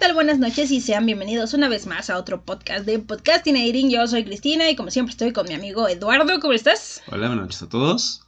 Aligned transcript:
tal? 0.00 0.14
Buenas 0.14 0.38
noches 0.38 0.70
y 0.70 0.80
sean 0.80 1.06
bienvenidos 1.06 1.54
una 1.54 1.68
vez 1.68 1.86
más 1.86 2.10
a 2.10 2.18
otro 2.18 2.42
podcast 2.44 2.84
de 2.86 2.98
Podcastinating. 2.98 3.90
Yo 3.90 4.06
soy 4.06 4.24
Cristina 4.24 4.70
y 4.70 4.76
como 4.76 4.90
siempre 4.90 5.10
estoy 5.10 5.32
con 5.32 5.46
mi 5.46 5.54
amigo 5.54 5.88
Eduardo. 5.88 6.40
¿Cómo 6.40 6.52
estás? 6.54 7.02
Hola, 7.08 7.26
buenas 7.28 7.44
noches 7.44 7.62
a 7.62 7.68
todos. 7.68 8.22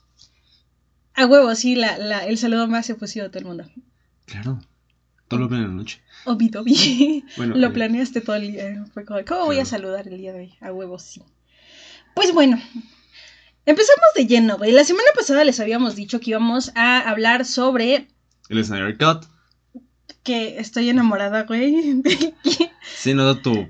A 1.15 1.27
huevo, 1.27 1.55
sí, 1.55 1.75
la, 1.75 1.99
la- 1.99 2.27
el 2.27 2.39
saludo 2.39 2.67
más 2.69 2.89
efusivo 2.91 3.25
de 3.25 3.31
todo 3.31 3.39
el 3.41 3.45
mundo. 3.47 3.65
Claro, 4.27 4.61
todo 5.29 5.41
lo 5.41 5.47
en 5.55 5.63
la 5.63 5.69
noche. 5.69 6.03
Obi 6.25 6.49
Dobi. 6.49 7.25
Bueno, 7.37 7.57
Lo 7.57 7.69
eh, 7.69 7.71
planeaste 7.71 8.21
todo 8.21 8.37
el 8.37 8.53
día. 8.53 8.85
¿cómo 9.27 9.47
voy 9.47 9.59
a 9.59 9.65
saludar 9.65 10.09
el 10.09 10.19
día 10.19 10.33
de 10.33 10.41
hoy? 10.41 10.55
A 10.61 10.73
huevo, 10.73 10.99
sí. 10.99 11.23
Pues 12.15 12.33
bueno, 12.35 12.61
empezamos 13.65 14.07
de 14.15 14.27
lleno, 14.27 14.59
güey. 14.59 14.73
La 14.73 14.85
semana 14.85 15.09
pasada 15.15 15.45
les 15.45 15.59
habíamos 15.61 15.97
dicho 15.97 16.21
que 16.21 16.31
íbamos 16.31 16.71
a 16.75 16.99
hablar 17.09 17.45
sobre 17.47 18.09
El 18.51 18.65
Snyder 18.65 18.97
Cut. 18.99 19.32
Que 20.23 20.59
estoy 20.59 20.89
enamorada, 20.89 21.45
güey. 21.45 22.03
Sí, 22.97 23.15
no 23.15 23.39
tu. 23.39 23.69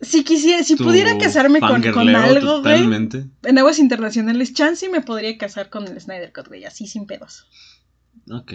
si 0.00 0.22
quisiera, 0.22 0.62
si 0.62 0.76
tu 0.76 0.84
pudiera 0.84 1.16
casarme 1.18 1.60
con, 1.60 1.82
con 1.92 2.14
algo, 2.14 2.60
güey. 2.60 2.74
Totalmente. 2.76 3.24
En 3.42 3.58
aguas 3.58 3.78
internacionales, 3.78 4.52
chance 4.52 4.88
me 4.88 5.00
podría 5.00 5.36
casar 5.38 5.70
con 5.70 5.86
el 5.86 5.98
Snyder 6.00 6.32
Cut, 6.32 6.48
güey, 6.48 6.64
así 6.64 6.86
sin 6.86 7.06
pedos. 7.06 7.46
Ok. 8.30 8.52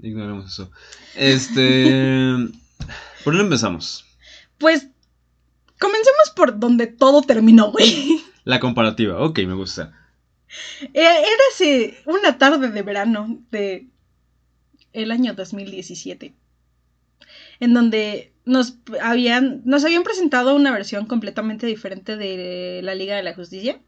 Ignoremos 0.00 0.52
eso. 0.52 0.70
Este. 1.16 2.34
¿Por 3.24 3.34
dónde 3.34 3.44
empezamos? 3.44 4.04
Pues, 4.58 4.88
comencemos 5.78 6.30
por 6.34 6.58
donde 6.58 6.86
todo 6.86 7.22
terminó, 7.22 7.70
güey. 7.72 8.20
La 8.44 8.60
comparativa. 8.60 9.20
Ok, 9.20 9.40
me 9.40 9.54
gusta. 9.54 9.92
Eh, 10.82 10.90
Érase 10.94 11.98
una 12.06 12.38
tarde 12.38 12.70
de 12.70 12.82
verano 12.82 13.38
de 13.50 13.88
el 14.92 15.10
año 15.10 15.34
2017, 15.34 16.34
en 17.60 17.74
donde 17.74 18.32
nos 18.44 18.76
habían, 19.02 19.62
nos 19.64 19.84
habían 19.84 20.04
presentado 20.04 20.54
una 20.54 20.72
versión 20.72 21.06
completamente 21.06 21.66
diferente 21.66 22.16
de 22.16 22.80
la 22.82 22.94
Liga 22.94 23.16
de 23.16 23.22
la 23.22 23.34
Justicia. 23.34 23.80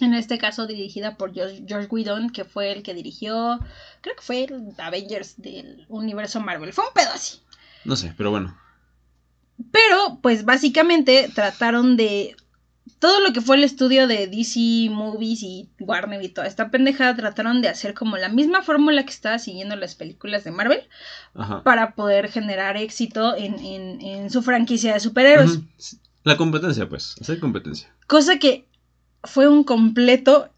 En 0.00 0.14
este 0.14 0.38
caso 0.38 0.66
dirigida 0.66 1.16
por 1.16 1.34
George, 1.34 1.64
George 1.66 1.88
Whedon, 1.90 2.30
que 2.30 2.44
fue 2.44 2.72
el 2.72 2.82
que 2.82 2.94
dirigió, 2.94 3.58
creo 4.00 4.16
que 4.16 4.22
fue 4.22 4.44
el 4.44 4.68
Avengers 4.78 5.34
del 5.42 5.84
universo 5.88 6.40
Marvel. 6.40 6.72
Fue 6.72 6.86
un 6.86 6.94
pedo 6.94 7.10
así. 7.12 7.40
No 7.84 7.96
sé, 7.96 8.14
pero 8.16 8.30
bueno. 8.30 8.56
Pero, 9.70 10.18
pues 10.22 10.44
básicamente 10.44 11.30
trataron 11.34 11.96
de. 11.96 12.36
Todo 12.98 13.20
lo 13.20 13.32
que 13.32 13.40
fue 13.40 13.56
el 13.56 13.64
estudio 13.64 14.06
de 14.06 14.26
DC 14.26 14.88
Movies 14.90 15.42
y 15.42 15.70
Warner 15.80 16.22
y 16.22 16.28
toda 16.28 16.46
esta 16.46 16.70
pendejada 16.70 17.14
trataron 17.16 17.62
de 17.62 17.68
hacer 17.68 17.94
como 17.94 18.16
la 18.16 18.28
misma 18.28 18.62
fórmula 18.62 19.04
que 19.04 19.10
estaba 19.10 19.38
siguiendo 19.38 19.76
las 19.76 19.94
películas 19.94 20.44
de 20.44 20.50
Marvel 20.50 20.82
Ajá. 21.34 21.62
para 21.62 21.94
poder 21.94 22.30
generar 22.30 22.76
éxito 22.76 23.36
en, 23.36 23.58
en- 23.60 24.00
en 24.00 24.30
su 24.30 24.42
franquicia 24.42 24.92
de 24.94 25.00
superhéroes. 25.00 25.60
La 26.24 26.36
competencia, 26.36 26.88
pues. 26.88 27.16
Hacer 27.20 27.38
competencia. 27.40 27.94
Cosa 28.06 28.38
que 28.38 28.66
fue 29.24 29.48
un 29.48 29.64
completo 29.64 30.50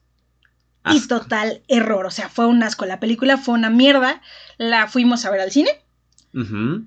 y 0.90 1.06
total 1.06 1.62
error. 1.68 2.06
O 2.06 2.10
sea, 2.10 2.28
fue 2.28 2.46
un 2.46 2.62
asco. 2.64 2.86
La 2.86 2.98
película 2.98 3.36
fue 3.36 3.54
una 3.54 3.70
mierda. 3.70 4.20
La 4.58 4.88
fuimos 4.88 5.24
a 5.24 5.30
ver 5.30 5.40
al 5.40 5.52
cine. 5.52 5.70
Ujú. 6.34 6.84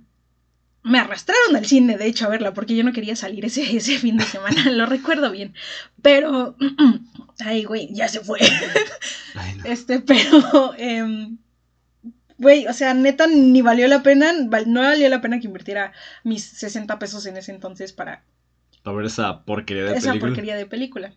Me 0.86 1.00
arrastraron 1.00 1.56
al 1.56 1.66
cine, 1.66 1.98
de 1.98 2.06
hecho, 2.06 2.26
a 2.26 2.30
verla, 2.30 2.54
porque 2.54 2.76
yo 2.76 2.84
no 2.84 2.94
quería 2.94 3.16
salir 3.16 3.44
ese, 3.44 3.64
ese 3.76 3.98
fin 3.98 4.18
de 4.18 4.24
semana, 4.24 4.70
lo 4.72 4.86
recuerdo 4.86 5.32
bien. 5.32 5.54
Pero, 6.02 6.56
ay, 7.40 7.64
güey, 7.64 7.90
ya 7.94 8.08
se 8.08 8.20
fue. 8.22 8.40
Ay, 9.36 9.56
no. 9.56 9.66
Este, 9.66 10.00
pero, 10.00 10.74
em, 10.78 11.38
güey, 12.38 12.68
o 12.68 12.74
sea, 12.74 12.94
neta, 12.94 13.28
ni 13.28 13.62
valió 13.62 13.88
la 13.88 14.04
pena, 14.04 14.32
no 14.68 14.82
valió 14.82 15.10
la 15.10 15.22
pena 15.22 15.40
que 15.40 15.48
invirtiera 15.48 15.92
mis 16.24 16.44
60 16.44 17.00
pesos 17.00 17.26
en 17.26 17.38
ese 17.38 17.52
entonces 17.52 17.92
para 17.92 18.24
Para 18.84 18.96
ver 18.98 19.08
esa 19.08 19.44
porquería 19.44 19.84
de 19.86 19.98
esa 19.98 20.10
película. 20.12 20.30
porquería 20.32 20.56
de 20.56 20.66
película. 20.68 21.14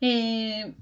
Eh, 0.00 0.74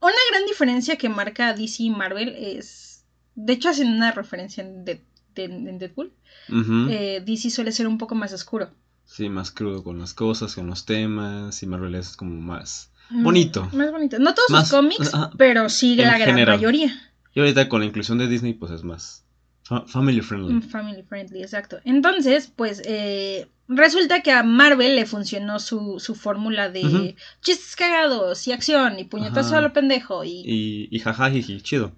una 0.00 0.12
gran 0.30 0.46
diferencia 0.46 0.96
que 0.96 1.08
marca 1.08 1.52
DC 1.54 1.82
y 1.82 1.90
Marvel 1.90 2.34
es, 2.38 3.04
de 3.34 3.52
hecho, 3.52 3.68
hacen 3.68 3.88
una 3.88 4.12
referencia 4.12 4.62
en, 4.62 4.84
de- 4.84 5.02
de- 5.46 5.54
en 5.70 5.78
Deadpool. 5.78 6.12
Ujú. 6.50 6.88
Eh, 6.90 7.22
DC 7.24 7.50
suele 7.50 7.72
ser 7.72 7.86
un 7.86 7.98
poco 7.98 8.14
más 8.14 8.32
oscuro. 8.32 8.70
Sí, 9.04 9.28
más 9.28 9.50
crudo 9.50 9.82
con 9.84 9.98
las 9.98 10.12
cosas, 10.14 10.54
con 10.54 10.66
los 10.66 10.84
temas. 10.84 11.62
Y 11.62 11.66
Marvel 11.66 11.94
es 11.94 12.16
como 12.16 12.40
más. 12.40 12.90
Mm, 13.10 13.22
Bonito. 13.22 13.68
Más 13.72 13.90
bonito. 13.90 14.18
No 14.18 14.34
todos 14.34 14.50
Más- 14.50 14.68
sus 14.68 14.76
cómics, 14.78 15.14
ajá. 15.14 15.30
pero 15.38 15.68
sí 15.70 15.96
la 15.96 16.18
gran 16.18 16.28
general. 16.30 16.56
mayoría. 16.58 16.92
Y 17.34 17.40
ahorita 17.40 17.68
con 17.68 17.80
la 17.80 17.86
inclusión 17.86 18.18
de 18.18 18.28
Disney, 18.28 18.54
pues 18.54 18.72
es 18.72 18.82
más. 18.84 19.24
fa- 19.62 19.86
family 19.86 20.20
friendly. 20.22 20.54
Mm, 20.54 20.62
Family 20.62 21.02
friendly, 21.02 21.42
exacto. 21.42 21.78
Entonces, 21.84 22.50
pues, 22.54 22.80
eh, 22.86 23.48
resulta 23.68 24.22
que 24.22 24.32
a 24.32 24.42
Marvel 24.42 24.96
le 24.96 25.04
funcionó 25.04 25.60
su, 25.60 26.00
su 26.00 26.14
fórmula 26.14 26.70
de 26.70 27.14
chistes 27.42 27.76
cagados 27.76 28.46
y 28.48 28.52
acción 28.52 28.98
y 28.98 29.04
puñetazo 29.04 29.50
Ajá. 29.50 29.58
a 29.58 29.60
lo 29.60 29.72
pendejo. 29.74 30.24
Y... 30.24 30.42
Y, 30.46 30.88
y 30.90 31.60
chido. 31.62 31.92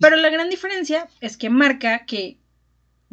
Pero 0.00 0.16
la 0.16 0.28
gran 0.30 0.50
diferencia 0.50 1.08
es 1.20 1.36
que 1.36 1.50
marca 1.50 2.04
que, 2.04 2.38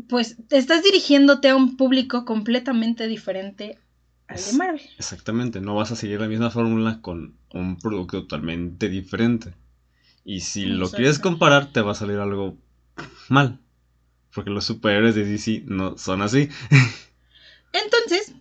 pues, 0.07 0.37
te 0.47 0.57
estás 0.57 0.83
dirigiéndote 0.83 1.49
a 1.49 1.55
un 1.55 1.77
público 1.77 2.25
completamente 2.25 3.07
diferente 3.07 3.79
al 4.27 4.43
de 4.43 4.53
Marvel. 4.53 4.81
Exactamente, 4.97 5.61
no 5.61 5.75
vas 5.75 5.91
a 5.91 5.95
seguir 5.95 6.19
la 6.19 6.27
misma 6.27 6.49
fórmula 6.49 6.99
con 7.01 7.37
un 7.53 7.77
producto 7.77 8.21
totalmente 8.23 8.89
diferente. 8.89 9.53
Y 10.23 10.39
si 10.39 10.65
lo 10.65 10.89
quieres 10.89 11.19
comparar, 11.19 11.71
te 11.71 11.81
va 11.81 11.91
a 11.91 11.95
salir 11.95 12.17
algo 12.17 12.57
mal. 13.29 13.59
Porque 14.33 14.49
los 14.49 14.65
superhéroes 14.65 15.15
de 15.15 15.23
DC 15.23 15.63
no 15.67 15.97
son 15.97 16.23
así. 16.23 16.49
Entonces, 17.73 18.33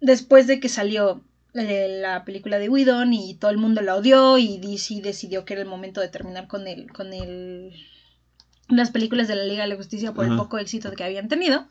después 0.00 0.46
de 0.46 0.60
que 0.60 0.68
salió 0.68 1.22
eh, 1.54 1.98
la 2.00 2.24
película 2.24 2.58
de 2.58 2.68
Whedon 2.68 3.12
y 3.12 3.34
todo 3.34 3.50
el 3.50 3.58
mundo 3.58 3.82
la 3.82 3.96
odió 3.96 4.38
y 4.38 4.58
DC 4.58 5.02
decidió 5.02 5.44
que 5.44 5.54
era 5.54 5.62
el 5.62 5.68
momento 5.68 6.00
de 6.00 6.08
terminar 6.08 6.48
con 6.48 6.66
el, 6.66 6.90
con 6.92 7.12
el, 7.12 7.72
las 8.68 8.90
películas 8.90 9.28
de 9.28 9.36
la 9.36 9.44
Liga 9.44 9.62
de 9.62 9.68
la 9.68 9.76
Justicia 9.76 10.12
por 10.12 10.26
el 10.26 10.36
poco 10.36 10.58
éxito 10.58 10.92
que 10.92 11.04
habían 11.04 11.28
tenido, 11.28 11.68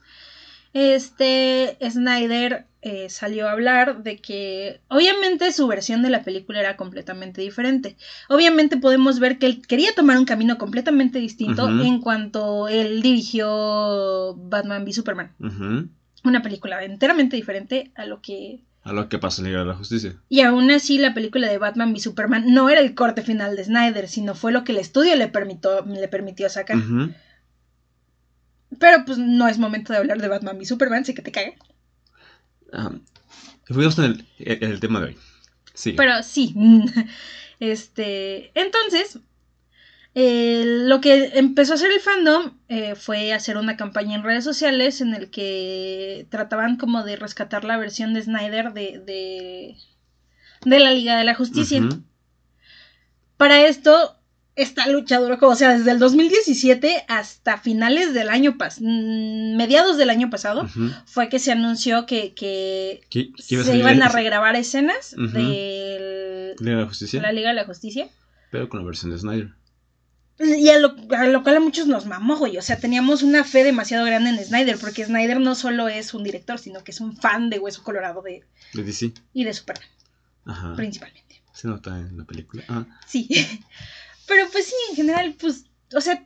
este 0.75 1.77
Snyder 1.89 2.65
eh, 2.81 3.09
salió 3.09 3.47
a 3.47 3.53
hablar 3.53 4.03
de 4.03 4.17
que 4.17 4.81
obviamente 4.89 5.53
su 5.53 5.67
versión 5.67 6.01
de 6.01 6.09
la 6.09 6.23
película 6.23 6.59
era 6.59 6.75
completamente 6.75 7.41
diferente. 7.41 7.95
Obviamente 8.27 8.75
podemos 8.75 9.19
ver 9.19 9.39
que 9.39 9.45
él 9.45 9.61
quería 9.65 9.95
tomar 9.95 10.17
un 10.17 10.25
camino 10.25 10.57
completamente 10.57 11.17
distinto 11.19 11.69
en 11.69 12.01
cuanto 12.01 12.67
él 12.67 13.01
dirigió 13.01 14.35
Batman 14.35 14.83
v 14.83 14.91
Superman. 14.91 15.31
Una 16.25 16.41
película 16.41 16.83
enteramente 16.83 17.37
diferente 17.37 17.91
a 17.95 18.05
lo 18.05 18.21
que... 18.21 18.59
A 18.85 18.93
lo 18.93 19.09
que 19.09 19.19
pasó 19.19 19.41
en 19.41 19.47
Liga 19.47 19.59
de 19.59 19.65
la 19.65 19.73
Justicia. 19.73 20.15
Y 20.29 20.41
aún 20.41 20.69
así 20.69 20.99
la 20.99 21.13
película 21.13 21.49
de 21.49 21.57
Batman 21.57 21.91
v 21.91 21.99
Superman 21.99 22.53
no 22.53 22.69
era 22.69 22.79
el 22.79 22.93
corte 22.93 23.23
final 23.23 23.55
de 23.55 23.63
Snyder, 23.63 24.07
sino 24.07 24.35
fue 24.35 24.51
lo 24.51 24.63
que 24.63 24.71
el 24.71 24.77
estudio 24.77 25.15
le 25.15 25.27
permitió, 25.27 25.83
le 25.85 26.07
permitió 26.07 26.47
sacar. 26.49 26.77
Pero 28.79 29.03
pues 29.05 29.17
no 29.17 29.47
es 29.47 29.57
momento 29.57 29.91
de 29.91 29.99
hablar 29.99 30.21
de 30.21 30.27
Batman 30.27 30.57
v 30.57 30.65
Superman, 30.65 31.03
sé 31.03 31.15
que 31.15 31.23
te 31.23 31.31
caga. 31.31 31.53
Ah, 32.71 32.91
Fuimos 33.67 33.97
en 33.97 34.05
el, 34.05 34.25
en 34.37 34.71
el 34.71 34.79
tema 34.79 34.99
de 34.99 35.07
hoy. 35.07 35.17
Sí. 35.73 35.93
Pero 35.93 36.21
sí. 36.23 36.55
Este. 37.59 38.51
Entonces. 38.53 39.19
Eh, 40.15 40.63
lo 40.65 41.01
que 41.01 41.31
empezó 41.35 41.73
a 41.73 41.75
hacer 41.75 41.91
el 41.91 41.99
fandom 41.99 42.57
eh, 42.69 42.95
fue 42.95 43.33
hacer 43.33 43.57
una 43.57 43.75
campaña 43.77 44.15
en 44.15 44.23
redes 44.23 44.43
sociales 44.45 45.01
en 45.01 45.13
el 45.13 45.29
que 45.29 46.25
trataban 46.29 46.77
como 46.77 47.03
de 47.03 47.17
rescatar 47.17 47.65
la 47.65 47.77
versión 47.77 48.13
de 48.13 48.21
Snyder 48.23 48.71
de, 48.73 49.01
de, 49.05 49.75
de 50.63 50.79
la 50.79 50.91
Liga 50.91 51.17
de 51.17 51.25
la 51.25 51.35
Justicia. 51.35 51.81
Para 53.37 53.67
esto, 53.67 54.15
esta 54.55 54.87
lucha 54.87 55.19
duró 55.19 55.37
como, 55.37 55.51
o 55.51 55.55
sea, 55.55 55.77
desde 55.77 55.91
el 55.91 55.99
2017 55.99 57.03
hasta 57.09 57.57
finales 57.57 58.13
del 58.13 58.29
año 58.29 58.57
pasado, 58.57 58.87
mediados 58.87 59.97
del 59.97 60.09
año 60.09 60.29
pasado, 60.29 60.65
fue 61.05 61.27
que 61.27 61.39
se 61.39 61.51
anunció 61.51 62.05
que, 62.05 62.33
que 62.33 63.01
¿Qué- 63.09 63.33
qué 63.33 63.43
iba 63.49 63.61
a 63.63 63.65
se 63.65 63.77
iban 63.77 64.01
a 64.01 64.07
regrabar 64.07 64.55
escenas 64.55 65.13
de 65.17 66.55
Liga 66.59 66.71
de 66.77 66.81
la 66.83 66.87
Justicia? 66.87 67.21
la 67.21 67.33
Liga 67.33 67.49
de 67.49 67.55
la 67.55 67.65
Justicia. 67.65 68.07
Pero 68.51 68.69
con 68.69 68.79
la 68.79 68.85
versión 68.85 69.11
de 69.11 69.17
Snyder. 69.17 69.49
Y 70.37 70.67
a 70.69 70.79
lo, 70.79 70.95
a 71.17 71.27
lo 71.27 71.43
cual 71.43 71.57
a 71.57 71.59
muchos 71.61 71.87
nos 71.87 72.05
mamó, 72.05 72.35
güey. 72.37 72.57
O 72.57 72.61
sea, 72.61 72.77
teníamos 72.77 73.23
una 73.23 73.43
fe 73.45 73.63
demasiado 73.63 74.05
grande 74.05 74.31
en 74.31 74.43
Snyder, 74.43 74.77
porque 74.77 75.05
Snyder 75.05 75.39
no 75.39 75.55
solo 75.55 75.87
es 75.87 76.13
un 76.13 76.23
director, 76.23 76.59
sino 76.59 76.83
que 76.83 76.91
es 76.91 76.99
un 76.99 77.15
fan 77.15 77.49
de 77.49 77.59
Hueso 77.59 77.83
Colorado 77.83 78.21
de, 78.21 78.43
De 78.73 78.83
DC. 78.83 79.13
y 79.33 79.43
de 79.45 79.53
Superman, 79.53 79.87
Ajá. 80.45 80.73
principalmente. 80.75 81.41
Se 81.53 81.67
nota 81.69 81.97
en 81.97 82.17
la 82.17 82.25
película. 82.25 82.63
Ah. 82.67 82.85
Sí. 83.07 83.29
Pero 84.27 84.49
pues 84.51 84.65
sí, 84.65 84.73
en 84.89 84.95
general, 84.97 85.35
pues, 85.39 85.65
o 85.95 86.01
sea, 86.01 86.25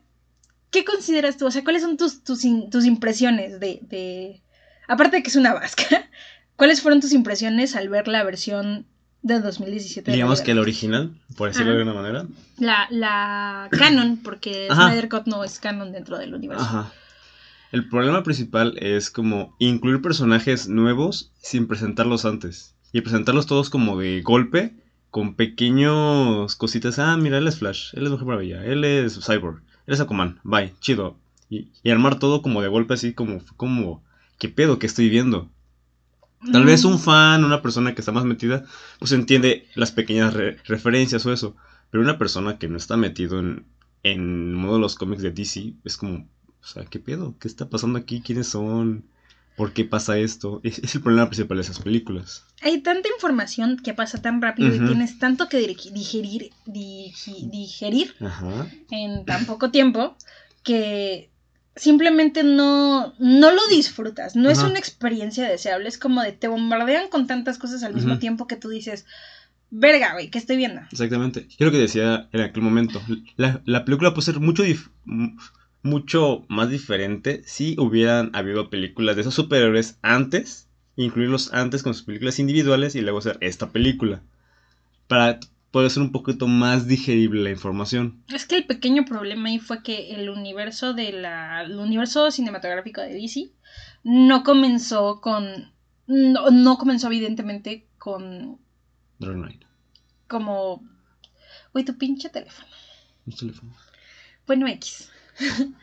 ¿qué 0.72 0.84
consideras 0.84 1.38
tú? 1.38 1.46
O 1.46 1.52
sea, 1.52 1.64
¿cuáles 1.64 1.84
son 1.84 1.96
tus, 1.98 2.24
tus, 2.24 2.46
in- 2.46 2.70
tus 2.72 2.86
impresiones 2.86 3.60
de, 3.60 3.80
de... 3.84 4.42
Aparte 4.88 5.18
de 5.18 5.24
que 5.24 5.30
es 5.30 5.36
una 5.36 5.54
vasca, 5.54 5.84
¿cuáles 6.56 6.82
fueron 6.82 7.00
tus 7.00 7.12
impresiones 7.12 7.76
al 7.76 7.90
ver 7.90 8.08
la 8.08 8.24
versión 8.24 8.88
de 9.22 9.40
2017? 9.40 10.12
de 10.12 10.16
Digamos 10.16 10.42
que 10.42 10.52
el 10.52 10.60
original, 10.60 11.14
por 11.36 11.50
decirlo 11.50 11.74
de 11.74 11.80
alguna 11.80 11.94
manera. 11.94 12.26
La, 12.58 12.88
la 12.90 13.68
canon, 13.72 14.18
porque 14.18 14.68
Ajá. 14.70 14.88
Snyder 14.88 15.10
Cut 15.10 15.26
no 15.26 15.44
es 15.44 15.60
canon 15.60 15.92
dentro 15.92 16.18
del 16.18 16.34
universo. 16.34 16.64
Ajá. 16.64 16.92
El 17.72 17.88
problema 17.88 18.24
principal 18.24 18.78
es 18.80 19.12
como 19.12 19.56
incluir 19.60 20.02
personajes 20.02 20.68
nuevos 20.68 21.32
sin 21.40 21.68
presentarlos 21.68 22.26
antes. 22.26 22.76
Y 22.92 23.02
presentarlos 23.02 23.46
todos 23.46 23.70
como 23.70 24.00
de 24.00 24.22
golpe, 24.22 24.74
con 25.12 25.36
pequeños 25.36 26.56
cositas. 26.56 26.98
Ah, 26.98 27.16
mira, 27.18 27.38
él 27.38 27.48
es 27.48 27.60
Flash, 27.60 27.92
él 27.94 28.06
es 28.06 28.10
Mujer 28.10 28.26
Maravilla, 28.26 28.66
él 28.66 28.84
es 28.84 29.20
Cyborg, 29.24 29.62
él 29.86 29.94
es 29.94 30.00
Aquaman, 30.00 30.40
bye, 30.44 30.74
chido. 30.80 31.18
Y, 31.50 31.70
y 31.84 31.92
armar 31.92 32.20
todo 32.20 32.42
como 32.42 32.62
de 32.62 32.68
golpe 32.68 32.96
así 32.96 33.14
como, 33.14 33.42
como, 33.58 34.04
¿qué 34.40 34.50
pedo 34.50 34.80
que 34.80 34.88
estoy 34.88 35.10
viendo? 35.10 35.50
Tal 36.52 36.64
vez 36.66 36.86
un 36.86 37.00
fan, 37.00 37.44
una 37.44 37.62
persona 37.62 37.94
que 37.94 38.02
está 38.02 38.12
más 38.12 38.24
metida, 38.26 38.64
pues 38.98 39.12
entiende 39.12 39.68
las 39.76 39.92
pequeñas 39.92 40.34
re- 40.34 40.58
referencias 40.66 41.26
o 41.26 41.34
eso. 41.34 41.56
Pero 41.92 42.04
una 42.04 42.18
persona 42.18 42.58
que 42.58 42.68
no 42.70 42.78
está 42.78 42.96
metido 42.98 43.40
en, 43.40 43.66
en 44.04 44.54
modo 44.54 44.76
de 44.76 44.82
los 44.82 44.96
cómics 44.96 45.22
de 45.22 45.32
DC, 45.32 45.74
es 45.84 45.98
como, 45.98 46.28
o 46.62 46.66
sea, 46.66 46.86
¿qué 46.86 47.00
pedo? 47.00 47.36
¿Qué 47.40 47.48
está 47.48 47.70
pasando 47.70 48.00
aquí? 48.00 48.22
¿Quiénes 48.22 48.48
son? 48.48 49.04
¿Por 49.58 49.74
qué 49.74 49.84
pasa 49.84 50.18
esto? 50.18 50.62
Es, 50.64 50.80
es 50.80 50.96
el 50.96 51.02
problema 51.02 51.28
principal 51.28 51.58
de 51.58 51.64
esas 51.64 51.80
películas. 51.80 52.46
Hay 52.62 52.82
tanta 52.82 53.10
información 53.10 53.76
que 53.78 53.94
pasa 53.94 54.22
tan 54.22 54.42
rápido 54.42 54.74
y 54.74 54.80
tienes 54.80 55.20
tanto 55.20 55.50
que 55.50 55.58
digerir, 55.58 56.52
digerir 57.52 58.16
Ajá. 58.22 58.68
en 58.92 59.26
tan 59.26 59.46
poco 59.46 59.72
tiempo 59.72 60.16
que 60.64 61.30
simplemente 61.80 62.44
no, 62.44 63.14
no 63.20 63.52
lo 63.52 63.68
disfrutas. 63.68 64.36
No 64.36 64.50
es 64.50 64.60
una 64.60 64.78
experiencia 64.78 65.48
deseable. 65.48 65.88
Es 65.88 65.98
como 65.98 66.22
de 66.22 66.34
te 66.34 66.48
bombardean 66.48 67.10
con 67.10 67.26
tantas 67.26 67.58
cosas 67.58 67.84
al 67.84 67.96
mismo 67.96 68.20
tiempo 68.20 68.48
que 68.48 68.58
tú 68.58 68.70
dices, 68.70 69.06
verga, 69.72 70.14
güey, 70.14 70.30
¿qué 70.30 70.38
estoy 70.38 70.58
viendo? 70.58 70.82
Exactamente. 70.92 71.48
Yo 71.58 71.66
lo 71.66 71.72
que 71.72 71.78
decía 71.78 72.28
en 72.34 72.42
aquel 72.42 72.64
momento. 72.64 73.02
La, 73.38 73.62
la 73.66 73.86
película 73.86 74.14
puede 74.14 74.26
ser 74.26 74.40
mucho, 74.42 74.64
mucho 75.82 76.46
más 76.50 76.70
diferente 76.70 77.44
si 77.46 77.76
hubieran 77.80 78.32
habido 78.34 78.70
películas 78.70 79.16
de 79.16 79.22
esos 79.22 79.36
superhéroes 79.36 79.98
antes, 80.02 80.68
incluirlos 80.98 81.54
antes 81.54 81.82
con 81.82 81.94
sus 81.94 82.04
películas 82.04 82.40
individuales 82.40 82.96
y 82.96 83.02
luego 83.02 83.20
hacer 83.20 83.38
esta 83.40 83.70
película. 83.70 84.22
Para 85.08 85.40
poder 85.72 85.92
ser 85.92 86.04
un 86.04 86.12
poquito 86.12 86.48
más 86.48 86.88
digerible 86.88 87.44
la 87.44 87.52
información. 87.52 88.24
Es 88.34 88.46
que 88.46 88.58
el 88.58 88.66
pequeño 88.66 89.06
problema 89.06 89.50
ahí 89.50 89.60
fue 89.60 89.84
que 89.84 90.12
el 90.16 90.30
universo 90.30 90.94
de 90.94 91.12
la. 91.12 91.62
El 91.64 91.78
universo 91.78 92.32
cinematográfico 92.32 93.02
de 93.02 93.14
DC 93.14 93.52
no 94.04 94.44
comenzó 94.44 95.22
con. 95.22 95.72
No, 96.08 96.50
no 96.50 96.78
comenzó, 96.78 97.08
evidentemente, 97.08 97.88
con. 97.98 98.60
Dark 99.20 99.36
Knight. 99.36 99.64
como. 100.28 100.84
Güey, 101.74 101.86
tu 101.86 101.98
pinche 101.98 102.30
teléfono. 102.30 102.68
Un 103.26 103.36
teléfono. 103.36 103.76
Bueno, 104.48 104.68
X. 104.68 105.12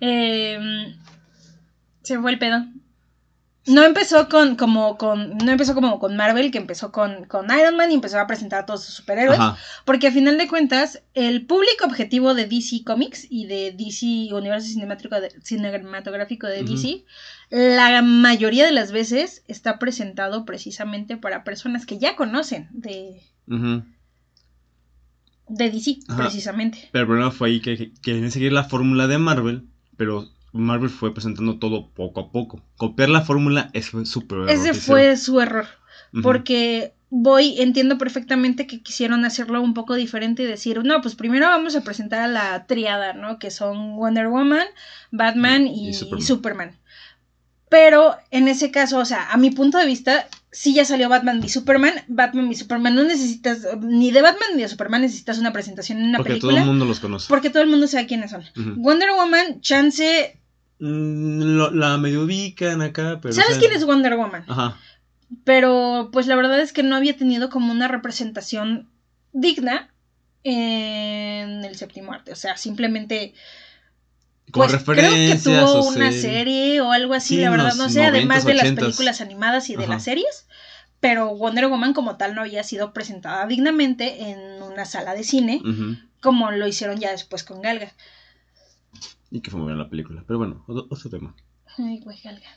Em, 0.00 0.96
se 2.02 2.18
fue 2.20 2.30
el 2.30 2.38
pedo. 2.38 2.64
No 3.68 3.84
empezó 3.84 4.28
con, 4.28 4.56
como, 4.56 4.96
con, 4.96 5.36
no 5.38 5.50
empezó 5.52 5.74
como 5.74 5.98
con 5.98 6.16
Marvel, 6.16 6.50
que 6.50 6.58
empezó 6.58 6.90
con, 6.90 7.24
con 7.26 7.46
Iron 7.56 7.76
Man 7.76 7.90
y 7.90 7.94
empezó 7.94 8.18
a 8.18 8.26
presentar 8.26 8.60
a 8.60 8.66
todos 8.66 8.84
sus 8.84 8.94
superhéroes. 8.94 9.38
Ajá. 9.38 9.58
Porque 9.84 10.08
a 10.08 10.12
final 10.12 10.38
de 10.38 10.48
cuentas, 10.48 11.02
el 11.14 11.46
público 11.46 11.84
objetivo 11.84 12.34
de 12.34 12.46
DC 12.46 12.82
Comics 12.84 13.26
y 13.28 13.46
de 13.46 13.72
DC 13.72 14.34
Universo 14.34 14.68
de- 15.20 15.30
Cinematográfico 15.42 16.46
de. 16.46 16.62
DC, 16.64 17.04
la 17.50 18.02
mayoría 18.02 18.64
de 18.64 18.72
las 18.72 18.90
veces 18.90 19.42
está 19.48 19.78
presentado 19.78 20.44
precisamente 20.44 21.16
para 21.16 21.44
personas 21.44 21.86
que 21.86 21.98
ya 21.98 22.16
conocen 22.16 22.68
de, 22.72 23.22
de 25.48 25.70
DC, 25.70 25.98
Ajá. 26.08 26.22
precisamente. 26.22 26.88
Pero 26.92 27.02
el 27.02 27.06
problema 27.08 27.30
fue 27.30 27.48
ahí 27.48 27.60
que, 27.60 27.76
que 27.76 27.92
querían 28.02 28.30
seguir 28.30 28.52
la 28.52 28.64
fórmula 28.64 29.06
de 29.06 29.18
Marvel, 29.18 29.64
pero 29.96 30.28
Marvel 30.58 30.90
fue 30.90 31.12
presentando 31.14 31.58
todo 31.58 31.90
poco 31.90 32.20
a 32.20 32.32
poco. 32.32 32.62
Copiar 32.76 33.08
la 33.08 33.22
fórmula 33.22 33.70
es 33.72 33.92
súper 34.04 34.38
error 34.38 34.50
Ese 34.50 34.74
fue 34.74 35.16
su 35.16 35.40
error. 35.40 35.66
Porque 36.22 36.94
voy, 37.10 37.60
entiendo 37.60 37.98
perfectamente 37.98 38.66
que 38.66 38.82
quisieron 38.82 39.24
hacerlo 39.24 39.62
un 39.62 39.74
poco 39.74 39.94
diferente 39.94 40.42
y 40.42 40.46
decir, 40.46 40.82
no, 40.84 41.00
pues 41.00 41.14
primero 41.14 41.46
vamos 41.46 41.76
a 41.76 41.82
presentar 41.82 42.20
a 42.20 42.28
la 42.28 42.66
triada, 42.66 43.12
¿no? 43.12 43.38
Que 43.38 43.50
son 43.50 43.96
Wonder 43.96 44.28
Woman, 44.28 44.66
Batman 45.10 45.66
y, 45.66 45.90
Y 45.90 45.94
Superman. 45.94 46.26
Superman. 46.26 46.78
Pero 47.70 48.16
en 48.30 48.48
ese 48.48 48.70
caso, 48.70 48.98
o 48.98 49.04
sea, 49.04 49.30
a 49.30 49.36
mi 49.36 49.50
punto 49.50 49.76
de 49.76 49.86
vista, 49.86 50.26
sí 50.50 50.72
ya 50.72 50.84
salió 50.84 51.08
Batman 51.08 51.42
y 51.44 51.48
Superman. 51.48 51.92
Batman 52.08 52.50
y 52.50 52.54
Superman 52.54 52.94
no 52.94 53.02
necesitas, 53.02 53.66
ni 53.82 54.10
de 54.10 54.22
Batman 54.22 54.50
ni 54.56 54.62
de 54.62 54.68
Superman 54.68 55.02
necesitas 55.02 55.38
una 55.38 55.52
presentación 55.52 55.98
en 55.98 56.08
una 56.08 56.18
Porque 56.18 56.30
película. 56.30 56.52
todo 56.52 56.60
el 56.62 56.66
mundo 56.66 56.84
los 56.86 57.00
conoce. 57.00 57.28
Porque 57.28 57.50
todo 57.50 57.62
el 57.62 57.68
mundo 57.68 57.86
sabe 57.86 58.06
quiénes 58.06 58.30
son. 58.30 58.42
Wonder 58.76 59.10
Woman, 59.12 59.60
chance. 59.60 60.37
Mm, 60.80 61.56
lo- 61.56 61.70
la 61.70 61.96
medio 61.98 62.22
ubican 62.24 62.82
acá, 62.82 63.18
pero. 63.20 63.34
¿Sabes 63.34 63.50
o 63.50 63.52
sea, 63.52 63.60
quién 63.60 63.72
es 63.72 63.84
Wonder 63.84 64.16
Woman? 64.16 64.44
Ajá. 64.48 64.76
Pero 65.44 66.08
pues 66.12 66.26
la 66.26 66.36
verdad 66.36 66.60
es 66.60 66.72
que 66.72 66.82
no 66.82 66.96
había 66.96 67.16
tenido 67.16 67.50
como 67.50 67.70
una 67.72 67.88
representación 67.88 68.88
digna 69.32 69.92
en 70.44 71.64
el 71.64 71.76
séptimo 71.76 72.12
arte. 72.12 72.32
O 72.32 72.36
sea, 72.36 72.56
simplemente. 72.56 73.34
Como 74.50 74.66
Pues 74.66 74.82
creo 74.82 75.10
que 75.12 75.38
tuvo 75.44 75.88
una 75.88 76.10
serie. 76.10 76.20
serie 76.22 76.80
o 76.80 76.92
algo 76.92 77.12
así, 77.12 77.34
Sí, 77.36 77.40
la 77.42 77.50
verdad, 77.50 77.74
no 77.74 77.90
sé, 77.90 78.02
además 78.04 78.44
90s, 78.44 78.46
de 78.46 78.54
las 78.54 78.64
80s. 78.68 78.74
películas 78.80 79.20
animadas 79.20 79.68
y 79.68 79.76
de 79.76 79.86
las 79.86 80.04
series. 80.04 80.46
Pero 81.00 81.36
Wonder 81.36 81.68
Woman 81.68 81.92
como 81.92 82.16
tal 82.16 82.34
no 82.34 82.40
había 82.40 82.62
sido 82.64 82.92
presentada 82.94 83.46
dignamente 83.46 84.30
en 84.30 84.62
una 84.62 84.86
sala 84.86 85.14
de 85.14 85.22
cine, 85.22 85.60
como 86.22 86.50
lo 86.50 86.66
hicieron 86.66 86.98
ya 86.98 87.10
después 87.10 87.44
con 87.44 87.60
Galga. 87.60 87.92
Y 89.30 89.40
que 89.40 89.50
fue 89.50 89.58
muy 89.60 89.66
buena 89.68 89.82
la 89.84 89.90
película. 89.90 90.24
Pero 90.26 90.38
bueno, 90.38 90.64
otro, 90.66 90.86
otro 90.90 91.10
tema. 91.10 91.34
Ay, 91.76 92.00
güey, 92.00 92.18
Galga. 92.22 92.48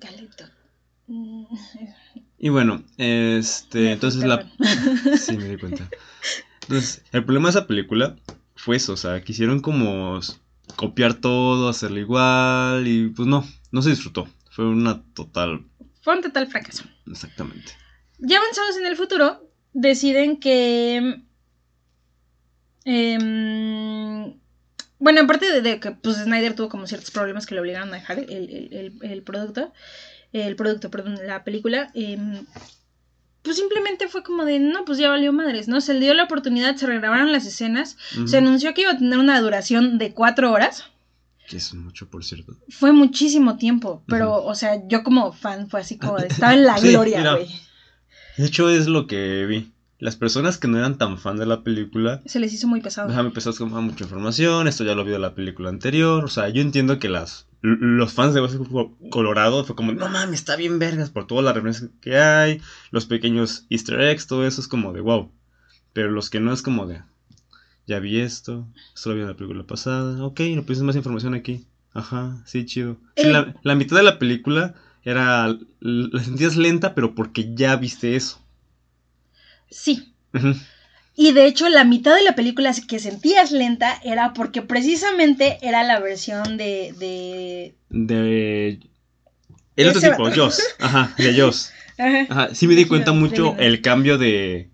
Galito. 0.00 0.44
Y 2.38 2.48
bueno, 2.50 2.82
este. 2.98 3.92
Entonces 3.92 4.24
la. 4.24 4.50
Sí, 5.18 5.36
me 5.36 5.48
di 5.48 5.56
cuenta. 5.58 5.88
Entonces, 6.62 7.02
el 7.12 7.24
problema 7.24 7.48
de 7.48 7.58
esa 7.58 7.66
película 7.66 8.16
fue 8.54 8.76
eso, 8.76 8.92
o 8.92 8.96
sea, 8.96 9.22
quisieron 9.22 9.60
como 9.60 10.20
copiar 10.76 11.14
todo, 11.14 11.68
hacerlo 11.70 11.98
igual 11.98 12.86
y 12.86 13.08
pues 13.08 13.26
no, 13.26 13.42
no 13.72 13.80
se 13.82 13.90
disfrutó. 13.90 14.28
Fue 14.50 14.66
una 14.66 15.02
total, 15.14 15.64
Fue 16.02 16.14
un 16.14 16.22
total 16.22 16.46
fracaso. 16.48 16.84
exactamente. 17.06 17.72
Ya 18.18 18.38
avanzados 18.38 18.76
en 18.76 18.84
el 18.86 18.96
futuro, 18.96 19.48
deciden 19.72 20.38
que. 20.40 21.22
em, 22.84 24.37
bueno, 24.98 25.20
aparte 25.22 25.50
de, 25.52 25.62
de 25.62 25.80
que 25.80 25.90
pues, 25.92 26.16
Snyder 26.16 26.54
tuvo 26.54 26.68
como 26.68 26.86
ciertos 26.86 27.10
problemas 27.10 27.46
que 27.46 27.54
le 27.54 27.60
obligaron 27.60 27.90
a 27.90 27.96
dejar 27.96 28.18
el, 28.18 28.30
el- 28.30 28.68
el- 28.72 29.10
el 29.10 29.22
producto, 29.22 29.72
el 30.32 30.56
producto, 30.56 30.90
perdón, 30.90 31.18
la 31.26 31.44
película, 31.44 31.90
em, 31.94 32.44
pues 33.42 33.56
simplemente 33.56 34.08
fue 34.08 34.22
como 34.22 34.44
de, 34.44 34.58
no, 34.58 34.84
pues 34.84 34.98
ya 34.98 35.08
valió 35.08 35.32
madres, 35.32 35.68
¿no? 35.68 35.80
Se 35.80 35.94
le 35.94 36.00
dio 36.00 36.14
la 36.14 36.24
oportunidad, 36.24 36.76
se 36.76 36.86
regrabaron 36.86 37.32
las 37.32 37.46
escenas, 37.46 37.96
se 38.26 38.36
anunció 38.38 38.74
que 38.74 38.82
iba 38.82 38.90
a 38.90 38.98
tener 38.98 39.18
una 39.18 39.40
duración 39.40 39.96
de 39.98 40.12
cuatro 40.12 40.52
horas. 40.52 40.84
Que 41.48 41.56
es 41.56 41.72
mucho, 41.72 42.10
por 42.10 42.24
cierto. 42.24 42.52
Fue 42.68 42.92
muchísimo 42.92 43.56
tiempo, 43.56 44.02
pero, 44.06 44.44
o 44.44 44.54
sea, 44.54 44.86
yo 44.86 45.02
como 45.02 45.32
fan 45.32 45.70
fue 45.70 45.80
así 45.80 45.96
como 45.96 46.18
de, 46.18 46.26
estaba 46.26 46.52
en 46.52 46.64
la 46.66 46.76
Sí, 46.76 46.90
gloria, 46.90 47.32
güey. 47.36 47.48
De 48.36 48.46
hecho, 48.46 48.68
es 48.68 48.86
lo 48.86 49.06
que 49.06 49.46
vi. 49.46 49.72
Las 49.98 50.14
personas 50.16 50.58
que 50.58 50.68
no 50.68 50.78
eran 50.78 50.96
tan 50.96 51.18
fan 51.18 51.36
de 51.38 51.46
la 51.46 51.62
película, 51.64 52.20
Se 52.24 52.38
les 52.38 52.52
hizo 52.52 52.68
muy 52.68 52.80
pesado. 52.80 53.08
déjame 53.08 53.28
empezar 53.28 53.52
con 53.54 53.74
ah, 53.74 53.80
mucha 53.80 54.04
información, 54.04 54.68
esto 54.68 54.84
ya 54.84 54.94
lo 54.94 55.04
vi 55.04 55.10
de 55.10 55.18
la 55.18 55.34
película 55.34 55.68
anterior, 55.70 56.24
o 56.24 56.28
sea, 56.28 56.48
yo 56.48 56.62
entiendo 56.62 56.98
que 56.98 57.08
las 57.08 57.46
los 57.60 58.12
fans 58.12 58.34
de 58.34 58.40
Hueso 58.40 58.64
Colorado 59.10 59.64
fue 59.64 59.74
como, 59.74 59.90
no 59.92 60.08
mames, 60.08 60.38
está 60.38 60.54
bien 60.54 60.78
vergas 60.78 61.10
por 61.10 61.26
todas 61.26 61.44
las 61.44 61.54
referencias 61.54 61.90
que 62.00 62.16
hay, 62.16 62.60
los 62.92 63.06
pequeños 63.06 63.66
easter 63.70 64.00
eggs, 64.00 64.28
todo 64.28 64.46
eso 64.46 64.60
es 64.60 64.68
como 64.68 64.92
de 64.92 65.00
wow. 65.00 65.32
Pero 65.92 66.10
los 66.12 66.30
que 66.30 66.38
no 66.38 66.52
es 66.52 66.62
como 66.62 66.86
de, 66.86 67.02
ya 67.88 67.98
vi 67.98 68.20
esto, 68.20 68.68
esto 68.94 69.08
lo 69.10 69.16
vi 69.16 69.22
en 69.22 69.26
la 69.28 69.34
película 69.36 69.64
pasada, 69.64 70.24
ok, 70.24 70.38
no 70.54 70.62
piensas 70.62 70.84
más 70.84 70.94
información 70.94 71.34
aquí. 71.34 71.64
Ajá, 71.92 72.40
sí, 72.46 72.64
chido. 72.64 72.98
Sí, 73.16 73.26
El- 73.26 73.32
la, 73.32 73.54
la 73.64 73.74
mitad 73.74 73.96
de 73.96 74.04
la 74.04 74.20
película 74.20 74.74
era, 75.02 75.48
la 75.80 76.22
sentías 76.22 76.54
lenta, 76.56 76.94
pero 76.94 77.16
porque 77.16 77.52
ya 77.56 77.74
viste 77.74 78.14
eso. 78.14 78.40
Sí. 79.70 80.14
Y 81.16 81.32
de 81.32 81.46
hecho, 81.46 81.68
la 81.68 81.84
mitad 81.84 82.14
de 82.14 82.22
la 82.22 82.34
película 82.34 82.72
que 82.86 82.98
sentías 82.98 83.50
lenta 83.50 83.98
era 84.04 84.32
porque 84.34 84.62
precisamente 84.62 85.58
era 85.62 85.82
la 85.82 85.98
versión 86.00 86.56
de. 86.56 86.94
de... 86.98 87.74
De. 87.90 88.80
El 89.76 89.88
otro 89.88 90.00
tipo. 90.00 90.30
Joss. 90.30 90.62
Ajá, 90.78 91.14
de 91.18 91.40
Joss. 91.40 91.72
Ajá. 91.98 92.26
Ajá, 92.28 92.54
sí 92.54 92.68
me 92.68 92.74
di 92.74 92.84
cuenta 92.84 93.12
mucho 93.12 93.56
el 93.58 93.82
cambio 93.82 94.18
de. 94.18 94.70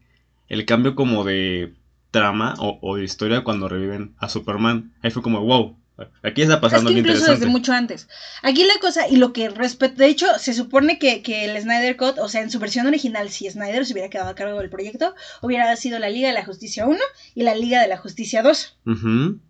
El 0.49 0.67
cambio 0.67 0.95
como 0.95 1.25
de 1.25 1.73
trama 2.11 2.55
o, 2.59 2.79
o 2.83 2.97
de 2.97 3.05
historia 3.05 3.43
cuando 3.43 3.69
reviven 3.69 4.15
a 4.19 4.29
Superman. 4.29 4.93
Ahí 5.03 5.11
fue 5.11 5.23
como, 5.23 5.41
wow. 5.41 5.77
Aquí 6.25 6.43
está 6.43 6.55
Es 6.55 6.61
pasando 6.61 6.91
que 6.91 6.99
incluso 6.99 7.19
interesante. 7.19 7.41
desde 7.41 7.47
mucho 7.53 7.73
antes. 7.73 8.09
Aquí 8.43 8.65
la 8.65 8.81
cosa, 8.81 9.07
y 9.09 9.17
lo 9.17 9.33
que 9.33 9.49
respeto, 9.49 9.95
de 9.97 10.07
hecho, 10.07 10.27
se 10.41 10.53
supone 10.53 10.99
que, 10.99 11.23
que 11.23 11.45
el 11.45 11.61
Snyder 11.63 11.97
Cut, 11.97 12.19
o 12.19 12.29
sea, 12.29 12.43
en 12.43 12.51
su 12.51 12.59
versión 12.59 12.87
original, 12.89 13.31
si 13.31 13.49
Snyder 13.49 13.87
se 13.87 13.93
hubiera 13.93 14.11
quedado 14.11 14.31
a 14.31 14.35
cargo 14.35 14.59
del 14.59 14.71
proyecto, 14.71 15.15
hubiera 15.41 15.75
sido 15.77 15.99
la 16.01 16.11
Liga 16.11 16.29
de 16.29 16.35
la 16.35 16.45
Justicia 16.45 16.87
1 16.87 16.99
y 17.37 17.43
la 17.45 17.55
Liga 17.55 17.81
de 17.81 17.89
la 17.89 17.97
Justicia 17.97 18.43
2. 18.43 18.79
Ujú. 18.87 19.41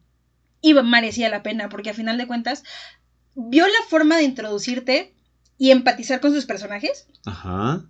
y 0.61 0.75
merecía 0.75 1.29
la 1.31 1.43
pena, 1.43 1.69
porque 1.69 1.91
a 1.91 1.95
final 1.95 2.17
de 2.19 2.27
cuentas 2.27 2.63
vio 3.35 3.67
la 3.67 3.83
forma 3.89 4.17
de 4.17 4.23
introducirte 4.25 5.15
y 5.59 5.71
empatizar 5.71 6.21
con 6.21 6.33
sus 6.35 6.47
personajes. 6.47 7.07
Ajá. 7.27 7.85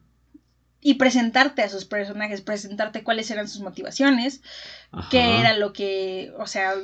Y 0.80 0.94
presentarte 0.94 1.62
a 1.62 1.68
sus 1.70 1.86
personajes, 1.86 2.40
presentarte 2.42 3.02
cuáles 3.02 3.30
eran 3.30 3.48
sus 3.48 3.62
motivaciones, 3.62 4.42
Ajá. 4.92 5.08
qué 5.10 5.38
era 5.40 5.56
lo 5.56 5.72
que, 5.72 6.32
o 6.38 6.46
sea, 6.46 6.74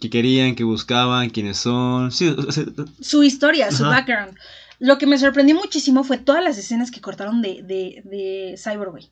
¿Qué 0.00 0.10
querían? 0.10 0.54
¿Qué 0.54 0.64
buscaban? 0.64 1.30
¿Quiénes 1.30 1.56
son? 1.58 2.12
Sí, 2.12 2.28
o 2.28 2.52
sea, 2.52 2.64
su 3.00 3.22
historia, 3.22 3.70
su 3.72 3.84
Ajá. 3.84 3.96
background. 3.96 4.36
Lo 4.78 4.96
que 4.98 5.06
me 5.06 5.18
sorprendió 5.18 5.56
muchísimo 5.56 6.04
fue 6.04 6.18
todas 6.18 6.42
las 6.44 6.56
escenas 6.56 6.90
que 6.92 7.00
cortaron 7.00 7.42
de, 7.42 7.62
de, 7.64 8.02
de 8.04 8.54
Cyborg, 8.62 8.90
güey. 8.92 9.10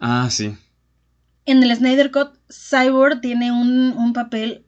Ah, 0.00 0.28
sí. 0.30 0.56
En 1.46 1.62
el 1.62 1.74
Snyder 1.76 2.10
Cut, 2.10 2.30
Cyborg 2.50 3.20
tiene 3.20 3.52
un, 3.52 3.92
un 3.96 4.12
papel 4.12 4.64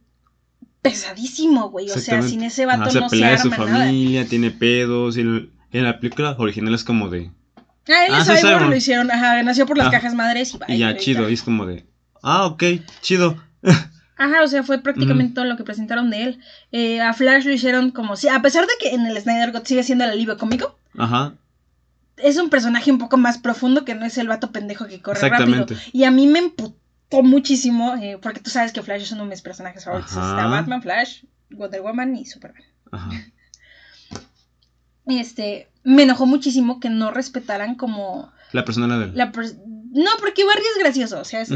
pesadísimo, 0.83 1.71
güey. 1.71 1.91
O 1.91 1.99
sea, 1.99 2.23
sin 2.23 2.43
ese 2.45 2.67
vato 2.67 2.83
Ajá, 2.83 2.91
se 2.93 3.01
no 3.01 3.09
se 3.09 3.17
su 3.19 3.25
arma 3.25 3.57
nada. 3.67 3.79
familia, 3.87 4.27
tiene 4.27 4.51
pedos. 4.53 5.17
Y 5.17 5.23
en, 5.23 5.51
en 5.73 5.85
la 5.85 5.99
película 5.99 6.37
original 6.39 6.75
es 6.75 6.85
como 6.85 7.09
de. 7.09 7.31
Ah, 7.89 8.07
él 8.07 8.15
Ah, 8.15 8.19
es 8.21 8.27
sí, 8.27 8.33
Cyborg, 8.37 8.55
Cyborg. 8.55 8.71
lo 8.71 8.77
hicieron, 8.77 9.11
ajá, 9.11 9.43
nació 9.43 9.67
por 9.67 9.79
las 9.79 9.89
Ah. 9.89 9.91
cajas 9.91 10.15
madres 10.15 10.55
y, 10.69 10.73
Y 10.75 10.79
ya, 10.79 10.97
chido. 10.97 11.29
Y 11.29 11.35
es 11.35 11.43
como 11.43 11.67
de. 11.67 11.85
Ah, 12.23 12.47
ok, 12.47 12.63
chido. 13.01 13.37
Ajá, 14.17 14.43
o 14.43 14.47
sea, 14.47 14.63
fue 14.63 14.79
prácticamente 14.79 15.35
todo 15.35 15.45
lo 15.45 15.57
que 15.57 15.65
presentaron 15.65 16.09
de 16.11 16.23
él. 16.23 16.41
Eh, 16.73 17.01
a 17.01 17.13
Flash 17.15 17.45
lo 17.45 17.53
hicieron 17.53 17.91
como 17.91 18.17
si, 18.17 18.29
a 18.29 18.41
pesar 18.43 18.65
de 18.67 18.73
que 18.81 18.95
en 18.95 19.07
el 19.07 19.21
Snyder 19.21 19.53
Cut 19.53 19.67
sigue 19.67 19.83
siendo 19.83 20.05
el 20.05 20.11
alivio 20.11 20.39
cómico, 20.39 20.79
Ajá. 20.97 21.35
es 22.19 22.37
un 22.39 22.49
personaje 22.49 22.93
un 22.93 22.99
poco 22.99 23.17
más 23.17 23.39
profundo 23.39 23.85
que 23.85 23.95
no 23.97 24.05
es 24.07 24.17
el 24.19 24.29
vato 24.29 24.53
pendejo 24.53 24.87
que 24.87 25.03
corre 25.03 25.21
rápido. 25.29 25.45
Exactamente. 25.63 25.91
Y 25.93 26.05
a 26.05 26.11
mí 26.13 26.27
me 26.29 26.39
emputó 26.39 27.23
muchísimo, 27.23 27.97
eh, 27.97 28.19
porque 28.23 28.41
tú 28.41 28.51
sabes 28.51 28.73
que 28.73 28.83
Flash 28.83 29.03
es 29.03 29.13
uno 29.13 29.25
de 29.25 29.31
mis 29.31 29.43
personajes 29.43 29.85
favoritos. 29.85 30.13
Está 30.13 30.47
Batman, 30.47 30.81
Flash, 30.83 31.25
Wonder 31.51 31.83
Woman 31.83 32.15
y 32.17 32.25
Superman. 32.27 32.63
Ajá. 32.93 33.11
Este, 35.07 35.69
me 35.83 36.05
enojó 36.05 36.25
muchísimo 36.27 36.81
que 36.81 36.89
no 36.89 37.11
respetaran 37.11 37.75
como 37.75 38.33
La 38.53 38.65
personalidad 38.65 39.01
de 39.01 39.05
él. 39.07 39.13
la 39.17 39.33
pers- 39.33 39.59
no, 39.95 40.11
porque 40.21 40.45
Barry 40.45 40.63
es 40.75 40.79
gracioso, 40.83 41.21
o 41.21 41.25
sea, 41.25 41.41
es- 41.43 41.49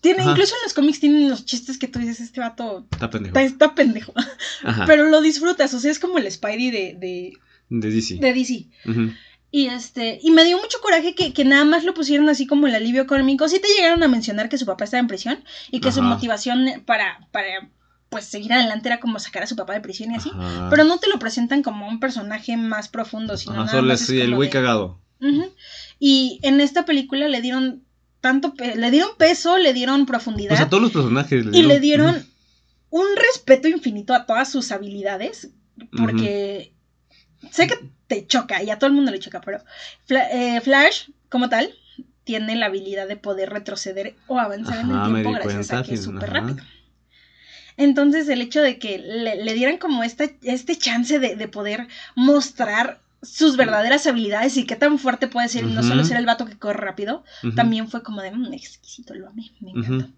tiene, 0.00 0.22
Ajá. 0.22 0.30
incluso 0.30 0.54
en 0.54 0.62
los 0.64 0.74
cómics 0.74 1.00
tienen 1.00 1.28
los 1.28 1.44
chistes 1.44 1.78
que 1.78 1.88
tú 1.88 1.98
dices, 1.98 2.20
este 2.20 2.40
vato 2.40 2.86
Está 2.92 3.10
pendejo. 3.10 3.36
está, 3.38 3.42
está 3.42 3.74
pendejo, 3.74 4.14
pero 4.86 5.04
lo 5.08 5.20
disfrutas, 5.20 5.72
o 5.74 5.80
sea, 5.80 5.90
es 5.90 5.98
como 5.98 6.18
el 6.18 6.30
Spidey 6.30 6.70
de, 6.70 6.96
de, 6.98 7.32
De 7.70 7.90
DC. 7.90 8.16
de 8.20 8.32
DC. 8.32 8.66
Ujú. 8.88 9.10
Y 9.50 9.68
este, 9.68 10.18
y 10.22 10.32
me 10.32 10.44
dio 10.44 10.58
mucho 10.58 10.78
coraje 10.82 11.14
que, 11.14 11.32
que 11.32 11.44
nada 11.44 11.64
más 11.64 11.84
lo 11.84 11.94
pusieron 11.94 12.28
así 12.28 12.46
como 12.46 12.66
el 12.66 12.74
alivio 12.74 13.06
cómico. 13.06 13.48
Sí 13.48 13.58
te 13.58 13.68
llegaron 13.68 14.02
a 14.02 14.08
mencionar 14.08 14.48
que 14.50 14.58
su 14.58 14.66
papá 14.66 14.84
estaba 14.84 15.00
en 15.00 15.06
prisión 15.06 15.42
y 15.70 15.80
que 15.80 15.92
su 15.92 16.02
motivación 16.02 16.82
para, 16.84 17.26
para 17.30 17.70
pues 18.10 18.26
seguir 18.26 18.52
adelante 18.52 18.88
era 18.88 19.00
como 19.00 19.18
sacar 19.18 19.44
a 19.44 19.46
su 19.46 19.56
papá 19.56 19.72
de 19.72 19.80
prisión 19.80 20.10
y 20.12 20.16
así. 20.16 20.30
Ajá. 20.34 20.68
Pero 20.68 20.84
no 20.84 20.98
te 20.98 21.08
lo 21.08 21.18
presentan 21.18 21.62
como 21.62 21.88
un 21.88 22.00
personaje 22.00 22.56
más 22.58 22.88
profundo, 22.88 23.36
sino 23.38 23.52
Ajá, 23.54 23.60
nada 23.64 23.76
solo 23.78 23.88
más 23.88 24.02
es 24.02 24.10
el 24.10 24.34
güey 24.34 24.48
de- 24.48 24.52
cagado. 24.52 25.00
Ujú. 25.22 25.50
Y 25.98 26.40
en 26.42 26.60
esta 26.60 26.84
película 26.84 27.28
le 27.28 27.40
dieron 27.40 27.82
tanto, 28.20 28.54
le 28.58 28.90
dieron 28.90 29.10
peso, 29.18 29.56
le 29.58 29.72
dieron 29.72 30.04
profundidad 30.06 30.54
O 30.54 30.56
sea, 30.56 30.68
todos 30.68 30.82
los 30.82 30.92
personajes. 30.92 31.46
y 31.52 31.62
le 31.62 31.80
dieron 31.80 32.26
un 32.90 33.06
respeto 33.16 33.68
infinito 33.68 34.14
a 34.14 34.26
todas 34.26 34.50
sus 34.50 34.72
habilidades, 34.72 35.50
porque 35.96 36.72
sé 37.50 37.66
que 37.66 37.78
te 38.06 38.26
choca 38.26 38.62
y 38.62 38.70
a 38.70 38.78
todo 38.78 38.88
el 38.88 38.94
mundo 38.94 39.10
le 39.10 39.18
choca, 39.18 39.40
pero 39.40 39.62
Fla- 40.06 40.28
eh, 40.32 40.60
Flash, 40.60 41.08
como 41.28 41.48
tal, 41.48 41.74
tiene 42.24 42.56
la 42.56 42.66
habilidad 42.66 43.06
de 43.06 43.16
poder 43.16 43.50
retroceder 43.50 44.16
o 44.26 44.38
avanzar 44.38 44.78
en 44.80 44.90
el 44.90 45.02
tiempo 45.22 45.30
gracias 45.32 45.68
cuenta, 45.68 45.78
a 45.78 45.82
que 45.84 45.94
es 45.94 46.02
súper 46.02 46.30
rápido. 46.30 46.64
Entonces, 47.76 48.28
el 48.28 48.40
hecho 48.40 48.62
de 48.62 48.78
que 48.78 48.98
le, 48.98 49.44
le 49.44 49.54
dieran 49.54 49.76
como 49.78 50.02
esta, 50.02 50.24
este 50.42 50.76
chance 50.76 51.18
de, 51.18 51.36
de 51.36 51.48
poder 51.48 51.88
mostrar 52.14 53.00
sus 53.22 53.56
verdaderas 53.56 54.06
habilidades 54.06 54.56
y 54.56 54.64
qué 54.64 54.76
tan 54.76 54.98
fuerte 54.98 55.26
puede 55.26 55.48
ser, 55.48 55.64
y 55.64 55.72
no 55.72 55.82
solo 55.82 56.04
ser 56.04 56.16
el 56.16 56.26
vato 56.26 56.44
que 56.44 56.56
corre 56.56 56.78
rápido, 56.80 57.22
también 57.54 57.88
fue 57.88 58.02
como 58.02 58.22
de 58.22 58.30
"Mm, 58.30 58.52
exquisito, 58.52 59.14
lo 59.14 59.28
amé, 59.28 59.50
me 59.60 59.70
encantó. 59.70 60.04
Ujú. 60.06 60.14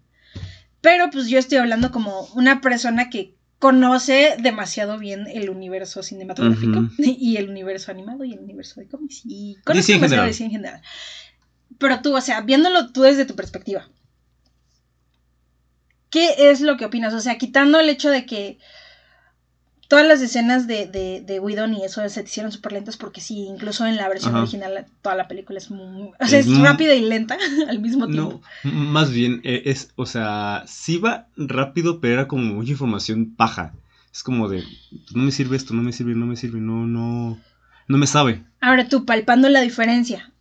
Pero 0.81 1.09
pues 1.09 1.27
yo 1.27 1.39
estoy 1.39 1.57
hablando 1.57 1.91
como 1.91 2.23
una 2.35 2.61
persona 2.61 3.09
que 3.09 3.31
conoce 3.57 4.35
demasiado 4.39 4.97
bien 4.97 5.27
el 5.27 5.49
universo 5.49 6.01
cinematográfico 6.01 6.87
y 6.97 7.37
el 7.37 7.49
universo 7.49 7.91
animado 7.91 8.23
y 8.23 8.31
el 8.33 8.39
universo 8.39 8.79
de 8.79 8.87
cómics 8.87 9.21
y 9.25 9.57
en 9.67 10.01
demasiado. 10.01 10.25
DC 10.25 10.43
en 10.45 10.51
general. 10.51 10.81
Pero 11.77 12.01
tú, 12.01 12.15
o 12.15 12.21
sea, 12.21 12.39
viéndolo 12.41 12.87
tú 12.87 13.01
desde 13.01 13.25
tu 13.25 13.35
perspectiva, 13.35 13.87
¿qué 16.09 16.33
es 16.49 16.61
lo 16.61 16.75
que 16.77 16.85
opinas? 16.85 17.13
O 17.13 17.19
sea, 17.21 17.35
quitando 17.37 17.79
el 17.79 17.89
hecho 17.89 18.09
de 18.09 18.25
que 18.25 18.57
todas 19.89 20.05
las 20.07 20.21
escenas 20.21 20.67
de, 20.67 20.85
de, 20.85 21.21
de 21.25 21.39
Whedon 21.39 21.73
y 21.73 21.83
eso 21.83 22.07
se 22.07 22.21
te 22.21 22.29
hicieron 22.29 22.51
súper 22.51 22.73
lentas 22.73 22.95
porque 22.95 23.21
sí, 23.21 23.47
incluso 23.49 23.87
en 23.87 23.97
la 23.97 24.07
versión 24.07 24.33
Ajá. 24.33 24.43
original 24.43 24.85
toda 25.01 25.15
la 25.15 25.27
película 25.27 25.57
es 25.57 25.71
muy... 25.71 26.11
O 26.19 26.27
sea, 26.27 26.39
Es 26.39 26.57
rápida 26.59 26.93
y 26.93 27.01
lenta 27.01 27.37
al 27.67 27.79
mismo 27.79 28.07
tiempo. 28.07 28.39
No, 28.63 28.71
más 28.71 29.11
bien, 29.11 29.41
eh, 29.43 29.63
es, 29.65 29.91
o 29.95 30.05
sea, 30.05 30.63
sí 30.67 30.99
va 30.99 31.27
rápido, 31.35 31.99
pero 31.99 32.13
era 32.13 32.27
como 32.27 32.53
mucha 32.53 32.71
información 32.71 33.33
paja. 33.35 33.73
Es 34.13 34.21
como 34.21 34.47
de, 34.47 34.63
no 35.15 35.23
me 35.23 35.31
sirve 35.31 35.57
esto, 35.57 35.73
no 35.73 35.81
me 35.81 35.91
sirve, 35.91 36.13
no 36.13 36.27
me 36.27 36.35
sirve, 36.35 36.61
no, 36.61 36.85
no, 36.85 37.39
no 37.87 37.97
me 37.97 38.05
sabe. 38.05 38.43
Ahora 38.61 38.87
tú, 38.87 39.05
palpando 39.05 39.49
la 39.49 39.61
diferencia, 39.61 40.31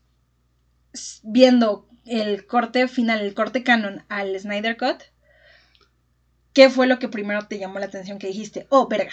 viendo 1.22 1.88
el 2.04 2.44
corte 2.46 2.86
final, 2.86 3.20
el 3.20 3.32
corte 3.32 3.62
canon 3.62 4.02
al 4.10 4.38
Snyder 4.38 4.76
Cut, 4.76 5.02
¿qué 6.58 6.70
fue 6.70 6.88
lo 6.88 6.98
que 6.98 7.06
primero 7.06 7.46
te 7.46 7.60
llamó 7.60 7.78
la 7.78 7.86
atención 7.86 8.18
que 8.18 8.26
dijiste? 8.26 8.66
Oh, 8.68 8.88
verga. 8.88 9.12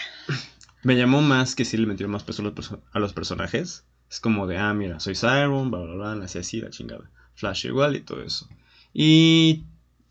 Me 0.82 0.96
llamó 0.96 1.22
más 1.22 1.54
que 1.54 1.64
sí 1.64 1.76
le 1.76 1.86
metieron 1.86 2.10
más 2.10 2.24
peso 2.24 2.42
a 2.42 2.98
los, 2.98 3.12
personajes. 3.12 3.84
Es 4.10 4.18
como 4.18 4.48
de, 4.48 4.58
ah, 4.58 4.74
mira, 4.74 4.98
soy 4.98 5.14
Siren, 5.14 5.70
bla, 5.70 5.78
bla, 5.78 5.94
bla, 5.94 6.14
nací 6.16 6.38
así, 6.38 6.60
la 6.60 6.70
chingada. 6.70 7.08
Flash 7.36 7.66
igual 7.66 7.94
y 7.94 8.00
todo 8.00 8.20
eso. 8.24 8.48
Y, 8.92 9.62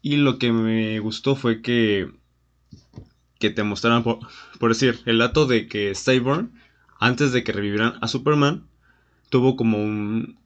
y 0.02 0.16
lo 0.16 0.40
que 0.40 0.54
me 0.54 0.98
gustó 1.02 1.36
fue 1.36 1.62
que, 1.62 2.10
que 3.38 3.50
te 3.50 3.64
mostraran, 3.64 4.04
por, 4.04 4.20
por 4.58 4.70
decir, 4.70 5.02
el 5.06 5.18
dato 5.18 5.46
de 5.46 5.68
que 5.68 5.92
Cyborg, 5.94 6.48
antes 7.02 7.34
de 7.34 7.44
que 7.44 7.52
revivieran 7.52 7.96
a 8.00 8.08
Superman, 8.08 8.66
tuvo 9.30 9.58
como 9.58 9.78
un, 9.78 10.40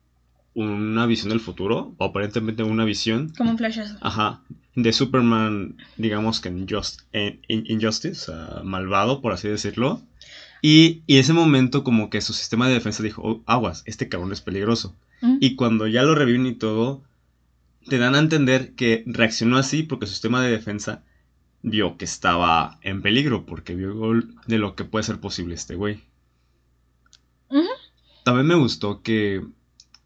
una 0.54 1.06
visión 1.06 1.30
del 1.30 1.40
futuro, 1.40 1.94
o 1.98 2.04
aparentemente 2.06 2.64
una 2.64 2.84
visión, 2.86 3.30
Como 3.38 3.52
un 3.52 3.58
flashazo. 3.58 3.98
ajá, 4.02 4.42
de 4.76 4.92
Superman, 4.94 5.78
digamos 5.98 6.40
que 6.42 6.50
en, 6.50 6.68
Just, 6.68 7.02
en, 7.12 7.40
en- 7.48 7.66
Injustice, 7.68 8.32
o 8.32 8.36
sea, 8.36 8.62
malvado, 8.64 9.22
por 9.22 9.32
así 9.34 9.48
decirlo. 9.48 10.02
Y, 10.62 11.04
y 11.08 11.18
ese 11.18 11.32
momento 11.34 11.84
como 11.84 12.10
que 12.10 12.20
su 12.22 12.34
sistema 12.34 12.68
de 12.68 12.74
defensa 12.74 13.02
dijo, 13.04 13.22
"Oh, 13.24 13.44
aguas, 13.46 13.84
este 13.86 14.10
cabrón 14.10 14.32
es 14.34 14.42
peligroso. 14.42 14.96
¿Mm? 15.22 15.38
Y 15.40 15.56
cuando 15.56 15.88
ya 15.88 16.04
lo 16.04 16.16
reviven 16.16 16.46
y 16.48 16.56
todo, 16.56 17.04
te 17.88 17.98
dan 17.98 18.16
a 18.16 18.20
entender 18.20 18.74
que 18.76 19.04
reaccionó 19.08 19.58
así 19.58 19.84
porque 19.84 20.06
su 20.06 20.12
sistema 20.14 20.42
de 20.44 20.52
defensa 20.52 21.04
vio 21.62 21.98
que 21.98 22.06
estaba 22.06 22.78
en 22.82 23.02
peligro, 23.02 23.46
porque 23.46 23.76
vio 23.76 23.94
de 24.48 24.58
lo 24.58 24.76
que 24.76 24.84
puede 24.86 25.04
ser 25.04 25.20
posible 25.20 25.56
este 25.56 25.76
güey. 25.76 26.04
También 28.24 28.48
me 28.48 28.56
gustó 28.56 29.02
que, 29.02 29.44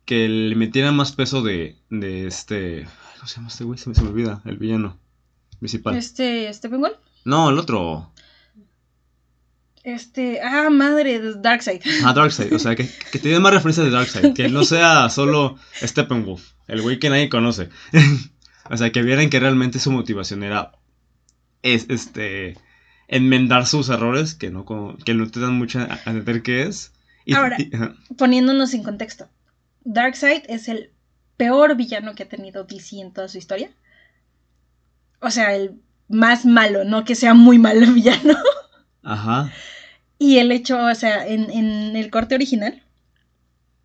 que 0.05 0.27
le 0.27 0.55
metieran 0.55 0.95
más 0.95 1.11
peso 1.11 1.41
de, 1.41 1.77
de 1.89 2.27
este... 2.27 2.87
¿Cómo 3.15 3.27
se 3.27 3.35
llama 3.37 3.47
este 3.47 3.63
güey? 3.63 3.79
Se 3.79 3.89
me, 3.89 3.95
se 3.95 4.01
me 4.01 4.09
olvida, 4.09 4.41
el 4.45 4.57
villano 4.57 4.97
principal. 5.59 5.95
Este, 5.95 6.51
Steppenwolf. 6.53 6.97
No, 7.23 7.49
el 7.49 7.57
otro. 7.57 8.11
Este, 9.83 10.41
ah, 10.41 10.69
madre, 10.69 11.21
Darkseid. 11.35 11.81
Ah, 12.05 12.13
Darkseid. 12.13 12.53
O 12.53 12.59
sea, 12.59 12.75
que, 12.75 12.89
que 13.11 13.19
te 13.19 13.29
den 13.29 13.41
más 13.41 13.53
referencias 13.53 13.85
de 13.85 13.91
Darkseid. 13.91 14.33
Que 14.33 14.49
no 14.49 14.63
sea 14.63 15.09
solo 15.09 15.57
Steppenwolf, 15.81 16.51
el 16.67 16.81
güey 16.81 16.99
que 16.99 17.09
nadie 17.09 17.29
conoce. 17.29 17.69
o 18.69 18.77
sea, 18.77 18.91
que 18.91 19.03
vieran 19.03 19.29
que 19.29 19.39
realmente 19.39 19.79
su 19.79 19.91
motivación 19.91 20.43
era 20.43 20.71
es, 21.63 21.85
este 21.89 22.57
enmendar 23.07 23.65
sus 23.65 23.89
errores, 23.89 24.35
que 24.35 24.51
no, 24.51 24.65
que 25.03 25.13
no 25.13 25.29
te 25.29 25.39
dan 25.39 25.57
mucho 25.57 25.79
a 25.79 25.99
entender 26.05 26.43
qué 26.43 26.63
es. 26.63 26.93
Y- 27.25 27.33
Ahora. 27.33 27.57
y-. 27.59 27.69
Poniéndonos 28.15 28.73
en 28.73 28.83
contexto. 28.83 29.27
Darkseid 29.85 30.43
es 30.47 30.67
el 30.67 30.91
peor 31.37 31.75
villano 31.75 32.15
que 32.15 32.23
ha 32.23 32.29
tenido 32.29 32.63
DC 32.63 32.99
en 32.99 33.11
toda 33.13 33.27
su 33.27 33.37
historia. 33.37 33.71
O 35.19 35.31
sea, 35.31 35.55
el 35.55 35.81
más 36.07 36.45
malo, 36.45 36.83
no 36.83 37.05
que 37.05 37.15
sea 37.15 37.33
muy 37.33 37.57
malo 37.57 37.81
el 37.81 37.93
villano. 37.93 38.35
Ajá. 39.03 39.51
Y 40.19 40.37
el 40.37 40.51
hecho, 40.51 40.77
o 40.77 40.95
sea, 40.95 41.27
en, 41.27 41.49
en 41.51 41.95
el 41.95 42.09
corte 42.09 42.35
original, 42.35 42.81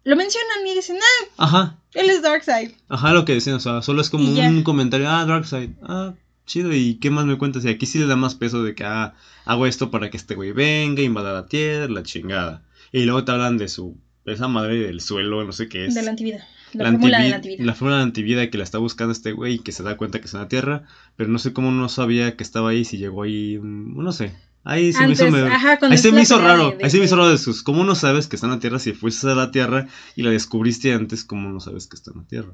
lo 0.04 0.16
mencionan 0.16 0.66
y 0.66 0.74
dicen, 0.74 0.96
ah, 0.98 1.44
Ajá. 1.44 1.78
él 1.94 2.08
es 2.10 2.22
Darkseid. 2.22 2.70
Ajá, 2.88 3.12
lo 3.12 3.24
que 3.24 3.34
decían, 3.34 3.56
o 3.56 3.60
sea, 3.60 3.82
solo 3.82 4.00
es 4.00 4.10
como 4.10 4.30
un 4.30 4.62
comentario, 4.62 5.08
ah, 5.08 5.24
Darkseid, 5.26 5.70
ah, 5.82 6.14
chido, 6.46 6.72
¿y 6.72 6.94
qué 6.94 7.10
más 7.10 7.26
me 7.26 7.36
cuentas? 7.36 7.64
Y 7.64 7.68
aquí 7.68 7.86
sí 7.86 7.98
le 7.98 8.06
da 8.06 8.16
más 8.16 8.34
peso 8.34 8.62
de 8.62 8.74
que, 8.74 8.84
ah, 8.84 9.14
hago 9.44 9.66
esto 9.66 9.90
para 9.90 10.10
que 10.10 10.16
este 10.16 10.34
güey 10.34 10.52
venga, 10.52 11.02
invada 11.02 11.32
la 11.32 11.46
tierra, 11.46 11.92
la 11.92 12.02
chingada. 12.02 12.62
Y 12.92 13.04
luego 13.04 13.24
te 13.24 13.32
hablan 13.32 13.58
de 13.58 13.68
su 13.68 13.98
esa 14.32 14.48
madre 14.48 14.78
del 14.78 15.00
suelo, 15.00 15.44
no 15.44 15.52
sé 15.52 15.68
qué 15.68 15.86
es. 15.86 15.94
De 15.94 16.02
la 16.02 16.10
antivida. 16.10 16.46
La, 16.74 16.84
la 16.84 16.90
fórmula 16.90 17.20
de 17.22 17.28
la 17.30 17.36
antivida. 17.36 17.64
la 17.64 17.74
fórmula 17.74 17.96
de 17.96 18.02
antivida 18.02 18.50
que 18.50 18.58
la 18.58 18.64
está 18.64 18.78
buscando 18.78 19.12
este 19.12 19.32
güey 19.32 19.54
y 19.54 19.58
que 19.60 19.72
se 19.72 19.82
da 19.82 19.96
cuenta 19.96 20.18
que 20.20 20.26
está 20.26 20.36
en 20.38 20.42
la 20.44 20.48
Tierra, 20.48 20.82
pero 21.16 21.30
no 21.30 21.38
sé 21.38 21.52
cómo 21.54 21.70
no 21.72 21.88
sabía 21.88 22.36
que 22.36 22.44
estaba 22.44 22.70
ahí, 22.70 22.84
si 22.84 22.98
llegó 22.98 23.22
ahí, 23.22 23.58
no 23.62 24.12
sé. 24.12 24.34
Ahí 24.64 24.92
se 24.92 25.04
Antes, 25.04 25.20
me 25.30 25.38
hizo 25.38 25.46
ajá, 25.46 25.78
Ahí 25.80 25.96
se 25.98 26.08
es 26.08 26.14
me 26.14 26.20
hizo 26.22 26.38
raro, 26.38 26.70
de- 26.72 26.76
de 26.78 26.84
ahí 26.84 26.90
se 26.90 26.98
me 26.98 27.04
hizo 27.06 27.16
raro 27.16 27.30
de 27.30 27.38
sus, 27.38 27.62
¿cómo 27.62 27.84
no 27.84 27.94
sabes 27.94 28.26
que 28.26 28.36
está 28.36 28.48
en 28.48 28.52
la 28.52 28.58
Tierra 28.58 28.78
si 28.78 28.92
fuiste 28.92 29.26
a 29.30 29.34
la 29.34 29.50
Tierra 29.50 29.86
y 30.14 30.22
la 30.24 30.30
descubriste 30.30 30.92
antes, 30.92 31.24
cómo 31.24 31.48
no 31.50 31.60
sabes 31.60 31.86
que 31.86 31.96
está 31.96 32.10
en 32.10 32.18
la 32.18 32.24
Tierra? 32.26 32.52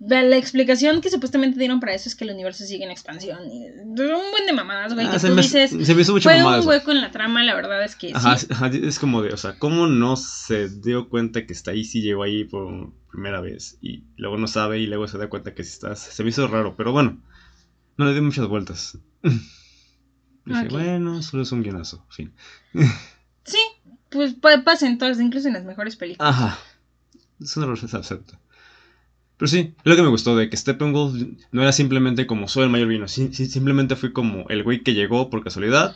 La, 0.00 0.36
explicación 0.36 1.00
que 1.00 1.10
supuestamente 1.10 1.58
dieron 1.58 1.80
para 1.80 1.92
eso 1.92 2.08
es 2.08 2.14
que 2.14 2.22
el 2.24 2.30
universo 2.30 2.64
sigue 2.64 2.84
en 2.84 2.90
expansión. 2.90 3.38
Y, 3.50 3.66
un 3.68 4.30
buen 4.30 4.46
de 4.46 4.52
mamadas, 4.52 4.94
güey. 4.94 5.06
Ah, 5.06 5.12
que 5.12 5.18
se, 5.18 5.28
tú 5.28 5.34
me, 5.34 5.42
dices, 5.42 5.70
se 5.70 5.94
me 5.94 6.02
hizo 6.02 6.12
mucho 6.12 6.28
fue 6.28 6.38
mamada 6.38 6.60
un 6.60 6.68
hueco 6.68 6.92
en 6.92 7.00
la 7.00 7.10
trama, 7.10 7.42
la 7.42 7.54
verdad 7.56 7.82
es 7.82 7.96
que 7.96 8.12
Ajá, 8.14 8.38
sí. 8.38 8.46
ajá, 8.48 8.68
es 8.68 8.98
como 9.00 9.22
de, 9.22 9.34
o 9.34 9.36
sea, 9.36 9.58
¿cómo 9.58 9.88
no 9.88 10.16
se 10.16 10.68
dio 10.68 11.08
cuenta 11.08 11.46
que 11.46 11.52
está 11.52 11.72
ahí 11.72 11.84
si 11.84 12.00
llegó 12.00 12.22
ahí 12.22 12.44
por 12.44 12.92
primera 13.10 13.40
vez? 13.40 13.76
Y 13.80 14.04
luego 14.16 14.36
no 14.36 14.46
sabe 14.46 14.78
y 14.78 14.86
luego 14.86 15.08
se 15.08 15.18
da 15.18 15.28
cuenta 15.28 15.54
que 15.54 15.64
sí 15.64 15.72
está. 15.72 15.96
Se 15.96 16.22
me 16.22 16.30
hizo 16.30 16.46
raro, 16.46 16.76
pero 16.76 16.92
bueno, 16.92 17.20
no 17.96 18.04
le 18.04 18.14
di 18.14 18.20
muchas 18.20 18.46
vueltas. 18.46 18.98
Dije, 20.44 20.68
bueno, 20.70 21.22
solo 21.22 21.42
es 21.42 21.52
un 21.52 21.62
guionazo, 21.62 22.06
fin. 22.08 22.32
Sí, 23.44 23.58
pues 24.10 24.34
pa- 24.34 24.62
pasa 24.62 24.86
en 24.86 24.96
todas, 24.96 25.20
incluso 25.20 25.48
en 25.48 25.54
las 25.54 25.64
mejores 25.64 25.96
películas. 25.96 26.34
Ajá, 26.34 26.58
es 27.40 27.56
un 27.56 27.64
error, 27.64 27.78
se 27.78 27.96
acepta. 27.96 28.40
Pero 29.38 29.48
sí, 29.48 29.58
es 29.78 29.84
lo 29.84 29.96
que 29.96 30.02
me 30.02 30.08
gustó 30.08 30.36
de 30.36 30.50
que 30.50 30.56
Steppenwolf 30.56 31.14
no 31.52 31.62
era 31.62 31.72
simplemente 31.72 32.26
como 32.26 32.48
soy 32.48 32.64
el 32.64 32.70
mayor 32.70 32.88
vino, 32.88 33.06
sí, 33.08 33.30
sí, 33.32 33.46
simplemente 33.46 33.94
fui 33.96 34.12
como 34.12 34.46
el 34.48 34.62
güey 34.64 34.82
que 34.82 34.94
llegó 34.94 35.30
por 35.30 35.42
casualidad. 35.44 35.94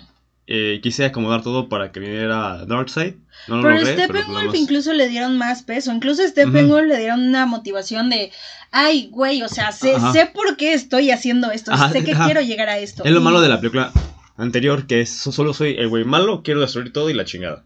eh, 0.49 0.80
quise 0.82 1.04
acomodar 1.04 1.42
todo 1.42 1.68
para 1.68 1.92
que 1.92 2.00
viniera 2.00 2.64
Darkseid. 2.66 3.14
No 3.46 3.56
lo 3.58 3.62
Pero 3.62 3.75
logré, 3.76 3.94
pero 3.94 4.04
Steppenwolf 4.18 4.46
más- 4.49 4.54
incluso 4.56 4.92
le 4.92 5.08
dieron 5.08 5.38
más 5.38 5.62
peso. 5.62 5.92
Incluso 5.92 6.22
a 6.25 6.26
Steppenwolf 6.28 6.88
le 6.88 6.99
dieron 6.99 7.20
una 7.22 7.46
motivación 7.46 8.11
de, 8.11 8.32
ay, 8.72 9.08
güey, 9.12 9.42
o 9.42 9.49
sea, 9.49 9.70
sé, 9.70 9.94
sé 10.12 10.26
por 10.34 10.56
qué 10.56 10.72
estoy 10.75 11.11
haciendo 11.12 11.52
esto. 11.52 11.72
Ajá, 11.72 11.90
sé 11.92 12.02
que 12.04 12.12
ajá. 12.12 12.25
quiero 12.25 12.40
llegar 12.40 12.68
a 12.70 12.78
esto. 12.78 13.04
Es 13.04 13.12
lo 13.12 13.20
malo 13.20 13.40
de 13.40 13.49
la 13.49 13.61
película 13.61 13.92
anterior, 14.37 14.87
que 14.88 15.00
es 15.00 15.11
so- 15.11 15.30
solo 15.32 15.54
soy 15.54 15.76
el 15.78 15.88
güey 15.88 16.04
malo, 16.04 16.42
quiero 16.42 16.61
destruir 16.61 16.92
todo 16.92 17.08
y 17.08 17.14
la 17.14 17.25
chingada. 17.25 17.64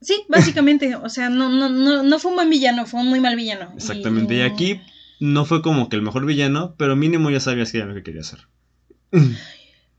Sí, 0.00 0.22
básicamente. 0.28 0.96
o 0.96 1.08
sea, 1.10 1.28
no, 1.28 1.50
no, 1.50 1.68
no, 1.68 2.02
no 2.02 2.18
fue 2.18 2.30
un 2.30 2.36
buen 2.36 2.48
villano, 2.50 2.86
fue 2.86 3.00
un 3.00 3.08
muy 3.08 3.20
mal 3.20 3.36
villano. 3.36 3.70
Exactamente. 3.76 4.34
Y 4.36 4.40
aquí 4.40 4.80
no 5.20 5.44
fue 5.44 5.62
como 5.62 5.88
que 5.88 5.96
el 5.96 6.02
mejor 6.02 6.26
villano, 6.26 6.74
pero 6.78 6.96
mínimo 6.96 7.30
ya 7.30 7.40
sabías 7.40 7.72
que 7.72 7.78
era 7.78 7.86
lo 7.86 7.94
que 7.94 8.02
quería 8.02 8.20
hacer. 8.20 8.40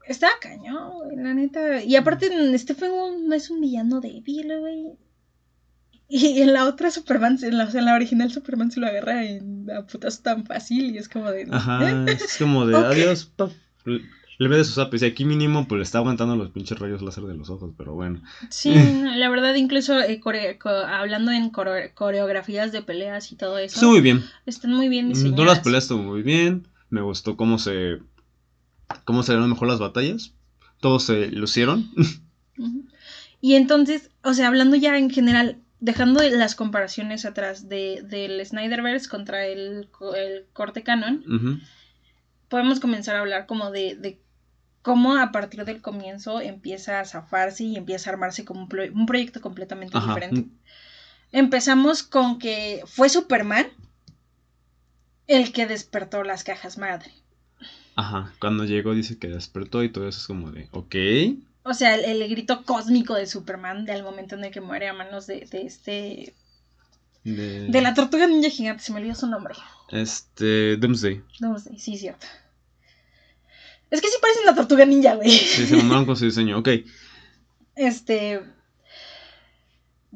Estaba 0.06 0.34
cañón, 0.42 0.92
güey, 0.94 1.18
la 1.18 1.34
neta. 1.34 1.84
Y 1.84 1.96
aparte, 1.96 2.30
Steppenwolf 2.58 3.22
no 3.22 3.36
es 3.36 3.50
un 3.50 3.62
villano 3.62 4.02
débil, 4.02 4.58
güey. 4.60 4.98
Y 6.12 6.42
en 6.42 6.54
la 6.54 6.66
otra 6.66 6.90
Superman, 6.90 7.38
en 7.44 7.58
la, 7.60 7.70
en 7.72 7.86
la 7.86 7.94
original 7.94 8.32
Superman 8.32 8.72
se 8.72 8.80
lo 8.80 8.88
agarra 8.88 9.24
en 9.26 9.70
a 9.70 9.86
putas 9.86 10.24
tan 10.24 10.44
fácil 10.44 10.96
y 10.96 10.98
es 10.98 11.08
como 11.08 11.30
de... 11.30 11.44
¿eh? 11.44 11.48
Ajá, 11.52 12.06
es 12.08 12.38
como 12.40 12.66
de 12.66 12.76
adiós. 12.78 13.32
Le 14.40 14.48
ve 14.48 14.58
de 14.58 14.64
sus 14.64 14.78
apes. 14.80 15.02
Y 15.04 15.06
aquí 15.06 15.26
mínimo 15.26 15.68
pues 15.68 15.78
le 15.78 15.84
está 15.84 16.00
aguantando 16.00 16.36
los 16.36 16.50
pinches 16.50 16.80
rayos 16.80 17.02
láser 17.04 17.26
de 17.26 17.36
los 17.36 17.50
ojos, 17.50 17.74
pero 17.78 17.94
bueno. 17.94 18.22
Sí, 18.50 18.74
la 19.16 19.30
verdad, 19.30 19.54
incluso 19.56 20.00
eh, 20.00 20.20
core- 20.20 20.58
co- 20.58 20.70
hablando 20.70 21.32
en 21.32 21.52
core- 21.52 21.94
coreografías 21.94 22.72
de 22.72 22.82
peleas 22.82 23.32
y 23.32 23.36
todo 23.36 23.58
eso, 23.60 23.76
Estuvo 23.76 23.92
muy 23.92 24.02
bien. 24.02 24.24
están 24.48 24.74
muy 24.74 24.90
bien 24.90 25.10
diseñadas. 25.10 25.38
No 25.38 25.46
las 25.46 25.60
peleas 25.60 25.84
estuvo 25.84 26.02
muy 26.02 26.24
bien. 26.24 26.68
Me 26.90 27.02
gustó 27.02 27.38
cómo 27.38 27.60
se. 27.60 28.00
cómo 29.06 29.22
se 29.24 29.34
dieron 29.34 29.50
mejor 29.50 29.68
las 29.68 29.80
batallas. 29.80 30.34
Todos 30.80 31.04
se 31.04 31.28
lucieron. 31.32 31.90
Y 33.42 33.56
entonces, 33.56 34.12
o 34.24 34.34
sea, 34.34 34.48
hablando 34.50 34.76
ya 34.76 34.98
en 34.98 35.10
general, 35.10 35.60
dejando 35.80 36.22
las 36.30 36.56
comparaciones 36.56 37.24
atrás 37.24 37.70
de, 37.70 38.02
del 38.04 38.46
Snyderverse 38.46 39.08
contra 39.10 39.46
el, 39.46 39.88
el 40.18 40.46
corte 40.52 40.84
canon, 40.84 41.62
podemos 42.50 42.82
comenzar 42.82 43.16
a 43.16 43.20
hablar 43.22 43.46
como 43.46 43.72
de, 43.72 43.96
de 43.96 44.20
cómo 44.82 45.16
a 45.18 45.32
partir 45.32 45.66
del 45.66 45.82
comienzo 45.82 46.40
empieza 46.42 47.00
a 47.00 47.06
zafarse 47.06 47.64
y 47.64 47.76
empieza 47.76 48.10
a 48.10 48.14
armarse 48.14 48.46
como 48.46 48.62
un, 48.62 48.70
pro- 48.70 48.92
un 48.94 49.06
proyecto 49.06 49.42
completamente 49.42 49.98
Ajá. 49.98 50.08
diferente. 50.08 50.50
Empezamos 51.32 52.04
con 52.04 52.40
que 52.40 52.82
fue 52.88 53.10
Superman 53.10 53.68
el 55.28 55.52
que 55.52 55.68
despertó 55.68 56.24
las 56.24 56.44
cajas 56.44 56.78
madre. 56.78 57.12
Ajá. 57.96 58.34
Cuando 58.40 58.66
llegó 58.66 58.94
dice 58.94 59.20
que 59.20 59.28
despertó 59.28 59.84
y 59.84 59.90
todo 59.92 60.08
eso 60.08 60.20
es 60.20 60.28
como 60.28 60.52
de. 60.52 60.70
Ok. 60.72 60.96
O 61.64 61.74
sea, 61.74 61.96
el, 61.96 62.06
el 62.22 62.30
grito 62.30 62.64
cósmico 62.64 63.14
de 63.14 63.28
Superman 63.28 63.86
del 63.86 64.02
momento 64.02 64.36
en 64.36 64.46
el 64.46 64.52
que 64.52 64.62
muere 64.62 64.88
a 64.88 64.94
manos 64.94 65.28
de, 65.28 65.46
de 65.52 65.62
este... 65.64 66.34
De, 67.26 67.68
De 67.68 67.82
la 67.82 67.94
tortuga 67.94 68.26
ninja 68.26 68.50
gigante, 68.50 68.82
se 68.82 68.94
me 68.94 69.00
olvidó 69.00 69.14
su 69.14 69.28
nombre. 69.28 69.54
Este. 69.92 70.78
Doomsday. 70.78 71.22
Sé, 71.58 71.78
sí, 71.78 71.98
cierto. 71.98 72.26
Es 73.92 74.02
que 74.02 74.08
sí 74.08 74.16
parecen 74.22 74.46
la 74.46 74.56
tortuga 74.56 74.86
ninja, 74.86 75.16
güey. 75.16 75.30
Sí, 75.32 75.66
se 75.66 75.76
mamaron 75.78 76.06
con 76.06 76.16
su 76.16 76.26
diseño. 76.26 76.58
Ok. 76.60 76.70
Este. 77.76 78.42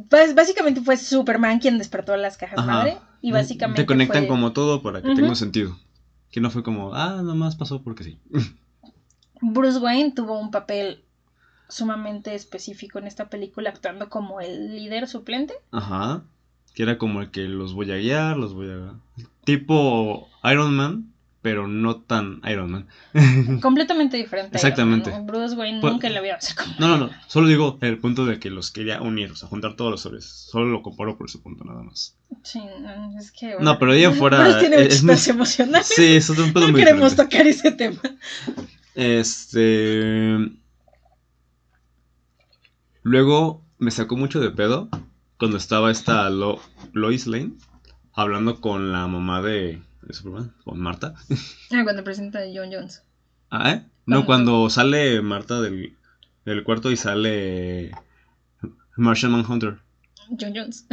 Pues 0.09 0.33
básicamente 0.35 0.81
fue 0.81 0.97
Superman 0.97 1.59
quien 1.59 1.77
despertó 1.77 2.15
las 2.17 2.37
cajas 2.37 2.59
Ajá. 2.59 2.67
madre. 2.67 2.97
Y 3.21 3.31
básicamente. 3.31 3.81
Te 3.83 3.85
conectan 3.85 4.23
fue- 4.23 4.27
como 4.27 4.51
todo 4.53 4.81
para 4.81 5.01
que 5.01 5.13
tenga 5.15 5.35
sentido. 5.35 5.77
Que 6.31 6.41
no 6.41 6.49
fue 6.49 6.63
como, 6.63 6.93
ah, 6.95 7.21
nomás 7.23 7.55
pasó 7.55 7.83
porque 7.83 8.03
sí. 8.03 8.19
Bruce 9.41 9.77
Wayne 9.79 10.13
tuvo 10.13 10.39
un 10.39 10.51
papel 10.51 11.03
sumamente 11.69 12.33
específico 12.35 12.99
en 12.99 13.07
esta 13.07 13.29
película, 13.29 13.69
actuando 13.69 14.09
como 14.09 14.41
el 14.41 14.75
líder 14.75 15.07
suplente. 15.07 15.53
Ajá. 15.71 16.23
Que 16.73 16.83
era 16.83 16.97
como 16.97 17.21
el 17.21 17.29
que 17.31 17.41
los 17.41 17.73
voy 17.73 17.91
a 17.91 17.97
guiar, 17.97 18.37
los 18.37 18.53
voy 18.53 18.69
a. 18.71 18.95
Tipo 19.45 20.27
Iron 20.43 20.75
Man, 20.75 21.12
pero 21.43 21.67
no 21.67 21.97
tan 21.97 22.41
Iron 22.49 22.71
Man. 22.71 22.87
completamente 23.61 24.17
diferente. 24.17 24.55
Exactamente. 24.57 25.11
Bruce 25.23 25.55
Wayne 25.55 25.79
Pues- 25.81 25.93
nunca 25.93 26.09
le 26.09 26.17
había 26.17 26.35
hacer 26.35 26.55
como. 26.55 26.73
No, 26.79 26.87
no, 26.87 26.97
no. 26.97 27.09
Solo 27.27 27.47
digo 27.47 27.77
el 27.81 27.99
punto 27.99 28.25
de 28.25 28.39
que 28.39 28.49
los 28.49 28.71
quería 28.71 28.99
unir, 29.01 29.29
o 29.31 29.35
sea, 29.35 29.47
juntar 29.47 29.75
todos 29.75 29.91
los 29.91 30.01
sobres. 30.01 30.25
Solo 30.25 30.65
lo 30.69 30.81
comparo 30.81 31.15
por 31.17 31.27
ese 31.27 31.37
punto 31.37 31.63
nada 31.63 31.83
más. 31.83 32.17
Sí, 32.41 32.59
no, 32.81 33.19
es 33.19 33.31
que. 33.31 33.57
No, 33.59 33.77
pero 33.77 33.91
ahí 33.91 34.03
en 34.03 34.15
fuera, 34.15 34.39
Bruce 34.41 34.59
tiene 34.61 34.81
es- 34.87 35.27
emocionales. 35.27 35.87
Sí, 35.87 36.15
eso 36.15 36.33
es 36.33 36.39
un 36.39 36.51
pedo 36.53 36.65
no 36.67 36.71
muy 36.71 36.81
queremos 36.81 37.11
diferente. 37.11 37.35
tocar 37.37 37.47
ese 37.47 37.71
tema. 37.71 37.99
Este. 38.95 40.37
Luego 43.01 43.63
me 43.79 43.91
sacó 43.91 44.15
mucho 44.15 44.39
de 44.39 44.49
pedo 44.51 44.89
cuando 45.37 45.57
estaba 45.57 45.91
esta 45.91 46.29
Lo- 46.29 46.61
Lois 46.93 47.27
Lane 47.27 47.51
hablando 48.13 48.61
con 48.61 48.91
la 48.93 49.07
mamá 49.07 49.41
de, 49.41 49.81
de 50.07 50.13
Superman, 50.13 50.53
con 50.63 50.79
Marta. 50.79 51.13
Ah, 51.71 51.81
cuando 51.83 52.03
presenta 52.03 52.39
a 52.39 52.43
John 52.53 52.69
Jones. 52.71 53.03
Ah, 53.49 53.71
¿eh? 53.71 53.85
No, 54.05 54.25
Cuando- 54.25 54.69
sale 54.69 55.21
Marta 55.21 55.61
del, 55.61 55.95
del 56.45 56.63
cuarto 56.63 56.91
y 56.91 56.97
sale 56.97 57.91
Martian 58.97 59.31
Manhunter. 59.31 59.79
John 60.39 60.53
Jones. 60.55 60.85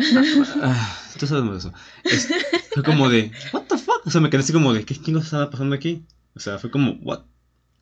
Ah, 0.62 0.98
tú 1.18 1.26
sabes 1.26 1.58
eso. 1.64 1.72
Es- 2.04 2.28
fue 2.72 2.82
como 2.82 3.08
de, 3.08 3.32
¿What 3.52 3.62
the 3.68 3.78
fuck? 3.78 4.06
O 4.06 4.10
sea, 4.10 4.20
me 4.20 4.30
quedé 4.30 4.40
así 4.42 4.52
como 4.52 4.72
de, 4.72 4.84
¿qué 4.84 4.94
chingos 4.94 5.24
estaba 5.24 5.50
pasando 5.50 5.74
aquí? 5.74 6.04
O 6.36 6.40
sea, 6.40 6.58
fue 6.58 6.70
como, 6.70 6.92
¿what? 7.02 7.22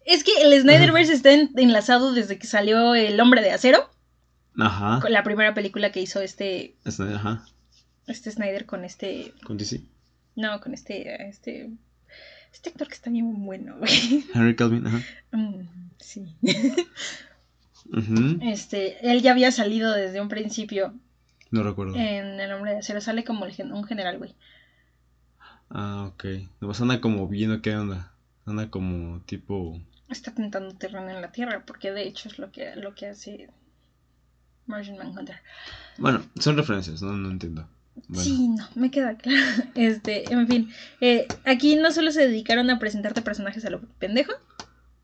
Es 0.05 0.25
que 0.25 0.33
el 0.43 0.59
Snyderverse 0.61 1.13
está 1.13 1.33
en- 1.33 1.51
enlazado 1.57 2.13
desde 2.15 2.39
que 2.39 2.47
salió 2.47 2.95
El 2.95 3.21
Hombre 3.21 3.43
de 3.43 3.51
Acero, 3.51 3.91
Ajá. 4.59 5.01
con 5.01 5.13
la 5.13 5.23
primera 5.23 5.53
película 5.55 5.93
que 5.93 6.01
hizo 6.01 6.21
este, 6.23 6.77
Es- 6.85 6.99
Ajá. 7.01 7.45
este 8.07 8.31
Snyder 8.31 8.65
con 8.65 8.85
este, 8.85 9.35
Con 9.45 9.59
DC. 9.59 9.83
No, 10.39 10.61
con 10.61 10.73
este, 10.73 11.29
este, 11.29 11.71
este 12.53 12.71
actor 12.71 12.87
que 12.89 12.95
está 12.95 13.11
bien 13.11 13.45
bueno, 13.45 13.77
güey. 13.79 14.25
Henry 14.35 14.55
Calvin, 14.57 14.87
ajá. 14.87 15.01
Mm, 15.33 15.69
sí. 15.99 16.37
Este, 18.43 19.11
él 19.11 19.23
ya 19.23 19.33
había 19.33 19.51
salido 19.51 19.93
desde 19.93 20.21
un 20.21 20.29
principio 20.29 20.95
No 21.51 21.63
recuerdo. 21.63 21.97
en 21.97 22.39
El 22.39 22.53
Hombre 22.53 22.73
de 22.73 22.79
Acero, 22.79 23.01
sale 23.01 23.25
como 23.25 23.47
el 23.47 23.73
un 23.73 23.85
general, 23.85 24.19
güey. 24.19 24.35
Ah, 25.71 26.11
ok. 26.13 26.25
Nomás 26.61 26.81
anda 26.81 27.01
como 27.01 27.27
viendo 27.29 27.61
qué 27.63 27.75
onda. 27.77 28.13
Anda 28.47 28.71
como 28.71 29.21
tipo. 29.23 29.81
Está 30.09 30.33
tentando 30.35 30.75
terreno 30.77 31.11
en 31.11 31.21
la 31.21 31.33
Tierra, 31.33 31.65
porque 31.67 31.93
de 31.93 32.07
hecho 32.07 32.29
es 32.29 32.39
lo 32.39 32.51
que, 32.51 32.77
lo 32.77 32.95
que 32.95 33.07
hace 33.07 33.51
Martian 34.67 34.97
Manhunter. 34.99 35.37
Bueno, 35.99 36.23
son 36.39 36.57
referencias, 36.57 37.03
no, 37.03 37.13
no 37.13 37.31
entiendo. 37.31 37.69
Bueno. 38.09 38.23
Sí, 38.23 38.49
no, 38.49 38.69
me 38.75 38.91
queda 38.91 39.17
claro. 39.17 39.63
Este, 39.75 40.33
en 40.33 40.47
fin, 40.47 40.71
eh, 41.01 41.27
aquí 41.45 41.77
no 41.77 41.91
solo 41.91 42.13
se 42.13 42.27
dedicaron 42.27 42.71
a 42.71 42.79
presentarte 42.79 43.23
personajes 43.23 43.65
a 43.65 43.71
lo 43.71 43.81
pendejo, 43.99 44.33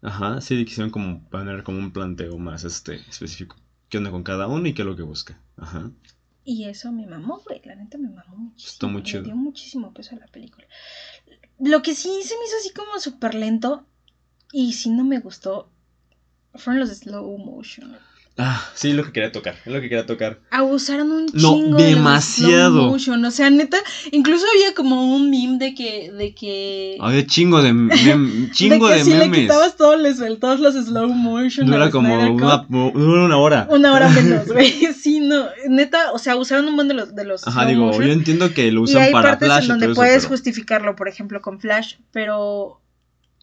Ajá, 0.04 0.42
sí 0.42 0.62
quisieron 0.66 0.90
como 0.90 1.26
poner 1.30 1.62
como 1.62 1.78
un 1.78 1.90
planteo 1.90 2.36
más 2.36 2.64
este 2.64 2.96
específico. 3.08 3.56
¿Qué 3.88 3.96
onda 3.96 4.10
con 4.10 4.22
cada 4.22 4.46
uno 4.48 4.68
y 4.68 4.74
qué 4.74 4.82
es 4.82 4.86
lo 4.86 4.96
que 4.96 5.02
busca? 5.02 5.40
Ajá. 5.56 5.90
y 6.44 6.64
eso 6.64 6.92
me 6.92 7.06
mamó, 7.06 7.40
güey, 7.46 7.62
la 7.64 7.74
neta 7.74 7.96
me 7.96 8.10
mamó 8.10 8.36
muchísimo. 8.36 8.72
Está 8.72 8.86
muy 8.86 9.02
chido. 9.02 9.22
dio 9.22 9.34
muchísimo 9.34 9.94
peso 9.94 10.14
a 10.14 10.18
la 10.18 10.26
película. 10.26 10.66
Lo 11.58 11.80
que 11.80 11.94
sí 11.94 12.10
se 12.22 12.34
me 12.36 12.44
hizo 12.44 12.56
así 12.60 12.70
como 12.74 13.00
súper 13.00 13.34
lento 13.34 13.86
y 14.52 14.74
sí 14.74 14.90
no 14.90 15.04
me 15.04 15.20
gustó 15.20 15.70
fueron 16.54 16.80
los 16.80 16.90
slow 16.90 17.38
motion. 17.38 17.96
Ah, 18.36 18.60
sí, 18.74 18.92
lo 18.94 19.04
que 19.04 19.12
quería 19.12 19.30
tocar, 19.30 19.54
es 19.64 19.72
lo 19.72 19.80
que 19.80 19.88
quería 19.88 20.06
tocar. 20.06 20.40
Abusaron 20.50 21.12
un 21.12 21.26
No, 21.34 21.54
chingo 21.54 21.76
de 21.78 21.84
los 21.92 21.94
demasiado. 21.94 22.72
slow 22.80 22.90
motion, 22.90 23.24
O 23.24 23.30
sea, 23.30 23.48
neta, 23.48 23.76
incluso 24.10 24.44
había 24.56 24.74
como 24.74 25.14
un 25.14 25.30
meme 25.30 25.56
de 25.58 25.72
que, 25.72 26.10
de 26.10 26.34
que, 26.34 26.96
Había 27.00 27.24
chingo 27.26 27.62
de, 27.62 27.72
mem- 27.72 28.50
chingo 28.52 28.88
de 28.88 28.94
de, 28.94 28.98
que 28.98 29.04
si 29.04 29.10
le 29.12 29.18
memes. 29.18 29.40
quitabas 29.42 29.76
todos, 29.76 30.00
los, 30.00 30.40
todos 30.40 30.58
los 30.58 30.74
slow 30.74 31.10
motion. 31.10 31.66
Dura 31.68 31.90
como 31.92 32.12
una, 32.12 32.66
una 32.68 33.36
hora. 33.36 33.68
una 33.70 33.92
hora 33.92 34.08
menos, 34.08 34.46
güey. 34.52 34.72
Sí, 35.00 35.20
no, 35.20 35.44
neta, 35.68 36.10
o 36.10 36.18
sea, 36.18 36.34
usaron 36.34 36.66
un 36.66 36.74
buen 36.74 36.88
de 36.88 36.94
los, 36.94 37.14
de 37.14 37.24
los 37.24 37.46
Ajá, 37.46 37.60
slow 37.60 37.68
digo, 37.70 37.86
motion. 37.86 38.06
yo 38.06 38.12
entiendo 38.14 38.52
que 38.52 38.72
lo 38.72 38.80
y 38.80 38.84
usan 38.84 39.02
hay 39.02 39.12
para 39.12 39.28
partes 39.30 39.46
Flash 39.46 39.62
en 39.62 39.68
donde 39.68 39.86
todo 39.86 39.92
eso, 39.92 40.00
puedes 40.00 40.22
pero 40.24 40.28
justificarlo, 40.30 40.96
por 40.96 41.06
ejemplo, 41.06 41.40
con 41.40 41.60
Flash, 41.60 41.94
pero 42.10 42.80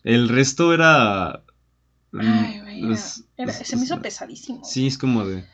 el 0.03 0.27
resto 0.27 0.73
era... 0.73 1.43
mm, 2.11 2.19
Ay, 2.65 2.81
los- 2.81 3.23
era- 3.37 3.47
los- 3.47 3.67
se 3.67 3.75
me 3.75 3.83
hizo 3.83 3.95
los- 3.95 4.03
pesadísimo. 4.03 4.63
Sí, 4.63 4.87
es 4.87 4.97
como 4.97 5.25
de... 5.25 5.45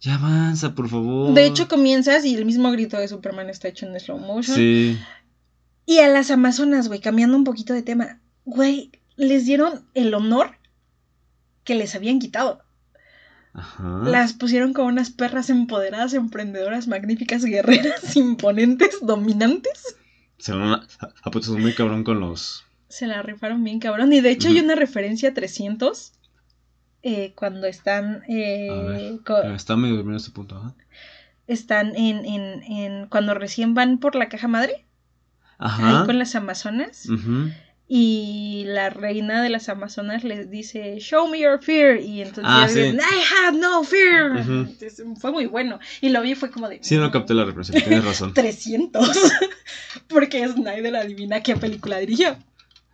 Ya 0.00 0.16
avanza, 0.16 0.74
por 0.74 0.88
favor. 0.88 1.32
De 1.32 1.46
hecho, 1.46 1.68
comienzas 1.68 2.24
y 2.24 2.34
el 2.34 2.44
mismo 2.44 2.72
grito 2.72 2.98
de 2.98 3.06
Superman 3.06 3.48
está 3.48 3.68
hecho 3.68 3.86
en 3.86 3.98
slow 4.00 4.18
motion. 4.18 4.56
Sí. 4.56 4.98
Y 5.86 5.98
a 6.00 6.08
las 6.08 6.30
Amazonas, 6.32 6.88
güey, 6.88 7.00
cambiando 7.00 7.36
un 7.36 7.44
poquito 7.44 7.72
de 7.72 7.82
tema, 7.82 8.20
güey, 8.44 8.90
les 9.16 9.46
dieron 9.46 9.84
el 9.94 10.12
honor 10.14 10.58
que 11.62 11.76
les 11.76 11.94
habían 11.94 12.18
quitado. 12.18 12.62
Ajá. 13.54 14.00
Las 14.04 14.32
pusieron 14.32 14.72
como 14.72 14.88
unas 14.88 15.10
perras 15.10 15.50
empoderadas, 15.50 16.14
emprendedoras, 16.14 16.88
magníficas, 16.88 17.44
guerreras, 17.44 18.16
imponentes, 18.16 18.96
dominantes. 19.02 19.96
Se 20.38 20.52
van 20.52 20.70
a, 20.80 20.88
a 21.22 21.30
puesto 21.30 21.56
muy 21.56 21.74
cabrón 21.74 22.02
con 22.02 22.18
los... 22.18 22.64
Se 22.92 23.06
la 23.06 23.22
rifaron 23.22 23.64
bien, 23.64 23.78
cabrón. 23.80 24.12
Y 24.12 24.20
de 24.20 24.30
hecho 24.30 24.48
hay 24.48 24.60
una 24.60 24.74
referencia 24.74 25.30
a 25.30 25.34
300 25.34 26.12
eh, 27.02 27.32
cuando 27.34 27.66
están... 27.66 28.22
eh, 28.28 28.68
A 28.70 28.82
ver. 29.42 29.54
Está 29.54 29.76
medio 29.76 29.96
dormido 29.96 30.18
este 30.18 30.30
punto, 30.30 30.56
ajá. 30.56 30.74
están 31.46 31.96
en, 31.96 32.24
en, 32.24 32.62
en... 32.64 33.06
Cuando 33.08 33.34
recién 33.34 33.74
van 33.74 33.98
por 33.98 34.14
la 34.14 34.28
caja 34.28 34.46
madre, 34.46 34.84
Ajá. 35.58 36.00
ahí 36.00 36.06
con 36.06 36.18
las 36.18 36.34
Amazonas. 36.34 37.08
Ujú. 37.08 37.50
Y 37.94 38.64
la 38.68 38.88
reina 38.90 39.42
de 39.42 39.50
las 39.50 39.68
Amazonas 39.68 40.24
les 40.24 40.50
dice, 40.50 40.98
Show 40.98 41.28
me 41.28 41.40
your 41.40 41.62
fear. 41.62 41.98
Y 42.00 42.22
entonces 42.22 42.44
Ah, 42.46 42.66
sí. 42.68 42.74
dicen, 42.80 42.96
I 43.00 43.46
have 43.46 43.58
no 43.58 43.82
fear. 43.84 44.36
Entonces, 44.38 45.02
fue 45.20 45.30
muy 45.32 45.46
bueno. 45.46 45.78
Y 46.00 46.08
lo 46.08 46.22
vi 46.22 46.34
fue 46.34 46.50
como 46.50 46.68
de. 46.68 46.78
Sí, 46.82 46.96
no 46.96 47.10
capté 47.10 47.34
la 47.34 47.44
referencia, 47.44 47.82
tienes 47.82 48.04
razón. 48.04 48.32
300. 48.34 49.10
Porque 50.08 50.46
Snyder 50.48 50.96
adivina 50.96 51.42
qué 51.42 51.56
película 51.56 51.98
dirigió. 51.98 52.36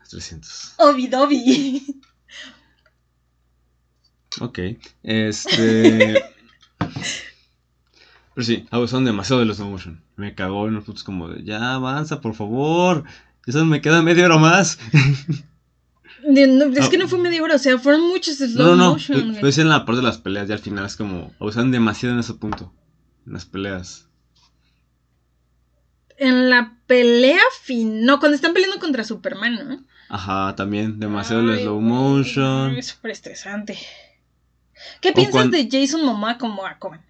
300. 0.08 0.74
Obi 0.78 1.06
Dobby. 1.06 2.00
Ok. 4.40 4.58
Este. 5.02 6.22
Pero 8.34 8.44
sí, 8.46 8.66
abusaron 8.70 9.04
demasiado 9.04 9.40
de 9.40 9.46
los 9.46 9.56
slow 9.56 9.68
motion. 9.70 10.02
Me 10.16 10.34
cagó 10.34 10.68
en 10.68 10.74
los 10.74 10.84
puntos 10.84 11.02
como 11.04 11.28
de 11.28 11.42
ya 11.44 11.74
avanza, 11.74 12.20
por 12.20 12.34
favor. 12.34 13.04
Eso 13.46 13.64
me 13.64 13.80
queda 13.80 14.02
media 14.02 14.26
hora 14.26 14.36
más. 14.38 14.78
De- 16.22 16.46
no, 16.46 16.66
es 16.66 16.86
Ah. 16.86 16.90
que 16.90 16.98
no 16.98 17.08
fue 17.08 17.18
media 17.18 17.42
hora, 17.42 17.56
o 17.56 17.58
sea, 17.58 17.78
fueron 17.78 18.02
muchos 18.08 18.36
slow 18.36 18.66
No, 18.66 18.76
no, 18.76 18.84
no. 18.84 18.90
motion. 18.92 19.32
Pero 19.34 19.48
es 19.48 19.58
en 19.58 19.68
la 19.68 19.84
parte 19.84 20.00
de 20.02 20.06
las 20.06 20.18
peleas, 20.18 20.46
ya 20.48 20.54
al 20.54 20.60
final 20.60 20.84
es 20.84 20.96
como 20.96 21.32
abusaron 21.40 21.70
demasiado 21.70 22.14
en 22.14 22.20
ese 22.20 22.34
punto. 22.34 22.72
En 23.26 23.32
las 23.32 23.44
peleas. 23.46 24.08
En 26.16 26.50
la 26.50 26.76
pelea 26.86 27.40
fin. 27.62 28.04
No, 28.04 28.18
cuando 28.20 28.34
están 28.36 28.52
peleando 28.52 28.78
contra 28.78 29.04
Superman, 29.04 29.54
¿no? 29.68 29.84
Ajá, 30.08 30.54
también. 30.56 30.98
Demasiado 31.00 31.42
el 31.42 31.50
Ay, 31.50 31.62
slow 31.62 31.74
güey, 31.76 31.86
motion. 31.86 32.76
Es 32.76 32.86
súper 32.86 33.10
estresante. 33.10 33.78
¿Qué 35.00 35.10
O 35.10 35.14
piensas 35.14 35.32
cuan- 35.34 35.50
de 35.50 35.68
Jason 35.70 36.04
Momoa 36.04 36.38
como 36.38 36.64
Aquaman? 36.66 37.00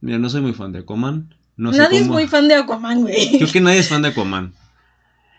Mira, 0.00 0.18
no 0.18 0.28
soy 0.28 0.40
muy 0.40 0.52
fan 0.52 0.72
de 0.72 0.80
Aquaman. 0.80 1.34
No 1.56 1.72
sé 1.72 1.78
Nadie 1.78 1.98
es 1.98 2.02
cómo- 2.04 2.14
muy 2.14 2.26
fan 2.26 2.48
de 2.48 2.54
Aquaman, 2.54 3.02
güey. 3.02 3.14
Creo 3.38 3.52
que 3.52 3.60
nadie 3.60 3.78
es 3.78 3.88
fan 3.88 4.02
de 4.02 4.08
Aquaman. 4.08 4.54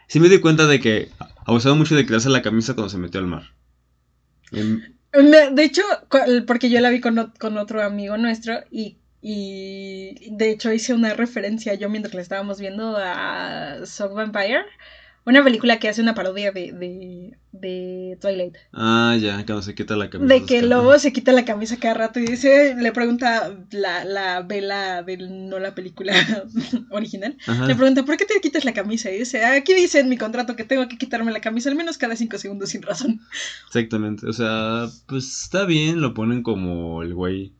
Sí 0.07 0.19
me 0.19 0.29
di 0.29 0.39
cuenta 0.39 0.67
de 0.67 0.79
que 0.79 1.09
abusaba 1.45 1.75
mucho 1.75 1.95
de 1.95 2.05
quitarse 2.05 2.29
la 2.29 2.41
camisa 2.41 2.73
cuando 2.73 2.89
se 2.89 2.97
metió 2.97 3.19
al 3.19 3.27
mar. 3.27 3.43
Em, 4.51 4.81
De 5.11 5.63
hecho, 5.63 5.81
porque 6.47 6.69
yo 6.69 6.79
la 6.81 6.89
vi 6.89 6.99
con, 7.01 7.33
con 7.39 7.57
otro 7.57 7.83
amigo 7.83 8.17
nuestro 8.17 8.55
y, 8.71 8.97
y 9.25 10.29
de 10.31 10.49
hecho 10.51 10.73
hice 10.73 10.93
una 10.93 11.13
referencia 11.13 11.73
yo 11.75 11.89
mientras 11.89 12.13
la 12.13 12.21
estábamos 12.21 12.59
viendo 12.59 12.97
a 12.97 13.85
Sock 13.85 14.13
Vampire, 14.13 14.65
una 15.25 15.41
película 15.41 15.79
que 15.79 15.87
hace 15.87 16.01
una 16.01 16.13
parodia 16.13 16.51
de, 16.51 16.73
de, 16.73 17.37
de 17.53 18.17
Twilight. 18.19 18.57
ah, 18.73 19.15
ya, 19.17 19.45
cuando 19.45 19.61
se 19.61 19.73
quita 19.73 19.95
la 19.95 20.09
camisa. 20.09 20.33
De 20.33 20.45
que 20.45 20.59
el 20.59 20.69
lobo 20.69 20.99
se 20.99 21.13
quita 21.13 21.31
la 21.31 21.45
camisa 21.45 21.77
cada 21.79 21.93
rato 21.93 22.19
y 22.19 22.25
dice, 22.25 22.75
le 22.77 22.91
pregunta 22.91 23.57
la, 23.71 24.03
la 24.03 24.41
vela 24.41 25.01
de 25.01 25.15
no 25.15 25.59
la 25.59 25.73
película 25.73 26.13
original. 26.91 27.37
Ajá. 27.47 27.65
Le 27.65 27.75
pregunta, 27.75 28.03
¿por 28.03 28.17
qué 28.17 28.25
te 28.25 28.41
quitas 28.41 28.65
la 28.65 28.73
camisa? 28.73 29.09
Y 29.09 29.19
dice, 29.19 29.45
aquí 29.45 29.73
dice 29.73 30.01
en 30.01 30.09
mi 30.09 30.17
contrato 30.17 30.57
que 30.57 30.65
tengo 30.65 30.89
que 30.89 30.97
quitarme 30.97 31.31
la 31.31 31.39
camisa 31.39 31.69
al 31.69 31.77
menos 31.77 31.97
cada 31.97 32.17
cinco 32.17 32.37
segundos 32.37 32.71
sin 32.71 32.81
razón. 32.81 33.21
Exactamente. 33.67 34.27
O 34.27 34.33
sea, 34.33 34.89
pues 35.07 35.43
está 35.43 35.63
bien, 35.63 36.01
lo 36.01 36.13
ponen 36.13 36.43
como 36.43 37.01
el 37.01 37.13
güey 37.13 37.53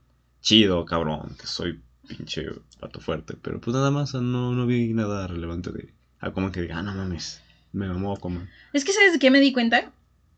chido, 0.43 0.86
cabrón, 0.86 1.36
que 1.39 1.47
soy 1.47 1.82
pinche 2.08 2.45
pato 2.79 2.99
fuerte. 2.99 3.36
Pero 3.41 3.60
pues 3.60 3.73
nada 3.73 3.89
más, 3.89 4.13
no, 4.13 4.51
no 4.51 4.67
vi 4.67 4.93
nada 4.93 5.25
relevante 5.25 5.71
de 5.71 5.91
Aquaman 6.19 6.51
que 6.51 6.62
diga, 6.62 6.77
ah, 6.77 6.84
no 6.84 6.93
mames, 6.93 7.41
me 7.71 7.88
mamó 7.88 8.13
Aquaman. 8.13 8.47
Es 8.73 8.86
que, 8.86 8.93
¿sabes 8.93 9.13
de 9.13 9.19
qué 9.19 9.32
me 9.32 9.39
di 9.39 9.51
cuenta? 9.51 9.91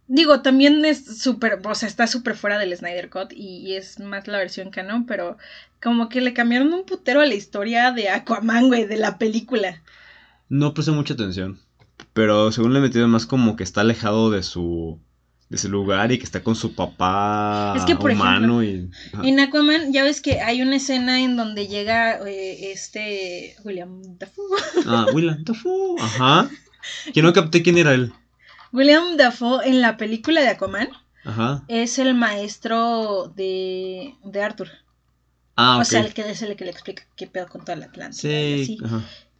Digo, 0.07 0.41
también 0.41 0.85
es 0.85 1.19
súper, 1.21 1.59
o 1.65 1.75
sea, 1.75 1.89
está 1.89 2.07
súper 2.07 2.35
fuera 2.35 2.59
del 2.59 2.77
Snyder 2.77 3.09
Cut 3.09 3.33
y, 3.33 3.57
y 3.57 3.75
es 3.75 3.99
más 3.99 4.27
la 4.27 4.37
versión 4.37 4.69
canon, 4.69 5.07
pero 5.07 5.37
como 5.81 6.09
que 6.09 6.21
le 6.21 6.33
cambiaron 6.33 6.71
un 6.73 6.85
putero 6.85 7.21
a 7.21 7.25
la 7.25 7.33
historia 7.33 7.91
de 7.91 8.09
Aquaman, 8.09 8.67
güey, 8.67 8.85
de 8.85 8.97
la 8.97 9.17
película. 9.17 9.81
No 10.47 10.73
presté 10.73 10.91
mucha 10.91 11.15
atención. 11.15 11.59
Pero 12.13 12.51
según 12.51 12.73
le 12.73 12.79
he 12.79 12.81
metido 12.81 13.07
más 13.07 13.25
como 13.25 13.55
que 13.55 13.63
está 13.63 13.81
alejado 13.81 14.29
de 14.29 14.43
su 14.43 14.99
de 15.55 15.59
su 15.61 15.69
lugar 15.69 16.11
y 16.11 16.17
que 16.17 16.25
está 16.25 16.43
con 16.43 16.55
su 16.55 16.75
papá 16.75 17.73
Es 17.77 17.85
que, 17.85 17.95
por 17.95 18.11
humano 18.11 18.61
y. 18.61 18.89
En 19.23 19.39
Aquaman, 19.39 19.93
ya 19.93 20.03
ves 20.03 20.19
que 20.21 20.41
hay 20.41 20.61
una 20.61 20.75
escena 20.75 21.21
en 21.21 21.37
donde 21.37 21.67
llega 21.67 22.19
eh, 22.27 22.71
este 22.71 23.55
William 23.63 24.01
Dafoe. 24.19 24.45
Ah, 24.85 25.05
Willem 25.13 25.43
Dafoe, 25.43 25.95
ajá. 26.01 26.49
Que 27.13 27.21
no 27.21 27.31
capté 27.33 27.63
quién 27.63 27.77
era 27.77 27.93
él. 27.93 28.11
William 28.73 29.15
Dafoe 29.17 29.65
en 29.65 29.79
la 29.81 29.95
película 29.95 30.41
de 30.41 30.49
Aquaman 30.49 30.89
Ajá. 31.23 31.63
es 31.69 31.97
el 31.99 32.13
maestro 32.13 33.31
de, 33.35 34.13
de 34.25 34.43
Arthur. 34.43 34.69
Ah, 35.55 35.77
ok. 35.77 35.81
O 35.81 35.85
sea, 35.85 36.01
el 36.01 36.13
que 36.13 36.29
es 36.29 36.41
el 36.41 36.55
que 36.57 36.65
le 36.65 36.71
explica 36.71 37.03
qué 37.15 37.27
pedo 37.27 37.47
con 37.47 37.61
toda 37.63 37.77
la 37.77 37.85
Atlántida. 37.85 38.29
y 38.29 38.63
así. 38.63 38.77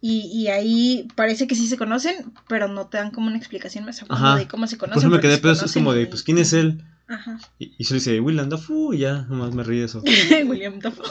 Y, 0.08 0.20
y 0.32 0.48
ahí 0.48 1.08
parece 1.16 1.48
que 1.48 1.56
sí 1.56 1.66
se 1.66 1.76
conocen, 1.76 2.32
pero 2.48 2.68
no 2.68 2.86
te 2.86 2.98
dan 2.98 3.10
como 3.10 3.26
una 3.26 3.36
explicación 3.38 3.84
más 3.84 4.00
a 4.02 4.06
fondo 4.06 4.36
de 4.36 4.46
cómo 4.46 4.68
se 4.68 4.76
Por 4.76 4.88
conocen. 4.88 5.08
eso 5.08 5.16
me 5.16 5.20
quedé 5.20 5.34
se 5.34 5.40
pero 5.40 5.52
es 5.54 5.72
como 5.72 5.92
de, 5.92 6.06
pues, 6.06 6.22
¿quién 6.22 6.38
es 6.38 6.52
él? 6.52 6.80
Ajá. 7.08 7.40
Y, 7.58 7.72
y 7.76 7.84
solo 7.84 7.98
dice, 7.98 8.20
Willem 8.20 8.48
Dafoe, 8.48 8.94
y 8.94 9.00
ya, 9.00 9.22
nomás 9.28 9.52
me 9.52 9.64
ríe 9.64 9.82
eso. 9.84 10.02
William 10.46 10.78
Dafoe. 10.78 11.04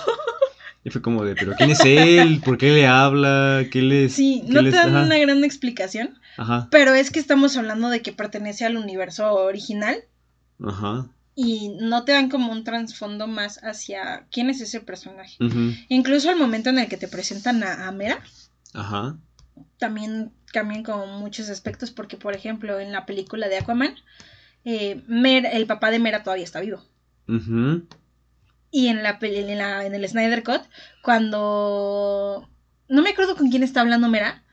Y 0.85 0.91
fue 0.91 1.01
como 1.01 1.25
de, 1.25 1.35
¿pero 1.35 1.53
quién 1.57 1.71
es 1.71 1.81
él? 1.83 2.41
¿Por 2.45 2.57
qué 2.57 2.69
le 2.71 2.87
habla? 2.87 3.65
¿Qué 3.69 3.81
les...? 3.81 4.13
Sí, 4.13 4.43
qué 4.47 4.53
no 4.53 4.61
les- 4.61 4.71
te 4.71 4.77
dan 4.77 4.95
ajá, 4.95 5.05
una 5.07 5.17
gran 5.17 5.43
explicación, 5.43 6.17
Ajá, 6.37 6.67
pero 6.71 6.93
es 6.93 7.11
que 7.11 7.19
estamos 7.19 7.57
hablando 7.57 7.89
de 7.89 8.01
que 8.01 8.13
pertenece 8.13 8.63
al 8.65 8.77
universo 8.77 9.33
original 9.33 9.97
ajá. 10.65 11.07
y 11.35 11.75
no 11.81 12.05
te 12.05 12.11
dan 12.13 12.29
como 12.29 12.51
un 12.51 12.63
trasfondo 12.63 13.27
más 13.27 13.59
hacia 13.63 14.25
quién 14.31 14.49
es 14.49 14.61
ese 14.61 14.79
personaje. 14.79 15.35
ujú, 15.43 15.73
Incluso 15.89 16.29
al 16.29 16.37
momento 16.37 16.69
en 16.69 16.79
el 16.79 16.87
que 16.87 16.97
te 16.97 17.07
presentan 17.09 17.63
a, 17.63 17.87
a 17.87 17.91
Mera, 17.91 18.19
Ajá. 18.75 19.17
también 19.77 20.31
cambian 20.51 20.83
como 20.83 21.05
muchos 21.19 21.49
aspectos 21.49 21.91
porque, 21.91 22.17
por 22.17 22.35
ejemplo, 22.35 22.79
en 22.79 22.91
la 22.91 23.05
película 23.05 23.47
de 23.47 23.57
Aquaman, 23.57 23.95
eh, 24.65 25.01
Mera- 25.07 25.51
el 25.51 25.65
papá 25.65 25.91
de 25.91 25.99
Mera 25.99 26.23
todavía 26.23 26.43
está 26.45 26.59
vivo. 26.59 26.83
Y 28.71 28.87
en 28.87 29.03
la, 29.03 29.17
en 29.21 29.57
la 29.57 29.85
en 29.85 29.95
el 29.95 30.07
Snyder 30.07 30.43
Cut, 30.43 30.61
cuando 31.01 32.49
no 32.89 33.01
me 33.01 33.09
acuerdo 33.11 33.35
con 33.35 33.49
quién 33.49 33.63
está 33.63 33.81
hablando 33.81 34.07
Mera. 34.09 34.43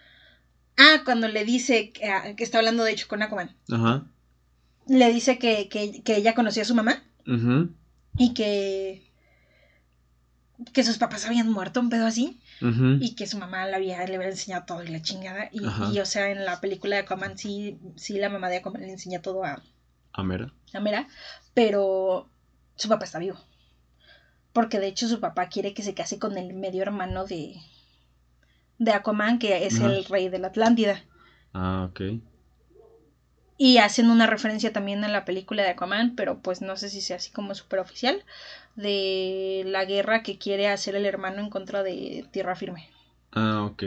Ah, 0.79 1.03
cuando 1.05 1.29
le 1.29 1.45
dice 1.45 1.91
que, 1.93 2.09
ah, 2.09 2.35
que 2.37 2.45
está 2.45 2.59
hablando 2.59 2.83
de 2.85 2.93
hecho 2.93 3.09
con 3.09 3.23
Aquaman. 3.23 3.55
Ajá. 3.71 4.07
Le 4.89 5.13
dice 5.13 5.39
que, 5.39 5.69
que, 5.69 6.03
que 6.03 6.17
ella 6.17 6.35
conocía 6.35 6.63
a 6.63 6.67
su 6.67 6.75
mamá 6.75 7.03
y 8.19 8.35
que 8.35 9.09
que 10.73 10.85
sus 10.85 10.99
papás 10.99 11.27
habían 11.27 11.51
muerto, 11.51 11.81
un 11.81 11.91
pedo 11.91 12.07
así, 12.07 12.41
y 13.01 13.14
que 13.14 13.27
su 13.27 13.38
mamá 13.38 13.66
le 13.66 13.75
había, 13.77 14.05
le 14.07 14.16
había 14.16 14.29
enseñado 14.29 14.64
todo 14.66 14.83
y 14.83 14.88
la 14.88 15.03
chingada. 15.03 15.48
Y, 15.53 15.62
y, 15.92 15.98
o 16.01 16.07
sea, 16.07 16.31
en 16.31 16.44
la 16.44 16.61
película 16.61 16.96
de 16.96 17.03
Aquaman 17.03 17.37
sí, 17.37 17.79
sí 17.96 18.18
la 18.18 18.29
mamá 18.29 18.48
de 18.48 18.59
Aquaman 18.59 18.83
le 18.83 18.92
enseña 18.92 19.20
todo 19.22 19.44
a, 19.44 19.62
A 20.12 20.22
Mera. 20.22 20.53
a 20.72 20.81
Mera, 20.81 21.09
pero 21.55 22.29
su 22.77 22.88
papá 22.88 23.05
está 23.05 23.18
vivo. 23.18 23.38
Porque 24.53 24.81
de 24.81 24.88
hecho 24.88 25.09
su 25.09 25.18
papá 25.20 25.48
quiere 25.48 25.72
que 25.75 25.83
se 25.83 25.94
case 25.94 26.18
con 26.18 26.37
el 26.37 26.53
medio 26.55 26.83
hermano 26.83 27.25
de, 27.25 27.57
de 28.79 28.92
Aquaman, 28.92 29.38
que 29.38 29.66
es 29.66 29.81
el 29.81 30.05
rey 30.05 30.29
de 30.29 30.38
la 30.38 30.48
Atlántida. 30.48 31.03
Ah, 31.55 31.88
ok. 31.90 32.01
Y 33.64 33.79
hacen 33.79 34.11
una 34.11 34.27
referencia 34.27 34.72
también 34.72 35.05
a 35.05 35.09
la 35.09 35.25
película 35.25 35.62
de 35.62 35.68
Aquaman, 35.68 36.16
pero 36.16 36.40
pues 36.40 36.62
no 36.62 36.77
sé 36.77 36.88
si 36.88 37.01
sea 37.01 37.14
así 37.14 37.31
como 37.31 37.55
súper 37.55 37.79
oficial, 37.79 38.25
de 38.75 39.62
la 39.66 39.85
guerra 39.85 40.25
que 40.25 40.37
quiere 40.37 40.66
hacer 40.66 40.96
el 40.96 41.07
hermano 41.07 41.38
en 41.38 41.48
contra 41.48 41.85
de 41.85 42.27
Tierra 42.33 42.57
Firme. 42.57 42.88
Ah, 43.31 43.62
ok. 43.62 43.85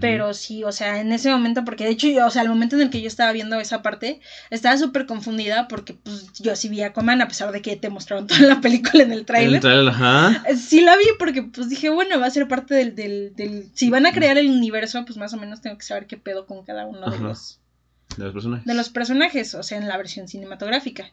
Pero 0.00 0.34
sí, 0.34 0.64
o 0.64 0.72
sea, 0.72 1.00
en 1.00 1.12
ese 1.12 1.30
momento, 1.30 1.64
porque 1.64 1.84
de 1.84 1.90
hecho, 1.90 2.08
yo, 2.08 2.26
o 2.26 2.30
sea, 2.30 2.42
al 2.42 2.48
momento 2.48 2.74
en 2.74 2.82
el 2.82 2.90
que 2.90 3.00
yo 3.00 3.06
estaba 3.06 3.30
viendo 3.30 3.54
esa 3.60 3.82
parte, 3.82 4.20
estaba 4.50 4.76
súper 4.76 5.06
confundida 5.06 5.68
porque 5.68 5.94
pues 5.94 6.32
yo 6.32 6.56
sí 6.56 6.68
vi 6.68 6.82
a 6.82 6.88
Aquaman, 6.88 7.22
a 7.22 7.28
pesar 7.28 7.52
de 7.52 7.62
que 7.62 7.76
te 7.76 7.88
mostraron 7.88 8.26
toda 8.26 8.40
la 8.40 8.60
película 8.60 9.04
en 9.04 9.12
el 9.12 9.24
tráiler. 9.24 9.60
trailer, 9.60 9.90
ajá. 9.90 10.42
Sí 10.56 10.80
la 10.80 10.96
vi 10.96 11.04
porque 11.20 11.44
pues 11.44 11.68
dije, 11.68 11.88
bueno, 11.88 12.18
va 12.18 12.26
a 12.26 12.30
ser 12.30 12.48
parte 12.48 12.74
del, 12.74 12.96
del, 12.96 13.32
del... 13.36 13.70
Si 13.74 13.90
van 13.90 14.06
a 14.06 14.12
crear 14.12 14.38
el 14.38 14.50
universo, 14.50 15.04
pues 15.04 15.16
más 15.18 15.32
o 15.34 15.36
menos 15.36 15.60
tengo 15.60 15.78
que 15.78 15.84
saber 15.84 16.08
qué 16.08 16.16
pedo 16.16 16.46
con 16.46 16.64
cada 16.64 16.84
uno 16.84 17.08
de 17.08 17.20
los, 17.20 17.60
De 18.16 18.24
los 18.24 18.32
personajes. 18.32 18.64
de 18.66 18.74
los 18.74 18.88
personajes, 18.90 19.54
o 19.54 19.62
sea, 19.62 19.78
en 19.78 19.88
la 19.88 19.96
versión 19.96 20.28
cinematográfica. 20.28 21.10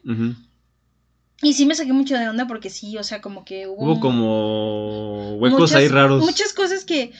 Y 1.42 1.52
sí 1.54 1.66
me 1.66 1.74
saqué 1.74 1.92
mucho 1.92 2.16
de 2.16 2.28
onda 2.28 2.46
porque 2.46 2.70
sí, 2.70 2.96
o 2.96 3.02
sea, 3.04 3.20
como 3.20 3.44
que 3.44 3.66
hubo... 3.66 3.84
Hubo 3.84 4.00
como 4.00 5.34
huecos 5.36 5.60
muchas- 5.60 5.76
ahí 5.76 5.88
raros. 5.88 6.24
Muchas 6.24 6.52
cosas 6.52 6.84
que... 6.84 7.12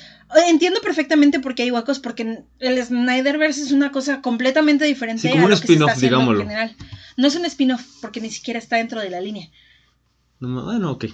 Entiendo 0.49 0.81
perfectamente 0.81 1.41
por 1.41 1.55
qué 1.55 1.65
hay 1.65 1.71
huecos, 1.71 1.99
porque 1.99 2.45
el 2.61 2.83
Snyderverse 2.85 3.61
es 3.61 3.73
una 3.73 3.93
cosa 3.93 4.23
completamente 4.23 4.85
diferente 4.85 5.23
Sí, 5.23 5.29
como 5.29 5.43
a 5.43 5.45
un 5.47 5.51
lo 5.51 5.61
que 5.61 5.67
se 5.67 5.73
está 5.73 5.73
spin-off, 5.75 5.91
haciendo 5.97 6.17
digámoslo. 6.19 6.41
en 6.43 6.49
general. 6.49 6.77
No 7.17 7.27
es 7.29 7.37
un 7.37 7.45
spin-off, 7.45 7.85
porque 8.01 8.21
ni 8.21 8.31
siquiera 8.31 8.59
está 8.59 8.77
dentro 8.77 9.01
de 9.01 9.11
la 9.11 9.21
línea. 9.21 9.51
No 10.41 10.65
bueno, 10.65 10.93
ok. 10.93 11.07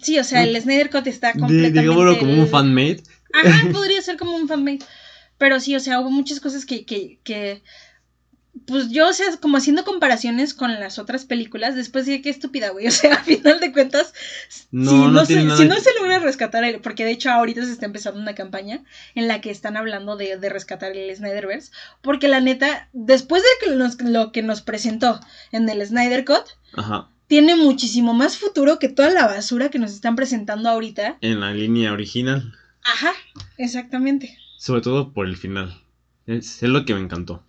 Sí, 0.00 0.18
o 0.18 0.24
sea, 0.24 0.42
el 0.42 0.60
Snyder 0.60 0.90
Cut 0.90 1.06
está 1.06 1.32
completamente... 1.32 1.80
digámoslo 1.80 2.18
como 2.18 2.32
un 2.34 2.48
fanmade. 2.48 3.02
Ajá, 3.32 3.68
podría 3.72 4.02
ser 4.02 4.16
como 4.16 4.34
un 4.36 4.48
fanmade. 4.48 4.80
Pero 5.40 5.58
sí, 5.58 5.74
o 5.74 5.80
sea, 5.80 6.00
hubo 6.00 6.10
muchas 6.10 6.38
cosas 6.38 6.66
que, 6.66 6.84
que, 6.84 7.18
que 7.24 7.62
pues 8.66 8.90
yo, 8.90 9.08
o 9.08 9.12
sea, 9.12 9.26
como 9.40 9.56
haciendo 9.56 9.84
comparaciones 9.84 10.52
con 10.54 10.74
las 10.78 10.98
otras 10.98 11.24
películas, 11.24 11.76
después 11.76 12.04
dije, 12.04 12.20
qué 12.20 12.28
estúpida, 12.28 12.68
güey. 12.70 12.86
O 12.88 12.90
sea, 12.90 13.14
a 13.14 13.24
final 13.24 13.58
de 13.58 13.72
cuentas, 13.72 14.12
No, 14.70 14.90
si, 14.90 14.96
no 14.96 15.24
se, 15.24 15.26
si 15.56 15.62
que- 15.62 15.68
no 15.68 15.76
se 15.80 15.94
logra 15.98 16.18
rescatar, 16.18 16.62
el, 16.64 16.80
porque 16.80 17.04
de 17.06 17.12
hecho 17.12 17.30
ahorita 17.30 17.64
se 17.64 17.72
está 17.72 17.86
empezando 17.86 18.20
una 18.20 18.34
campaña 18.34 18.84
en 19.14 19.28
la 19.28 19.40
que 19.40 19.50
están 19.50 19.78
hablando 19.78 20.16
de, 20.16 20.36
de 20.36 20.48
rescatar 20.50 20.92
el 20.94 21.16
Snyderverse, 21.16 21.72
porque 22.02 22.28
la 22.28 22.40
neta, 22.40 22.88
después 22.92 23.42
de 23.42 23.48
que 23.66 23.76
nos- 23.76 24.00
lo 24.02 24.30
que 24.32 24.42
nos 24.42 24.60
presentó 24.60 25.20
en 25.52 25.66
el 25.70 25.86
Snyder 25.86 26.26
Cut, 26.26 26.44
Ajá. 26.74 27.08
tiene 27.28 27.56
muchísimo 27.56 28.12
más 28.12 28.36
futuro 28.36 28.78
que 28.78 28.88
toda 28.90 29.08
la 29.10 29.26
basura 29.26 29.70
que 29.70 29.78
nos 29.78 29.92
están 29.92 30.16
presentando 30.16 30.68
ahorita. 30.68 31.16
En 31.22 31.40
la 31.40 31.54
línea 31.54 31.92
original. 31.92 32.52
Ajá, 32.82 33.12
exactamente. 33.56 34.36
Sobre 34.62 34.82
todo 34.82 35.14
por 35.14 35.26
el 35.26 35.38
final. 35.38 35.74
Es, 36.26 36.62
es 36.62 36.68
lo 36.68 36.84
que 36.84 36.92
me 36.92 37.00
encantó. 37.00 37.42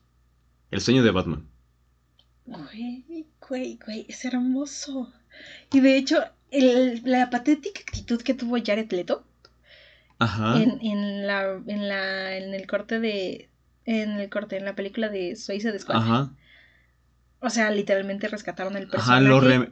El 0.71 0.79
sueño 0.79 1.03
de 1.03 1.11
Batman. 1.11 1.45
Güey, 2.45 3.25
güey, 3.49 3.77
güey, 3.85 4.05
es 4.07 4.23
hermoso. 4.23 5.11
Y 5.73 5.81
de 5.81 5.97
hecho, 5.97 6.23
el- 6.51 7.01
la 7.03 7.29
patética 7.29 7.81
actitud 7.81 8.21
que 8.21 8.33
tuvo 8.33 8.55
Jared 8.63 8.89
Leto 8.93 9.25
Ajá. 10.19 10.61
en, 10.61 10.79
en 10.81 11.27
la, 11.27 11.61
en 11.67 11.89
la, 11.89 12.37
en 12.37 12.53
el 12.53 12.65
corte 12.65 13.01
de, 13.01 13.49
en 13.83 14.11
el 14.11 14.29
corte, 14.29 14.55
en 14.55 14.63
la 14.63 14.75
película 14.75 15.09
de 15.09 15.35
Suicide 15.35 15.77
Squad. 15.79 15.97
Ajá. 15.97 16.31
O 17.41 17.49
sea, 17.49 17.71
literalmente 17.71 18.29
rescataron 18.29 18.77
el 18.77 18.83
Ajá, 18.83 18.91
personaje. 18.91 19.25
lo 19.25 19.39
re- 19.41 19.71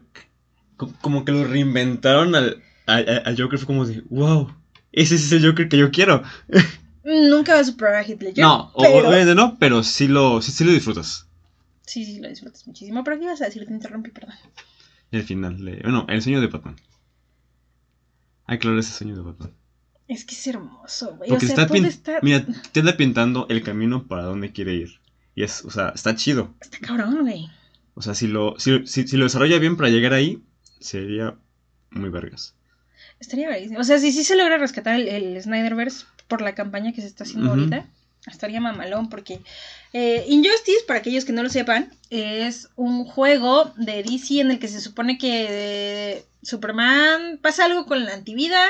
co- 0.75 0.93
como 0.99 1.23
que 1.23 1.31
lo 1.31 1.45
reinventaron 1.45 2.35
al, 2.35 2.61
al, 2.85 3.21
al 3.25 3.41
Joker. 3.41 3.57
Fue 3.59 3.67
como 3.67 3.85
de, 3.85 4.01
wow, 4.09 4.53
ese 4.91 5.15
es 5.15 5.31
el 5.31 5.45
Joker 5.45 5.69
que 5.69 5.77
yo 5.77 5.89
quiero. 5.91 6.21
Nunca 7.29 7.53
va 7.55 7.59
a 7.59 7.63
superar 7.63 7.95
a 7.95 8.03
Heath 8.03 8.21
Ledger. 8.21 8.43
no, 8.43 8.71
pero... 8.77 9.07
obviamente 9.07 9.35
no, 9.35 9.57
pero 9.57 9.83
sí 9.83 10.07
lo, 10.07 10.41
sí, 10.41 10.51
sí 10.51 10.63
lo 10.63 10.71
disfrutas. 10.71 11.27
Sí, 11.85 12.05
sí, 12.05 12.19
lo 12.19 12.29
disfrutas 12.29 12.67
muchísimo. 12.67 13.03
Pero 13.03 13.17
¿qué 13.17 13.23
ibas 13.25 13.41
a 13.41 13.45
decir? 13.45 13.65
Te 13.65 13.73
interrumpí, 13.73 14.11
perdón. 14.11 14.35
El 15.11 15.23
final. 15.23 15.63
de- 15.65 15.79
bueno, 15.81 16.05
el 16.07 16.21
sueño 16.21 16.39
de 16.41 16.47
Batman. 16.47 16.75
Ay, 18.45 18.57
claro, 18.59 18.79
ese 18.79 18.91
sueño 18.93 19.15
de 19.15 19.21
Batman. 19.21 19.53
Es 20.07 20.25
que 20.25 20.33
es 20.35 20.47
hermoso, 20.47 21.15
güey. 21.17 21.29
O 21.29 21.33
Porque 21.33 21.47
sea, 21.47 21.55
está, 21.63 21.67
pin- 21.73 21.85
estar... 21.85 22.23
mira, 22.23 22.45
te 22.71 22.79
anda 22.79 22.97
pintando 22.97 23.45
el 23.49 23.63
camino 23.63 24.07
para 24.07 24.23
dónde 24.23 24.51
quiere 24.51 24.73
ir. 24.73 24.99
Y 25.35 25.43
es, 25.43 25.63
o 25.65 25.69
sea, 25.71 25.89
está 25.89 26.15
chido. 26.15 26.53
Está 26.59 26.79
cabrón, 26.79 27.21
güey. 27.21 27.47
O 27.93 28.01
sea, 28.01 28.13
si 28.15 28.27
lo, 28.27 28.55
si, 28.59 28.85
si, 28.87 29.07
si 29.07 29.17
lo 29.17 29.25
desarrolla 29.25 29.59
bien 29.59 29.77
para 29.77 29.89
llegar 29.89 30.13
ahí, 30.13 30.41
sería 30.79 31.35
muy 31.91 32.09
vergas. 32.09 32.55
Estaría 33.19 33.49
buenísimo. 33.49 33.79
O 33.79 33.83
sea, 33.83 33.99
si 33.99 34.11
sí 34.11 34.23
se 34.23 34.35
logra 34.35 34.57
rescatar 34.57 34.95
el, 34.99 35.07
el 35.07 35.41
Snyderverse 35.41 36.05
por 36.29 36.41
la 36.41 36.55
campaña 36.55 36.93
que 36.93 37.01
se 37.01 37.07
está 37.07 37.25
haciendo 37.25 37.49
Ujú. 37.51 37.59
ahorita, 37.59 37.85
estaría 38.27 38.61
mamalón 38.61 39.09
porque 39.09 39.41
eh, 39.91 40.23
Injustice, 40.29 40.85
para 40.87 40.99
aquellos 40.99 41.25
que 41.25 41.33
no 41.33 41.43
lo 41.43 41.49
sepan, 41.49 41.91
es 42.09 42.69
un 42.77 43.03
juego 43.03 43.73
de 43.75 44.03
DC 44.03 44.39
en 44.39 44.51
el 44.51 44.59
que 44.59 44.69
se 44.69 44.79
supone 44.79 45.17
que 45.17 45.47
eh, 45.49 46.25
Superman 46.41 47.39
pasa 47.41 47.65
algo 47.65 47.85
con 47.85 48.05
la 48.05 48.13
antivida, 48.13 48.61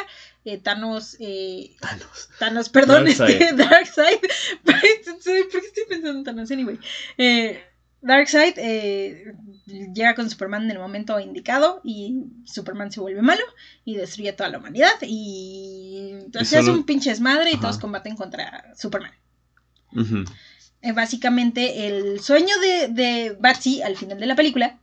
eh, 0.46 0.58
Thanos, 0.58 1.18
eh, 1.20 1.76
Thanos. 1.82 2.30
Thanos, 2.40 2.70
perdón, 2.70 3.06
Darkseid. 3.06 3.42
este, 3.42 3.54
Darkseid, 3.56 4.20
¿por 4.64 4.82
qué 4.82 4.88
estoy 4.98 5.84
pensando 5.88 6.20
en 6.20 6.24
Thanos? 6.24 6.50
Anyway, 6.52 6.80
eh, 7.18 7.64
Darkseid 8.02 8.54
eh, 8.58 9.34
llega 9.94 10.16
con 10.16 10.30
Superman 10.30 10.64
en 10.64 10.72
el 10.72 10.80
momento 10.80 11.20
indicado 11.20 11.82
y 11.84 12.24
Superman 12.46 12.92
se 12.92 13.02
vuelve 13.02 13.22
malo 13.22 13.42
y 13.84 13.96
destruye 13.96 14.30
a 14.30 14.36
toda 14.36 14.50
la 14.50 14.58
humanidad 14.60 14.92
y 15.02 16.14
hace 16.40 16.62
solo- 16.62 16.74
un 16.78 16.84
pinche 16.86 17.10
desmadre 17.10 17.50
y 17.52 17.54
Ajá. 17.56 17.62
todos 17.64 17.78
combaten 17.78 18.16
contra 18.16 18.74
Superman. 18.78 19.12
Eh, 20.82 20.92
básicamente 20.94 21.88
el 21.88 22.22
sueño 22.22 22.56
de, 22.60 22.88
de 22.88 23.38
Batsy 23.40 23.82
al 23.82 23.98
final 23.98 24.18
de 24.20 24.26
la 24.28 24.36
película 24.36 24.80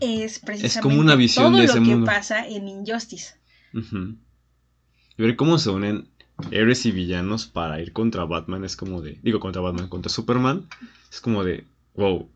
es 0.00 0.38
precisamente 0.38 0.80
como 0.80 1.00
una 1.00 1.16
visión 1.16 1.52
todo 1.52 1.60
de 1.60 1.66
lo 1.66 1.74
que 2.00 2.04
pasa 2.04 2.46
en 2.46 2.68
Injustice. 2.68 3.34
Y 3.72 5.22
ver 5.22 5.34
cómo 5.36 5.58
se 5.58 5.70
unen 5.70 6.08
héroes 6.50 6.84
y 6.86 6.92
villanos 6.92 7.46
para 7.46 7.80
ir 7.80 7.92
contra 7.92 8.24
Batman 8.24 8.64
es 8.64 8.76
como 8.76 9.00
de. 9.02 9.18
Digo, 9.22 9.40
contra 9.40 9.62
Batman, 9.62 9.88
contra 9.88 10.10
Superman. 10.10 10.68
Es 11.10 11.20
como 11.20 11.44
de. 11.44 11.64
Wow. 11.94 12.28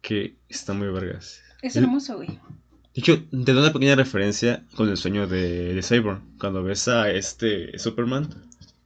Que 0.00 0.36
está 0.48 0.72
muy 0.74 0.88
vergas. 0.88 1.40
Es 1.62 1.76
hermoso, 1.76 2.16
güey. 2.16 2.28
De 2.94 3.00
hecho, 3.02 3.22
te 3.30 3.52
da 3.54 3.60
una 3.60 3.72
pequeña 3.72 3.94
referencia 3.94 4.64
con 4.74 4.88
el 4.88 4.96
sueño 4.96 5.26
de, 5.26 5.74
de 5.74 5.82
Cyborg. 5.82 6.20
Cuando 6.38 6.62
ves 6.62 6.88
a 6.88 7.10
este 7.10 7.78
Superman. 7.78 8.28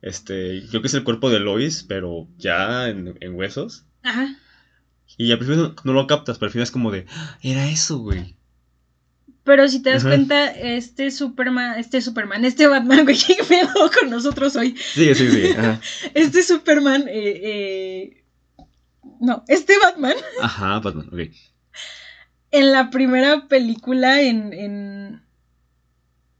Este. 0.01 0.65
Creo 0.69 0.81
que 0.83 0.89
es 0.89 0.95
el 0.95 1.05
cuerpo 1.05 1.31
de 1.31 1.41
Lois, 1.41 1.85
pero 1.87 2.27
ya 2.39 2.89
en, 2.89 3.17
en 3.21 3.35
huesos. 3.35 3.85
Ajá. 4.03 4.37
Y 5.19 5.31
al 5.31 5.39
principio 5.39 5.63
no, 5.63 5.75
no 5.85 5.93
lo 5.93 6.07
captas, 6.07 6.39
pero 6.39 6.49
al 6.49 6.53
final 6.53 6.65
es 6.65 6.71
como 6.71 6.91
de. 6.91 7.07
"Ah, 7.11 7.39
Era 7.43 7.69
eso, 7.71 7.99
güey. 7.99 8.35
Pero 9.45 9.67
si 9.69 9.81
te 9.83 9.91
das 9.91 10.03
Ajá. 10.03 10.11
cuenta, 10.11 10.51
este 10.53 11.11
Superman, 11.11 11.79
este 11.79 12.01
Superman, 12.01 12.45
este 12.45 12.67
Batman, 12.69 13.05
güey, 13.05 13.17
¿qué 13.27 13.37
pedo 13.49 13.91
con 13.99 14.09
nosotros 14.11 14.55
hoy? 14.57 14.77
Sigue, 14.95 15.15
sigue, 15.15 15.31
sigue. 15.31 15.57
Ajá. 15.59 15.81
Este 16.15 16.43
Superman, 16.43 17.07
eh, 17.09 17.41
eh, 17.43 18.25
no, 19.21 19.45
este 19.49 19.75
Batman, 19.79 20.15
Ajá, 20.41 20.79
Batman, 20.79 21.09
ok. 21.13 21.31
en 22.53 22.73
la 22.73 22.91
primera 22.91 23.49
película, 23.49 24.21
en, 24.23 24.53
en, 24.53 25.23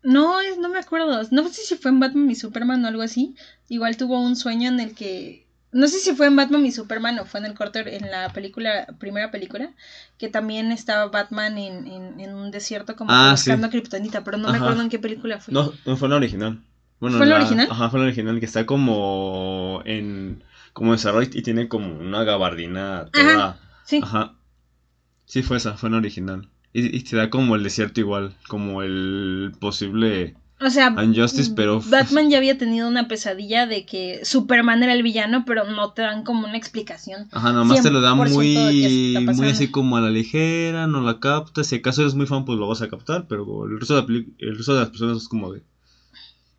no, 0.05 0.41
es, 0.41 0.59
no 0.59 0.69
me 0.69 0.79
acuerdo, 0.79 1.23
no 1.31 1.49
sé 1.49 1.63
si 1.63 1.75
fue 1.77 1.91
en 1.91 2.01
Batman 2.01 2.31
y 2.31 2.35
Superman 2.37 2.85
o 2.85 2.89
algo 2.89 3.03
así, 3.03 3.35
igual 3.69 3.97
tuvo 3.97 4.21
un 4.21 4.37
sueño 4.37 4.69
en 4.69 4.79
el 4.81 4.95
que, 4.95 5.42
no 5.73 5.89
sé 5.89 5.99
si 5.99 6.15
fue 6.15 6.27
en 6.27 6.37
Batman 6.37 6.65
y 6.67 6.73
Superman 6.73 7.19
o 7.19 7.25
fue 7.25 7.41
en 7.41 7.47
el 7.47 7.55
corte, 7.55 7.97
en 7.97 8.11
la 8.11 8.29
película, 8.33 8.87
primera 8.99 9.31
película, 9.31 9.73
que 10.19 10.29
también 10.29 10.71
estaba 10.73 11.07
Batman 11.07 11.59
en, 11.59 11.87
en, 11.87 12.21
en 12.21 12.35
un 12.35 12.51
desierto 12.51 12.95
como 12.97 13.11
Ah, 13.13 13.31
buscando 13.33 13.67
sí. 13.67 13.69
a 13.69 13.71
Kryptonita, 13.71 14.23
pero 14.25 14.37
no 14.39 14.49
me 14.49 14.57
Ajá. 14.57 14.67
acuerdo 14.67 14.83
en 14.83 14.91
qué 14.91 14.99
película 14.99 15.39
fue. 15.41 15.55
No, 15.55 15.73
no 15.87 15.97
fue 15.97 16.09
la 16.09 16.17
original. 16.17 16.61
Bueno, 17.01 17.19
¿Fue 17.19 17.27
la 17.27 17.37
original? 17.37 17.69
Ajá, 17.71 17.91
fue 17.91 17.99
la 18.01 18.07
original 18.07 18.39
que 18.39 18.47
está 18.47 18.65
como 18.67 19.83
en 19.85 20.45
como 20.73 20.93
desarrollo 20.93 21.29
y 21.33 21.43
tiene 21.43 21.69
como 21.69 21.93
una 21.99 22.23
gabardina 22.25 23.07
toda. 23.13 23.59
Sí. 23.85 24.01
Ajá. 24.01 24.35
Sí 25.27 25.43
fue 25.43 25.57
esa, 25.57 25.77
fue 25.77 25.91
la 25.91 25.97
original. 25.99 26.49
Y, 26.73 26.97
y 26.97 27.01
te 27.03 27.17
da 27.17 27.31
como 27.31 27.57
el 27.57 27.63
desierto 27.65 28.01
igual, 28.01 28.35
como 28.49 28.83
el 28.83 29.53
posible 29.61 30.37
O 30.65 30.71
sea, 30.71 30.95
Injustice, 31.03 31.53
pero 31.57 31.81
Batman 31.87 32.31
ya 32.31 32.39
había 32.39 32.57
tenido 32.57 32.87
una 32.89 33.09
pesadilla 33.09 33.67
de 33.67 33.85
que 33.85 34.21
Superman 34.25 34.83
era 34.83 34.93
el 34.93 35.03
villano, 35.03 35.45
pero 35.45 35.65
no 35.65 35.93
te 35.93 36.03
dan 36.03 36.23
como 36.23 36.47
una 36.47 36.57
explicación. 36.57 37.29
Ajá, 37.33 37.53
nada 37.53 37.65
más 37.65 37.83
te 37.83 37.91
lo 37.91 38.01
da 38.01 38.13
100% 38.15 38.17
de 38.17 39.21
muy, 39.25 39.35
muy 39.35 39.49
así 39.49 39.69
como 39.71 39.97
a 39.97 40.01
la 40.01 40.11
ligera, 40.11 40.87
no 40.87 41.01
la 41.01 41.19
captas. 41.19 41.67
Si 41.67 41.77
acaso 41.77 42.03
eres 42.03 42.15
muy 42.15 42.27
fan, 42.27 42.45
pues 42.45 42.59
lo 42.59 42.69
vas 42.69 42.81
a 42.83 42.89
captar, 42.89 43.27
pero 43.29 43.65
el 43.67 43.79
resto 43.81 43.95
de, 43.97 44.01
la 44.03 44.07
peli- 44.07 44.35
el 44.39 44.57
resto 44.57 44.75
de 44.75 44.81
las 44.81 44.91
personas 44.91 45.17
es 45.19 45.29
como 45.29 45.53
de. 45.53 45.63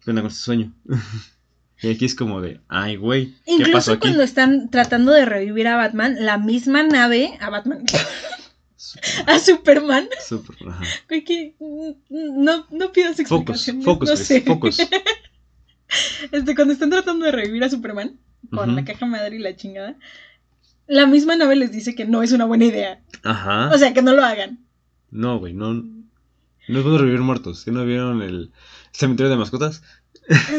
¿Qué 0.04 0.10
onda 0.10 0.22
con 0.22 0.32
este 0.32 0.44
sueño? 0.44 0.74
y 1.82 1.90
aquí 1.90 2.04
es 2.06 2.16
como 2.16 2.42
de, 2.42 2.60
ay, 2.68 2.98
güey, 2.98 3.36
¿qué 3.46 3.58
pasó 3.58 3.62
Incluso 3.62 3.92
aquí? 3.94 4.00
cuando 4.02 4.24
están 4.24 4.70
tratando 4.70 5.12
de 5.14 5.24
revivir 5.26 5.68
a 5.68 5.78
Batman, 5.78 6.16
la 6.20 6.38
misma 6.38 6.84
nave, 6.84 7.38
a 7.40 7.50
Batman, 7.50 7.84
a 9.28 9.40
Superman, 9.40 10.08
ajá. 10.68 10.84
güey, 11.08 11.24
que 11.24 11.56
no, 12.10 12.68
no 12.70 12.92
pidas 12.92 13.20
explicaciones. 13.20 13.86
focus, 13.86 14.10
no 14.10 14.16
sé. 14.16 14.42
focus. 14.42 14.78
Este, 16.32 16.56
cuando 16.56 16.74
están 16.74 16.90
tratando 16.90 17.26
de 17.26 17.32
revivir 17.32 17.64
a 17.64 17.70
Superman, 17.70 18.18
con 18.50 18.76
la 18.76 18.84
caja 18.84 19.06
madre 19.06 19.36
y 19.36 19.40
la 19.40 19.56
chingada, 19.56 19.96
la 20.88 21.06
misma 21.06 21.36
nave 21.36 21.56
les 21.56 21.72
dice 21.72 21.94
que 21.94 22.06
no 22.06 22.24
es 22.24 22.32
una 22.32 22.46
buena 22.46 22.66
idea. 22.66 23.00
Ajá. 23.22 23.70
O 23.72 23.78
sea, 23.78 23.94
que 23.94 24.02
no 24.02 24.14
lo 24.14 24.24
hagan. 24.24 24.60
no, 25.12 25.38
güey, 25.38 25.54
no. 25.54 25.74
No 25.74 26.80
es 26.80 26.84
bueno 26.84 26.98
revivir 26.98 27.20
muertos. 27.20 27.62
¿Sí 27.62 27.72
no 27.72 27.86
vieron 27.86 28.22
el 28.22 28.52
cementerio 28.92 29.30
de 29.30 29.38
mascotas? 29.38 29.84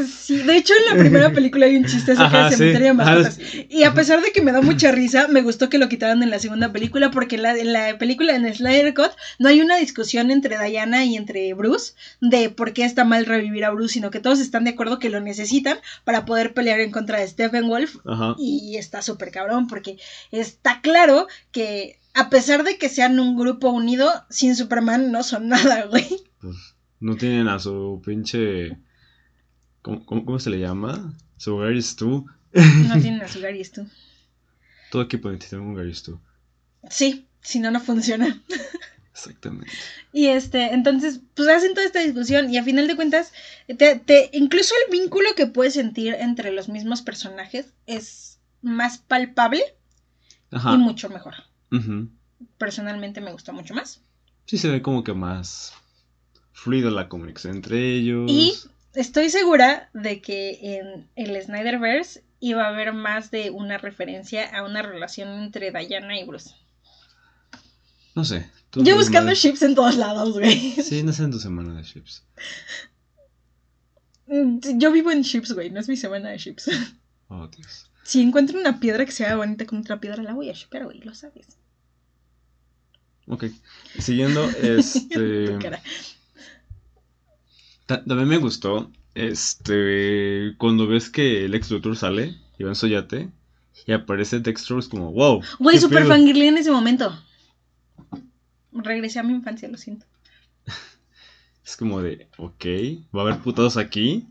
Sí, 0.06 0.42
de 0.42 0.56
hecho 0.56 0.74
en 0.74 0.94
la 0.94 1.00
primera 1.00 1.32
película 1.32 1.66
hay 1.66 1.76
un 1.76 1.84
chiste 1.84 2.12
acerca 2.12 2.44
del 2.44 2.50
sí. 2.50 2.58
cementerio 2.58 2.94
de 2.94 3.02
Ajá, 3.02 3.14
mascotas. 3.14 3.38
Y 3.70 3.84
a 3.84 3.94
pesar 3.94 4.20
de 4.20 4.30
que 4.30 4.42
me 4.42 4.52
da 4.52 4.60
mucha 4.60 4.92
risa, 4.92 5.28
me 5.28 5.42
gustó 5.42 5.68
que 5.70 5.78
lo 5.78 5.88
quitaran 5.88 6.22
en 6.22 6.30
la 6.30 6.38
segunda 6.38 6.72
película, 6.72 7.10
porque 7.10 7.36
en 7.36 7.42
la, 7.42 7.56
en 7.56 7.72
la 7.72 7.98
película 7.98 8.34
en 8.34 8.52
Snyder 8.52 8.92
Cut 8.94 9.12
no 9.38 9.48
hay 9.48 9.60
una 9.60 9.76
discusión 9.76 10.30
entre 10.30 10.58
Diana 10.62 11.04
y 11.04 11.16
entre 11.16 11.52
Bruce 11.54 11.94
de 12.20 12.50
por 12.50 12.72
qué 12.72 12.84
está 12.84 13.04
mal 13.04 13.26
revivir 13.26 13.64
a 13.64 13.70
Bruce, 13.70 13.94
sino 13.94 14.10
que 14.10 14.20
todos 14.20 14.40
están 14.40 14.64
de 14.64 14.70
acuerdo 14.70 14.98
que 14.98 15.10
lo 15.10 15.20
necesitan 15.20 15.78
para 16.04 16.24
poder 16.24 16.52
pelear 16.52 16.80
en 16.80 16.90
contra 16.90 17.20
de 17.20 17.28
Stephen 17.28 17.68
Wolf. 17.68 17.96
Ajá. 18.04 18.34
Y 18.38 18.76
está 18.76 19.02
súper 19.02 19.30
cabrón, 19.30 19.66
porque 19.66 19.96
está 20.30 20.80
claro 20.82 21.26
que 21.52 21.98
a 22.14 22.30
pesar 22.30 22.62
de 22.64 22.78
que 22.78 22.88
sean 22.88 23.18
un 23.18 23.36
grupo 23.36 23.70
unido, 23.70 24.08
sin 24.30 24.54
Superman 24.56 25.10
no 25.10 25.22
son 25.22 25.48
nada, 25.48 25.86
güey. 25.86 26.06
Pues 26.40 26.56
no 27.00 27.16
tienen 27.16 27.48
a 27.48 27.58
su 27.58 28.00
pinche. 28.04 28.78
¿Cómo, 29.84 30.04
cómo, 30.06 30.24
cómo 30.24 30.38
se 30.38 30.48
le 30.48 30.58
llama? 30.58 31.12
Su 31.36 31.58
Gary 31.58 31.82
Stu. 31.82 32.26
No 32.54 33.00
tienen 33.02 33.20
a 33.20 33.28
su 33.28 33.38
Gary 33.40 33.62
Stu. 33.62 33.86
Todo 34.90 35.02
equipo 35.02 35.30
necesita 35.30 35.58
un 35.60 35.74
Gary 35.74 35.94
Stu. 35.94 36.18
Sí, 36.88 37.26
si 37.42 37.60
no, 37.60 37.70
no 37.70 37.80
funciona. 37.80 38.40
Exactamente. 39.12 39.70
Y 40.12 40.26
este, 40.28 40.72
entonces, 40.72 41.20
pues 41.34 41.48
hacen 41.50 41.74
toda 41.74 41.84
esta 41.86 42.00
discusión 42.00 42.50
y 42.50 42.56
a 42.56 42.64
final 42.64 42.88
de 42.88 42.96
cuentas, 42.96 43.30
te, 43.66 43.96
te- 43.98 44.30
incluso 44.32 44.74
el 44.86 44.92
vínculo 44.98 45.28
que 45.36 45.46
puedes 45.46 45.74
sentir 45.74 46.14
entre 46.14 46.50
los 46.50 46.68
mismos 46.70 47.02
personajes 47.02 47.66
es 47.86 48.38
más 48.62 48.96
palpable 48.98 49.62
Ajá. 50.50 50.72
y 50.72 50.78
mucho 50.78 51.10
mejor. 51.10 51.34
Personalmente 52.58 53.20
me 53.20 53.32
gusta 53.32 53.52
mucho 53.52 53.74
más. 53.74 54.00
Sí 54.46 54.56
se 54.58 54.68
ve 54.68 54.80
como 54.82 55.04
que 55.04 55.12
más 55.12 55.72
fluido 56.52 56.90
la 56.90 57.08
comunicación 57.08 57.56
entre 57.56 57.94
ellos. 57.96 58.30
Y 58.30 58.54
estoy 58.94 59.30
segura 59.30 59.90
de 59.92 60.20
que 60.20 60.78
en 60.78 61.08
el 61.16 61.42
Snyderverse 61.42 62.24
iba 62.40 62.64
a 62.64 62.68
haber 62.68 62.92
más 62.92 63.30
de 63.30 63.50
una 63.50 63.78
referencia 63.78 64.56
a 64.56 64.64
una 64.64 64.82
relación 64.82 65.28
entre 65.42 65.70
Diana 65.70 66.18
y 66.18 66.24
Bruce. 66.24 66.50
No 68.14 68.24
sé. 68.24 68.50
Yo 68.72 68.96
buscando 68.96 69.30
más. 69.30 69.38
ships 69.38 69.62
en 69.62 69.74
todos 69.74 69.96
lados, 69.96 70.32
güey. 70.32 70.72
Sí, 70.72 71.02
no 71.02 71.12
sé 71.12 71.24
en 71.24 71.30
tu 71.30 71.38
semana 71.38 71.74
de 71.74 71.82
ships. 71.82 72.24
Yo 74.26 74.90
vivo 74.90 75.10
en 75.10 75.22
ships, 75.22 75.52
güey, 75.52 75.70
no 75.70 75.80
es 75.80 75.88
mi 75.88 75.96
semana 75.96 76.30
de 76.30 76.38
ships. 76.38 76.70
Oh, 77.28 77.46
Dios. 77.48 77.90
Si 78.02 78.20
encuentro 78.20 78.58
una 78.58 78.80
piedra 78.80 79.04
que 79.04 79.12
sea 79.12 79.36
bonita 79.36 79.64
con 79.64 79.78
otra 79.78 80.00
piedra, 80.00 80.22
la 80.22 80.34
voy 80.34 80.50
a 80.50 80.52
shipear, 80.52 80.84
güey, 80.84 81.00
lo 81.00 81.14
sabes. 81.14 81.56
Ok. 83.26 83.46
Siguiendo, 83.98 84.44
este. 84.62 85.58
También 87.86 88.28
me 88.28 88.38
gustó. 88.38 88.90
Este. 89.14 90.54
Cuando 90.58 90.86
ves 90.86 91.10
que 91.10 91.44
el 91.44 91.54
ex 91.54 91.70
Luthor 91.70 91.96
sale 91.96 92.36
y 92.58 92.64
va 92.64 92.70
en 92.70 92.74
su 92.74 92.86
yate. 92.86 93.30
Y 93.86 93.92
aparece 93.92 94.40
Dexter, 94.40 94.78
es 94.78 94.88
como, 94.88 95.12
wow. 95.12 95.42
Güey, 95.58 95.76
¿qué 95.76 95.80
super 95.80 95.98
pedo?". 96.00 96.08
fangirlé 96.08 96.48
en 96.48 96.58
ese 96.58 96.70
momento. 96.70 97.12
Regresé 98.72 99.18
a 99.18 99.22
mi 99.22 99.32
infancia, 99.32 99.68
lo 99.68 99.76
siento. 99.76 100.06
Es 101.64 101.76
como 101.76 102.02
de, 102.02 102.28
ok, 102.36 102.64
va 103.14 103.22
a 103.22 103.24
haber 103.24 103.38
putados 103.40 103.76
aquí. 103.76 104.26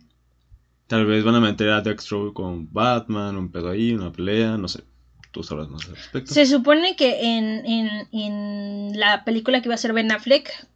Tal 0.87 1.05
vez 1.05 1.23
van 1.23 1.35
a 1.35 1.39
meter 1.39 1.69
a 1.71 1.81
Dexter 1.81 2.31
con 2.33 2.71
Batman, 2.71 3.37
un 3.37 3.51
pedo 3.51 3.69
ahí, 3.69 3.93
una 3.93 4.11
pelea, 4.11 4.57
no 4.57 4.67
sé. 4.67 4.83
Tú 5.31 5.43
sabrás 5.43 5.67
más 5.67 5.87
al 5.87 5.95
respecto. 5.95 6.31
Se 6.31 6.45
supone 6.45 6.95
que 6.95 7.35
en, 7.35 7.65
en, 7.65 8.07
en 8.11 8.99
la 8.99 9.23
película 9.23 9.61
que 9.61 9.67
iba 9.67 9.75
a 9.75 9.79
ser 9.79 9.93
Ben 9.93 10.11
Affleck, 10.11 10.67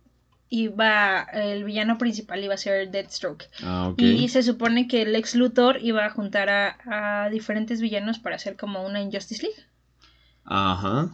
iba, 0.49 1.21
el 1.33 1.63
villano 1.63 1.97
principal 1.97 2.43
iba 2.43 2.53
a 2.53 2.57
ser 2.57 2.89
Deathstroke. 2.89 3.49
Ah. 3.63 3.93
Y 3.97 4.29
se 4.29 4.43
supone 4.43 4.87
que 4.87 5.01
el 5.01 5.15
ex 5.15 5.35
Luthor 5.35 5.79
iba 5.81 6.05
a 6.05 6.09
juntar 6.09 6.49
a, 6.49 7.25
a 7.25 7.29
diferentes 7.29 7.81
villanos 7.81 8.19
para 8.19 8.35
hacer 8.35 8.55
como 8.55 8.85
una 8.85 9.01
Injustice 9.01 9.43
League. 9.43 9.63
Ajá. 10.45 11.09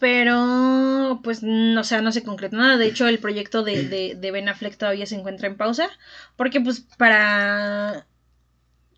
Pero, 0.00 1.20
pues, 1.22 1.42
no, 1.42 1.80
o 1.80 1.84
sea, 1.84 2.02
no 2.02 2.12
se 2.12 2.22
concretó 2.24 2.56
nada. 2.56 2.76
De 2.76 2.86
hecho, 2.86 3.06
el 3.06 3.18
proyecto 3.18 3.62
de, 3.62 3.84
de, 3.88 4.14
de 4.16 4.30
Ben 4.30 4.48
Affleck 4.48 4.76
todavía 4.76 5.06
se 5.06 5.14
encuentra 5.14 5.46
en 5.46 5.56
pausa. 5.56 5.88
Porque, 6.36 6.60
pues, 6.60 6.80
para... 6.98 8.06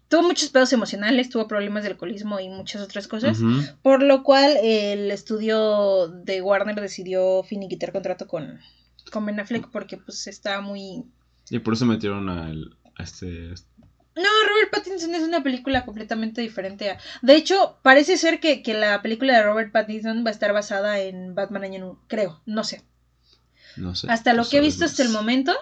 Tuvo 0.09 0.23
muchos 0.23 0.49
pedos 0.49 0.73
emocionales, 0.73 1.29
tuvo 1.29 1.47
problemas 1.47 1.83
de 1.83 1.91
alcoholismo 1.91 2.41
y 2.41 2.49
muchas 2.49 2.81
otras 2.81 3.07
cosas. 3.07 3.39
Por 3.83 4.03
lo 4.03 4.23
cual, 4.23 4.57
el 4.63 5.11
estudio 5.11 6.09
de 6.09 6.41
Warner 6.41 6.81
decidió 6.81 7.43
finiquitar 7.43 7.93
contrato 7.93 8.27
con, 8.27 8.59
con 9.11 9.27
Ben 9.27 9.41
Affleck 9.41 9.69
porque, 9.71 9.97
pues, 9.97 10.27
está 10.27 10.61
muy... 10.61 11.05
Y 11.51 11.59
por 11.61 11.75
eso 11.75 11.87
metieron 11.87 12.29
al, 12.29 12.77
a 12.97 13.03
este... 13.03 13.55
No, 14.17 14.29
Robert 14.49 14.73
Pattinson 14.73 15.15
es 15.15 15.23
una 15.23 15.43
película 15.43 15.85
completamente 15.85 16.41
diferente. 16.41 16.91
A... 16.91 16.99
De 17.23 17.37
hecho, 17.37 17.79
parece 17.83 18.17
ser 18.17 18.41
que, 18.41 18.63
que 18.63 18.75
la 18.75 19.01
película 19.01 19.37
de 19.37 19.45
Robert 19.45 19.71
Pattinson 19.71 20.25
va 20.25 20.31
a 20.31 20.33
estar 20.33 20.53
basada 20.53 20.99
en 21.01 21.35
Batman 21.35 21.65
Año 21.65 21.79
Nuevo. 21.79 22.03
Creo, 22.09 22.43
no 22.45 22.65
sé. 22.65 22.83
No 23.77 23.95
sé. 23.95 24.11
Hasta 24.11 24.35
lo 24.35 24.49
que 24.49 24.59
he 24.59 24.61
visto 24.61 24.85
hasta 24.85 25.05
el 25.05 25.11
momento, 25.11 25.55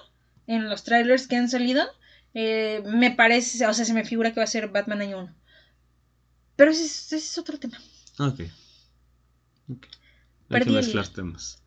en 0.46 0.70
los 0.70 0.84
trailers 0.84 1.26
que 1.26 1.36
han 1.36 1.50
salido, 1.50 1.84
eh, 2.32 2.82
me 2.86 3.10
parece, 3.10 3.66
o 3.66 3.74
sea, 3.74 3.84
se 3.84 3.94
me 3.94 4.04
figura 4.04 4.32
que 4.32 4.40
va 4.40 4.44
a 4.44 4.46
ser 4.46 4.68
Batman 4.68 5.02
Año 5.02 5.18
1. 5.20 5.34
Pero 6.56 6.70
ese 6.70 6.84
es, 6.84 7.12
ese 7.12 7.16
es 7.16 7.38
otro 7.38 7.58
tema. 7.58 7.78
Ok. 8.18 8.40
Ok. 9.68 9.86
Hay 9.86 10.48
Perdí 10.48 10.64
que 10.64 10.70
el 10.70 10.76
mezclar 10.76 11.08
temas. 11.08 11.62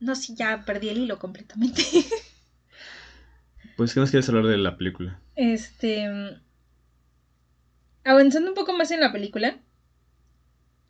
No, 0.00 0.14
sí, 0.14 0.34
ya 0.36 0.64
perdí 0.64 0.88
el 0.88 0.98
hilo 0.98 1.18
completamente. 1.18 1.82
Pues, 3.76 3.92
¿qué 3.92 4.00
nos 4.00 4.10
quieres 4.10 4.28
hablar 4.30 4.46
de 4.46 4.56
la 4.56 4.76
película? 4.78 5.20
Este. 5.34 6.08
Avanzando 8.04 8.48
un 8.48 8.54
poco 8.54 8.72
más 8.72 8.90
en 8.90 9.00
la 9.00 9.12
película. 9.12 9.58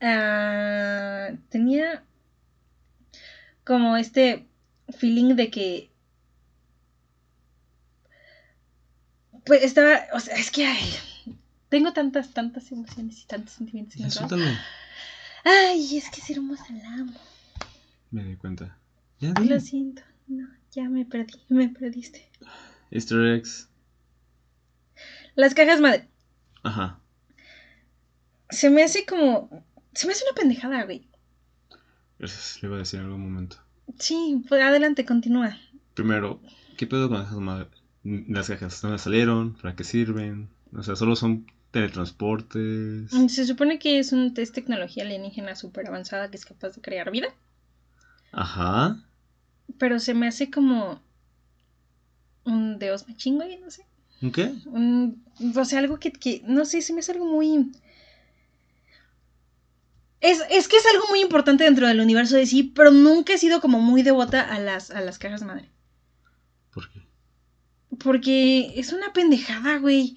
ah, 0.00 1.30
tenía 1.48 2.04
como 3.64 3.96
este 3.96 4.46
feeling 4.88 5.34
de 5.34 5.50
que. 5.50 5.90
Pues 9.44 9.64
estaba. 9.64 10.02
O 10.12 10.20
sea, 10.20 10.36
es 10.36 10.50
que. 10.52 10.66
ay, 10.66 10.94
tengo 11.68 11.92
tantas, 11.92 12.32
tantas 12.32 12.70
emociones 12.70 13.20
y 13.22 13.26
tantos 13.26 13.54
sentimientos. 13.54 13.96
Ay, 15.44 15.96
es 15.96 16.08
que 16.10 16.20
es 16.20 16.30
hermosa, 16.30 16.66
la 16.70 16.94
amo. 16.94 17.12
Me 18.10 18.24
di 18.24 18.36
cuenta. 18.36 18.78
Ya 19.20 19.32
Lo 19.40 19.60
siento. 19.60 20.02
No, 20.26 20.48
ya 20.72 20.88
me 20.88 21.04
perdí, 21.04 21.38
me 21.48 21.68
perdiste. 21.68 22.30
Easter 22.90 23.24
eggs. 23.26 23.68
Las 25.34 25.54
cajas 25.54 25.80
madre. 25.80 26.08
Ajá. 26.62 27.00
Se 28.50 28.70
me 28.70 28.82
hace 28.82 29.06
como. 29.06 29.64
Se 29.92 30.06
me 30.06 30.12
hace 30.12 30.24
una 30.24 30.34
pendejada, 30.34 30.84
güey. 30.84 31.08
Gracias, 32.18 32.58
le 32.62 32.68
iba 32.68 32.76
a 32.76 32.80
decir 32.80 33.00
en 33.00 33.06
algún 33.06 33.22
momento. 33.22 33.56
Sí, 33.98 34.42
pues 34.48 34.62
adelante, 34.62 35.04
continúa. 35.04 35.56
Primero, 35.94 36.40
¿qué 36.76 36.86
pedo 36.86 37.08
con 37.08 37.22
esas 37.22 37.36
madres? 37.36 37.68
Las 38.02 38.48
cajas, 38.48 38.80
¿dónde 38.80 38.98
salieron? 38.98 39.54
¿Para 39.54 39.74
qué 39.74 39.84
sirven? 39.84 40.48
O 40.72 40.82
sea, 40.82 40.96
solo 40.96 41.16
son 41.16 41.46
teletransportes. 41.70 43.10
Se 43.28 43.46
supone 43.46 43.78
que 43.78 43.98
es, 43.98 44.12
un, 44.12 44.32
es 44.36 44.52
tecnología 44.52 45.04
alienígena 45.04 45.54
súper 45.54 45.88
avanzada 45.88 46.30
que 46.30 46.36
es 46.36 46.44
capaz 46.44 46.70
de 46.70 46.80
crear 46.80 47.10
vida. 47.10 47.28
Ajá. 48.32 49.02
Pero 49.78 50.00
se 50.00 50.14
me 50.14 50.28
hace 50.28 50.50
como. 50.50 51.02
Un 52.44 52.78
deos 52.78 53.08
machín, 53.08 53.36
güey, 53.36 53.58
no 53.58 53.70
sé. 53.70 53.86
¿Un 54.22 54.32
qué? 54.32 54.54
Un, 54.66 55.24
o 55.56 55.64
sea, 55.64 55.80
algo 55.80 55.98
que, 55.98 56.12
que. 56.12 56.42
No 56.44 56.64
sé, 56.64 56.80
se 56.82 56.92
me 56.92 57.00
hace 57.00 57.12
algo 57.12 57.26
muy. 57.26 57.72
Es, 60.20 60.40
es 60.50 60.68
que 60.68 60.76
es 60.76 60.86
algo 60.92 61.06
muy 61.08 61.20
importante 61.20 61.64
dentro 61.64 61.86
del 61.86 62.00
universo 62.00 62.36
de 62.36 62.46
sí, 62.46 62.62
pero 62.62 62.90
nunca 62.90 63.34
he 63.34 63.38
sido 63.38 63.60
como 63.60 63.80
muy 63.80 64.02
devota 64.02 64.40
a 64.40 64.58
las, 64.58 64.90
a 64.90 65.00
las 65.00 65.18
cajas 65.18 65.42
madre. 65.42 65.70
¿Por 66.72 66.90
qué? 66.90 67.00
Porque 67.98 68.72
es 68.76 68.92
una 68.92 69.12
pendejada, 69.12 69.78
güey. 69.78 70.16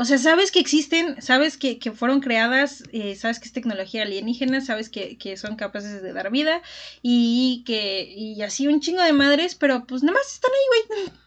O 0.00 0.04
sea, 0.04 0.16
sabes 0.16 0.52
que 0.52 0.60
existen, 0.60 1.20
sabes 1.20 1.58
que, 1.58 1.80
que 1.80 1.90
fueron 1.90 2.20
creadas, 2.20 2.84
eh, 2.92 3.16
sabes 3.16 3.40
que 3.40 3.46
es 3.46 3.52
tecnología 3.52 4.04
alienígena, 4.04 4.60
sabes 4.60 4.90
que, 4.90 5.18
que 5.18 5.36
son 5.36 5.56
capaces 5.56 6.00
de 6.02 6.12
dar 6.12 6.30
vida 6.30 6.62
y 7.02 7.64
que 7.66 8.04
y 8.16 8.40
así 8.42 8.68
un 8.68 8.78
chingo 8.78 9.02
de 9.02 9.12
madres, 9.12 9.56
pero 9.56 9.86
pues 9.86 10.04
nada 10.04 10.16
más 10.16 10.32
están 10.32 10.52
ahí, 10.52 10.86
güey. 10.94 11.18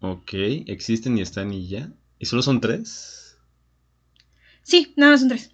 Ok, 0.00 0.30
existen 0.66 1.18
y 1.18 1.20
están 1.20 1.52
y 1.52 1.68
ya. 1.68 1.92
¿Y 2.18 2.24
solo 2.24 2.40
son 2.40 2.58
tres? 2.58 3.36
Sí, 4.62 4.94
nada 4.96 5.12
más 5.12 5.20
son 5.20 5.28
tres. 5.28 5.50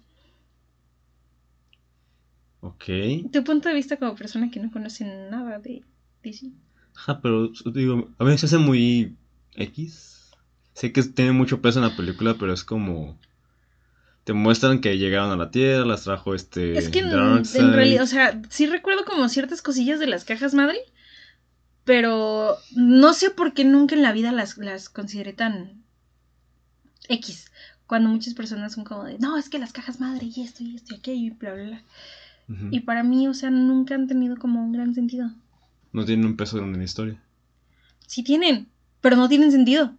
Ok. 2.61 2.85
Tu 3.31 3.43
punto 3.43 3.67
de 3.67 3.75
vista 3.75 3.97
como 3.97 4.15
persona 4.15 4.49
que 4.49 4.61
no 4.61 4.71
conoce 4.71 5.03
nada 5.03 5.59
de 5.59 5.83
DC. 6.23 6.49
Ajá, 6.95 7.19
pero 7.21 7.51
digo, 7.73 8.09
a 8.17 8.23
veces 8.23 8.39
se 8.39 8.45
hace 8.45 8.57
muy 8.57 9.17
X. 9.55 10.08
Sé 10.79 10.93
que 10.93 11.03
tiene 11.03 11.33
mucho 11.33 11.61
peso 11.61 11.79
en 11.79 11.89
la 11.89 11.97
película, 11.97 12.37
pero 12.39 12.53
es 12.53 12.63
como. 12.63 13.17
te 14.23 14.31
muestran 14.31 14.79
que 14.79 14.97
llegaron 14.97 15.29
a 15.29 15.35
la 15.35 15.51
Tierra, 15.51 15.83
las 15.83 16.05
trajo 16.05 16.33
este... 16.33 16.77
Es 16.77 16.87
que 16.87 16.99
en, 16.99 17.73
realidad, 17.73 18.03
o 18.03 18.07
sea, 18.07 18.41
sí 18.47 18.65
recuerdo 18.65 19.03
como 19.03 19.27
ciertas 19.27 19.61
cosillas 19.61 19.99
de 19.99 20.07
las 20.07 20.23
cajas 20.23 20.53
madre, 20.53 20.77
pero 21.83 22.55
no 22.77 23.11
sé 23.11 23.29
por 23.29 23.53
qué 23.53 23.65
nunca 23.65 23.93
en 23.93 24.03
la 24.03 24.13
vida 24.13 24.31
las, 24.31 24.57
las 24.57 24.87
consideré 24.87 25.33
tan 25.33 25.83
X. 27.09 27.51
Cuando 27.85 28.07
muchas 28.07 28.33
personas 28.33 28.71
son 28.71 28.85
como 28.85 29.03
de, 29.03 29.19
no, 29.19 29.37
es 29.37 29.49
que 29.49 29.59
las 29.59 29.73
cajas 29.73 29.99
madre 29.99 30.29
y 30.33 30.43
esto 30.43 30.63
y 30.63 30.77
esto 30.77 30.95
y 30.95 30.99
aquello 30.99 31.25
y 31.25 31.29
bla, 31.31 31.53
bla, 31.55 31.63
bla. 31.65 31.83
Y 32.71 32.79
para 32.79 33.03
mí, 33.03 33.27
o 33.27 33.33
sea, 33.33 33.49
nunca 33.49 33.95
han 33.95 34.07
tenido 34.07 34.37
como 34.37 34.63
un 34.63 34.71
gran 34.71 34.95
sentido. 34.95 35.29
No 35.91 36.05
tienen 36.05 36.25
un 36.25 36.37
peso 36.37 36.55
grande 36.55 36.75
en 36.75 36.79
la 36.79 36.85
historia. 36.85 37.21
Sí 38.07 38.23
tienen, 38.23 38.69
pero 39.01 39.17
no 39.17 39.27
tienen 39.27 39.51
sentido. 39.51 39.93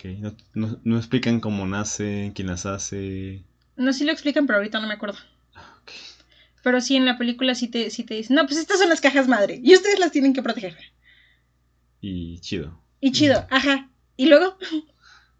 Ok, 0.00 0.06
no, 0.18 0.34
no, 0.54 0.80
no 0.82 0.96
explican 0.96 1.40
cómo 1.40 1.66
nacen, 1.66 2.32
quién 2.32 2.48
las 2.48 2.64
hace. 2.64 3.42
No 3.76 3.92
si 3.92 4.04
lo 4.04 4.12
explican, 4.12 4.46
pero 4.46 4.56
ahorita 4.58 4.80
no 4.80 4.86
me 4.88 4.94
acuerdo. 4.94 5.18
Ok. 5.54 5.90
Pero 6.62 6.80
sí, 6.80 6.96
en 6.96 7.04
la 7.04 7.18
película 7.18 7.54
sí 7.54 7.68
te, 7.68 7.90
sí 7.90 8.04
te 8.04 8.14
dicen, 8.14 8.36
no, 8.36 8.46
pues 8.46 8.58
estas 8.58 8.78
son 8.78 8.88
las 8.88 9.02
cajas 9.02 9.28
madre 9.28 9.60
y 9.62 9.74
ustedes 9.74 9.98
las 9.98 10.10
tienen 10.10 10.32
que 10.32 10.42
proteger. 10.42 10.74
Y 12.00 12.38
chido. 12.40 12.80
Y 13.00 13.12
chido, 13.12 13.46
ajá. 13.50 13.90
Y 14.16 14.26
luego, 14.26 14.56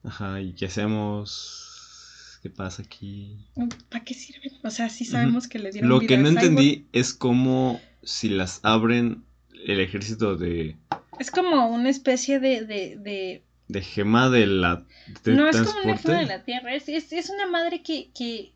Ajá, 0.03 0.43
¿y 0.43 0.53
qué 0.53 0.67
hacemos? 0.67 2.39
¿Qué 2.43 2.51
pasa 2.51 2.83
aquí? 2.83 3.47
¿para 3.89 4.05
qué 4.05 4.13
sirven? 4.15 4.53
O 4.63 4.71
sea, 4.71 4.91
sí 4.91 5.07
sabemos 5.07 5.49
que 5.49 5.59
le 5.59 5.71
dieron 5.71 5.89
Lo 5.89 6.01
vida 6.01 6.09
que 6.09 6.17
no 6.19 6.29
entendí 6.29 6.87
es 6.93 7.15
cómo 7.15 7.81
si 8.03 8.29
las 8.29 8.61
abren 8.63 9.25
el 9.67 9.81
ejército 9.81 10.37
de, 10.37 10.77
Es 11.19 11.31
como 11.31 11.69
una 11.69 11.89
especie 11.89 12.41
de... 12.41 12.67
de, 12.67 12.97
de- 12.97 13.45
de 13.71 13.83
gema 13.83 14.31
de 14.31 14.47
la 14.47 14.85
de 15.23 15.35
No 15.35 15.49
es 15.49 15.57
como 15.57 15.81
una 15.85 15.97
gema 15.97 16.19
de 16.19 16.27
la 16.27 16.45
Tierra, 16.45 16.75
es, 16.75 16.89
es, 16.89 17.13
es 17.13 17.31
una 17.31 17.47
madre 17.47 17.83
que, 17.83 18.11
que 18.13 18.53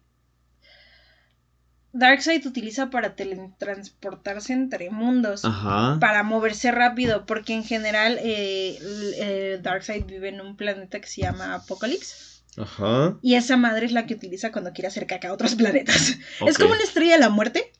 Darkseid 1.92 2.44
utiliza 2.44 2.90
para 2.90 3.14
teletransportarse 3.14 4.52
entre 4.52 4.90
mundos. 4.90 5.44
Ajá. 5.44 5.98
Para 6.00 6.24
moverse 6.24 6.72
rápido, 6.72 7.24
porque 7.24 7.54
en 7.54 7.62
general 7.64 8.18
eh, 8.20 8.78
eh, 9.18 9.60
Darkseid 9.62 10.04
vive 10.04 10.28
en 10.28 10.40
un 10.40 10.56
planeta 10.56 11.00
que 11.00 11.06
se 11.06 11.22
llama 11.22 11.54
Apocalypse. 11.54 12.42
Ajá. 12.56 13.16
Y 13.22 13.36
esa 13.36 13.56
madre 13.56 13.86
es 13.86 13.92
la 13.92 14.06
que 14.06 14.14
utiliza 14.14 14.50
cuando 14.50 14.72
quiere 14.72 14.88
hacer 14.88 15.06
caca 15.06 15.28
a 15.28 15.32
otros 15.32 15.54
planetas. 15.54 16.18
Es 16.46 16.56
Ok, 16.56 16.62
como 16.62 16.74
una 16.74 16.82
estrella 16.82 17.14
de 17.14 17.20
la 17.20 17.30
muerte. 17.30 17.72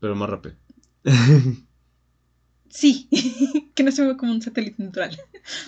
Pero 0.00 0.14
más 0.14 0.28
rápido. 0.28 0.56
Sí, 2.70 3.08
que 3.74 3.82
no 3.82 3.92
se 3.92 4.02
mueve 4.02 4.16
como 4.16 4.32
un 4.32 4.42
satélite 4.42 4.82
natural. 4.82 5.16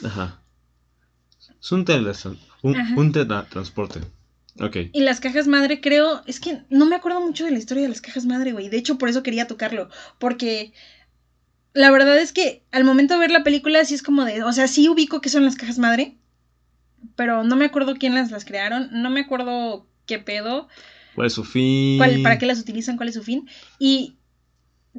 Ajá. 0.05 0.43
Es 1.61 1.73
un, 1.73 1.85
teletran- 1.85 2.39
un, 2.63 2.77
un 2.99 3.13
teletransporte. 3.13 4.01
Ok. 4.61 4.77
Y 4.93 5.01
las 5.01 5.21
cajas 5.21 5.47
madre, 5.47 5.81
creo, 5.81 6.23
es 6.27 6.41
que 6.41 6.63
no 6.71 6.87
me 6.87 6.97
acuerdo 6.97 7.21
mucho 7.21 7.45
de 7.45 7.51
la 7.51 7.59
historia 7.59 7.83
de 7.83 7.91
las 7.91 8.01
cajas 8.01 8.25
madre, 8.25 8.53
güey. 8.53 8.69
De 8.69 8.79
hecho, 8.79 8.97
por 8.99 9.09
eso 9.09 9.23
quería 9.23 9.47
tocarlo. 9.47 9.91
Porque 10.19 10.73
la 11.75 11.91
verdad 11.91 12.17
es 12.19 12.33
que 12.33 12.63
al 12.73 12.85
momento 12.85 13.15
de 13.15 13.21
ver 13.21 13.31
la 13.31 13.45
película, 13.45 13.85
sí 13.85 13.95
es 13.95 14.03
como 14.03 14.25
de. 14.25 14.43
O 14.45 14.53
sea, 14.53 14.67
sí 14.69 14.89
ubico 14.89 15.21
que 15.21 15.29
son 15.29 15.45
las 15.45 15.57
cajas 15.57 15.79
madre. 15.79 16.17
Pero 17.17 17.45
no 17.45 17.57
me 17.57 17.67
acuerdo 17.67 17.97
quién 17.97 18.15
las, 18.15 18.31
las 18.31 18.45
crearon. 18.45 18.89
No 18.93 19.11
me 19.11 19.21
acuerdo 19.21 19.87
qué 20.07 20.19
pedo. 20.19 20.69
¿Cuál 21.15 21.27
es 21.27 21.33
su 21.35 21.45
fin? 21.45 21.99
cuál- 21.99 22.23
para 22.23 22.39
qué 22.39 22.47
las 22.47 22.59
utilizan, 22.61 22.97
cuál 22.97 23.09
es 23.11 23.15
su 23.15 23.23
fin. 23.23 23.49
Y 23.79 24.17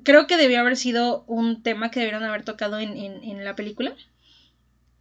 creo 0.04 0.28
que 0.28 0.38
debió 0.38 0.60
haber 0.60 0.78
sido 0.78 1.24
un 1.28 1.64
tema 1.64 1.90
que 1.90 2.00
debieron 2.00 2.24
haber 2.24 2.44
tocado 2.44 2.78
en, 2.80 2.96
en- 2.96 3.24
en 3.24 3.44
la 3.44 3.56
película. 3.56 3.96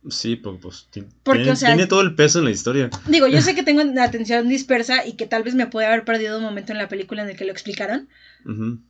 Sí, 0.09 0.37
porque 0.37 0.61
pues 0.61 0.87
ti- 0.91 1.05
Porque, 1.23 1.41
tiene, 1.41 1.53
o 1.53 1.57
sea- 1.57 1.69
tiene 1.71 1.87
todo 1.87 2.01
el 2.01 2.15
peso 2.15 2.39
en 2.39 2.45
la 2.47 2.51
historia. 2.51 2.91
Digo, 3.09 3.27
yo 3.27 3.41
sé 3.43 3.55
que 3.55 3.63
tengo 3.63 3.83
la 3.85 4.05
atención 4.05 4.49
dispersa 4.49 5.07
y 5.07 5.15
que 5.15 5.27
tal 5.27 5.43
vez 5.43 5.55
me 5.55 5.67
puede 5.67 5.87
haber 5.87 6.05
perdido 6.05 6.39
un 6.39 6.45
momento 6.45 6.73
en 6.73 6.79
la 6.79 6.89
película 6.89 7.23
en 7.23 7.31
el 7.31 7.37
que 7.37 7.45
lo 7.45 7.53
explicaron. 7.53 8.09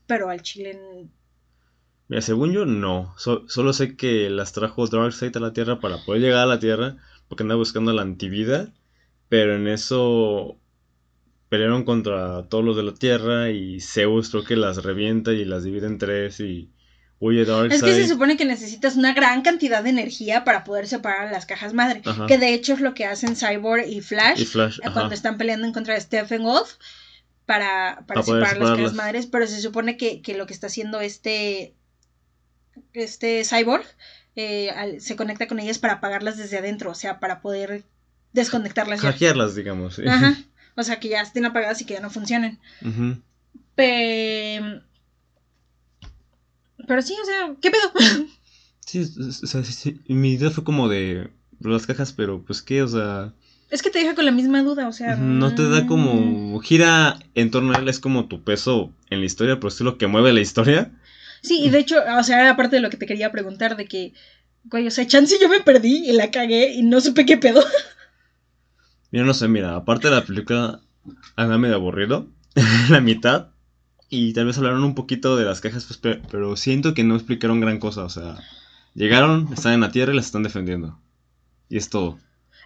Pero 0.06 0.28
al 0.28 0.42
chile. 0.42 0.78
Mira, 2.08 2.20
según 2.22 2.52
yo, 2.52 2.66
no. 2.66 3.14
So- 3.18 3.48
solo 3.48 3.72
sé 3.72 3.96
que 3.96 4.28
las 4.30 4.52
trajo 4.52 4.86
Darkseid 4.86 5.36
a 5.36 5.40
la 5.40 5.52
Tierra 5.52 5.80
para 5.80 6.04
poder 6.04 6.20
llegar 6.22 6.40
a 6.40 6.46
la 6.46 6.58
Tierra, 6.60 6.96
porque 7.28 7.42
andaba 7.42 7.58
buscando 7.58 7.92
la 7.92 8.02
antivida, 8.02 8.72
pero 9.28 9.56
en 9.56 9.66
eso 9.66 10.56
pelearon 11.48 11.84
contra 11.84 12.48
todos 12.48 12.64
los 12.64 12.76
de 12.76 12.82
la 12.82 12.94
Tierra 12.94 13.50
y 13.50 13.80
Zeus 13.80 14.30
creo 14.30 14.44
que 14.44 14.56
las 14.56 14.82
revienta 14.84 15.32
y 15.32 15.44
las 15.44 15.64
divide 15.64 15.86
en 15.86 15.98
tres 15.98 16.40
y 16.40 16.70
huye 17.20 17.44
Darkseid. 17.44 17.72
Es 17.72 17.82
que 17.82 17.94
se 17.94 18.08
supone 18.08 18.36
que 18.36 18.44
necesitas 18.44 18.96
una 18.96 19.14
gran 19.14 19.42
cantidad 19.42 19.82
de 19.82 19.90
energía 19.90 20.44
para 20.44 20.64
poder 20.64 20.86
separar 20.86 21.30
las 21.32 21.46
cajas 21.46 21.72
madre. 21.74 22.02
Ajá. 22.04 22.26
Que 22.26 22.38
de 22.38 22.52
hecho 22.54 22.74
es 22.74 22.80
lo 22.80 22.94
que 22.94 23.04
hacen 23.06 23.36
Cyborg 23.36 23.86
y 23.88 24.00
Flash, 24.00 24.40
Y 24.40 24.44
Flash, 24.44 24.78
eh, 24.82 24.90
cuando 24.92 25.14
están 25.14 25.38
peleando 25.38 25.66
en 25.66 25.72
contra 25.72 25.94
de 25.94 26.00
Stephen 26.00 26.42
Wolf 26.42 26.74
para, 27.46 28.04
para 28.06 28.06
Para 28.06 28.22
poder 28.22 28.42
separar 28.44 28.58
las 28.68 28.76
cajas 28.78 28.94
madres. 28.94 29.26
Pero 29.26 29.46
se 29.46 29.60
supone 29.60 29.96
que, 29.96 30.20
que 30.20 30.36
lo 30.36 30.46
que 30.46 30.52
está 30.54 30.66
haciendo 30.66 31.00
este, 31.00 31.74
este 32.92 33.44
Cyborg 33.44 33.84
eh, 34.34 34.70
al- 34.70 35.00
se 35.00 35.16
conecta 35.16 35.46
con 35.48 35.58
ellas 35.60 35.78
para 35.78 35.94
apagarlas 35.94 36.36
desde 36.36 36.58
adentro. 36.58 36.90
O 36.90 36.94
sea, 36.94 37.20
para 37.20 37.40
poder 37.40 37.84
desconectarlas. 38.32 39.00
Hackearlas, 39.00 39.54
digamos. 39.54 39.98
Ajá. 40.06 40.36
O 40.78 40.82
sea, 40.82 41.00
que 41.00 41.08
ya 41.08 41.22
estén 41.22 41.46
apagadas 41.46 41.80
y 41.80 41.86
que 41.86 41.94
ya 41.94 42.00
no 42.00 42.10
funcionen. 42.10 42.58
Pero 43.74 44.82
sí, 47.02 47.14
o 47.20 47.24
sea, 47.24 47.54
¿qué 47.60 47.70
pedo? 47.70 47.92
Sí, 48.86 49.00
o 49.00 49.32
sea, 49.46 49.64
sí, 49.64 49.72
sí, 49.72 50.00
mi 50.06 50.34
idea 50.34 50.48
fue 50.48 50.62
como 50.62 50.88
de 50.88 51.28
las 51.58 51.88
cajas, 51.88 52.12
pero 52.12 52.44
pues 52.44 52.62
qué, 52.62 52.82
o 52.82 52.88
sea, 52.88 53.32
Es 53.68 53.82
que 53.82 53.90
te 53.90 53.98
deja 53.98 54.14
con 54.14 54.24
la 54.24 54.30
misma 54.30 54.62
duda, 54.62 54.86
o 54.86 54.92
sea. 54.92 55.16
no 55.16 55.56
te 55.56 55.68
da 55.68 55.82
mm, 55.82 55.86
como 55.88 56.60
gira 56.60 57.18
en 57.34 57.50
torno 57.50 57.72
a 57.72 57.78
él, 57.78 57.88
es 57.88 57.98
como 57.98 58.26
tu 58.28 58.44
peso 58.44 58.92
en 59.10 59.18
la 59.18 59.26
historia, 59.26 59.56
pero 59.56 59.68
es 59.68 59.80
lo 59.80 59.98
que 59.98 60.06
mueve 60.06 60.32
la 60.32 60.40
historia. 60.40 60.92
Sí, 61.42 61.62
y 61.64 61.70
de 61.70 61.80
hecho, 61.80 61.96
o 62.16 62.22
sea, 62.22 62.40
era 62.40 62.56
parte 62.56 62.76
de 62.76 62.82
lo 62.82 62.88
que 62.88 62.96
te 62.96 63.06
quería 63.06 63.32
preguntar, 63.32 63.76
de 63.76 63.86
que, 63.86 64.12
güey, 64.64 64.86
o 64.86 64.90
sea, 64.92 65.04
chance 65.04 65.36
yo 65.40 65.48
me 65.48 65.60
perdí 65.60 66.08
y 66.08 66.12
la 66.12 66.30
cagué 66.30 66.72
y 66.72 66.84
no 66.84 67.00
supe 67.00 67.26
qué 67.26 67.36
pedo. 67.36 67.64
Mira, 69.10 69.24
no 69.24 69.34
sé, 69.34 69.48
mira, 69.48 69.74
aparte 69.74 70.08
de 70.08 70.14
la 70.14 70.24
película, 70.24 70.80
anda 71.34 71.58
medio 71.58 71.74
aburrido, 71.74 72.28
la 72.90 73.00
mitad, 73.00 73.48
y 74.08 74.32
tal 74.32 74.46
vez 74.46 74.58
hablaron 74.58 74.84
un 74.84 74.94
poquito 74.94 75.36
de 75.36 75.44
las 75.44 75.60
cajas, 75.60 75.84
pues, 75.86 75.98
pe- 75.98 76.22
pero 76.30 76.56
siento 76.56 76.94
que 76.94 77.04
no 77.04 77.14
explicaron 77.16 77.60
gran 77.60 77.78
cosa, 77.78 78.04
o 78.04 78.08
sea, 78.08 78.38
llegaron, 78.94 79.48
están 79.52 79.72
en 79.74 79.80
la 79.80 79.90
Tierra 79.90 80.12
y 80.12 80.16
las 80.16 80.26
están 80.26 80.42
defendiendo. 80.42 80.98
Y 81.68 81.76
es 81.76 81.90
todo. 81.90 82.18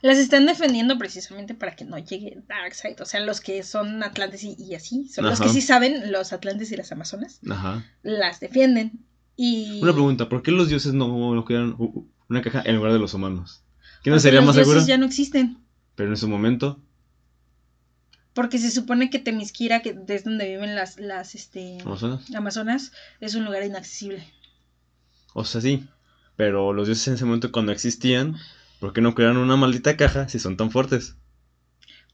Las 0.02 0.18
están 0.18 0.46
defendiendo 0.46 0.96
precisamente 0.98 1.54
para 1.54 1.76
que 1.76 1.84
no 1.84 1.98
llegue 1.98 2.42
Darkseid, 2.48 3.00
o 3.02 3.04
sea, 3.04 3.20
los 3.20 3.40
que 3.40 3.62
son 3.62 4.02
Atlantes 4.02 4.44
y, 4.44 4.54
y 4.58 4.74
así, 4.74 5.08
son 5.08 5.26
los 5.26 5.40
que 5.40 5.48
sí 5.50 5.60
saben, 5.60 6.10
los 6.12 6.32
Atlantes 6.32 6.72
y 6.72 6.76
las 6.76 6.90
Amazonas, 6.92 7.40
Ajá. 7.50 7.84
las 8.02 8.40
defienden. 8.40 9.04
Y... 9.36 9.80
Una 9.82 9.92
pregunta, 9.92 10.28
¿por 10.28 10.42
qué 10.42 10.52
los 10.52 10.68
dioses 10.68 10.92
no, 10.94 11.06
u- 11.06 12.08
una 12.28 12.42
caja 12.42 12.62
en 12.64 12.76
lugar 12.76 12.92
de 12.92 12.98
los 12.98 13.12
humanos? 13.14 13.62
¿Qué 14.02 14.10
no 14.10 14.18
sería 14.18 14.40
los 14.40 14.46
más 14.46 14.56
dioses 14.56 14.72
seguro? 14.72 14.86
ya 14.88 14.96
no 14.98 15.06
existen. 15.06 15.58
Pero 15.96 16.10
en 16.10 16.16
su 16.16 16.28
momento, 16.28 16.80
Porque 18.34 18.58
se 18.58 18.70
supone 18.70 19.10
que 19.10 19.18
Temisquira, 19.18 19.82
que 19.82 19.96
es 20.08 20.24
donde 20.24 20.48
viven 20.48 20.74
las, 20.74 20.98
las 21.00 21.34
este, 21.34 21.78
¿Amazonas? 21.84 22.34
Amazonas, 22.34 22.92
es 23.20 23.34
un 23.34 23.44
lugar 23.44 23.64
inaccesible. 23.64 24.32
O 25.34 25.44
sea, 25.44 25.60
sí. 25.60 25.84
Pero 26.36 26.72
los 26.72 26.86
dioses 26.86 27.08
en 27.08 27.14
ese 27.14 27.24
momento 27.24 27.52
cuando 27.52 27.72
existían, 27.72 28.36
¿por 28.78 28.92
qué 28.92 29.00
no 29.00 29.14
crearon 29.14 29.38
una 29.38 29.56
maldita 29.56 29.96
caja 29.96 30.28
si 30.28 30.38
son 30.38 30.56
tan 30.56 30.70
fuertes? 30.70 31.16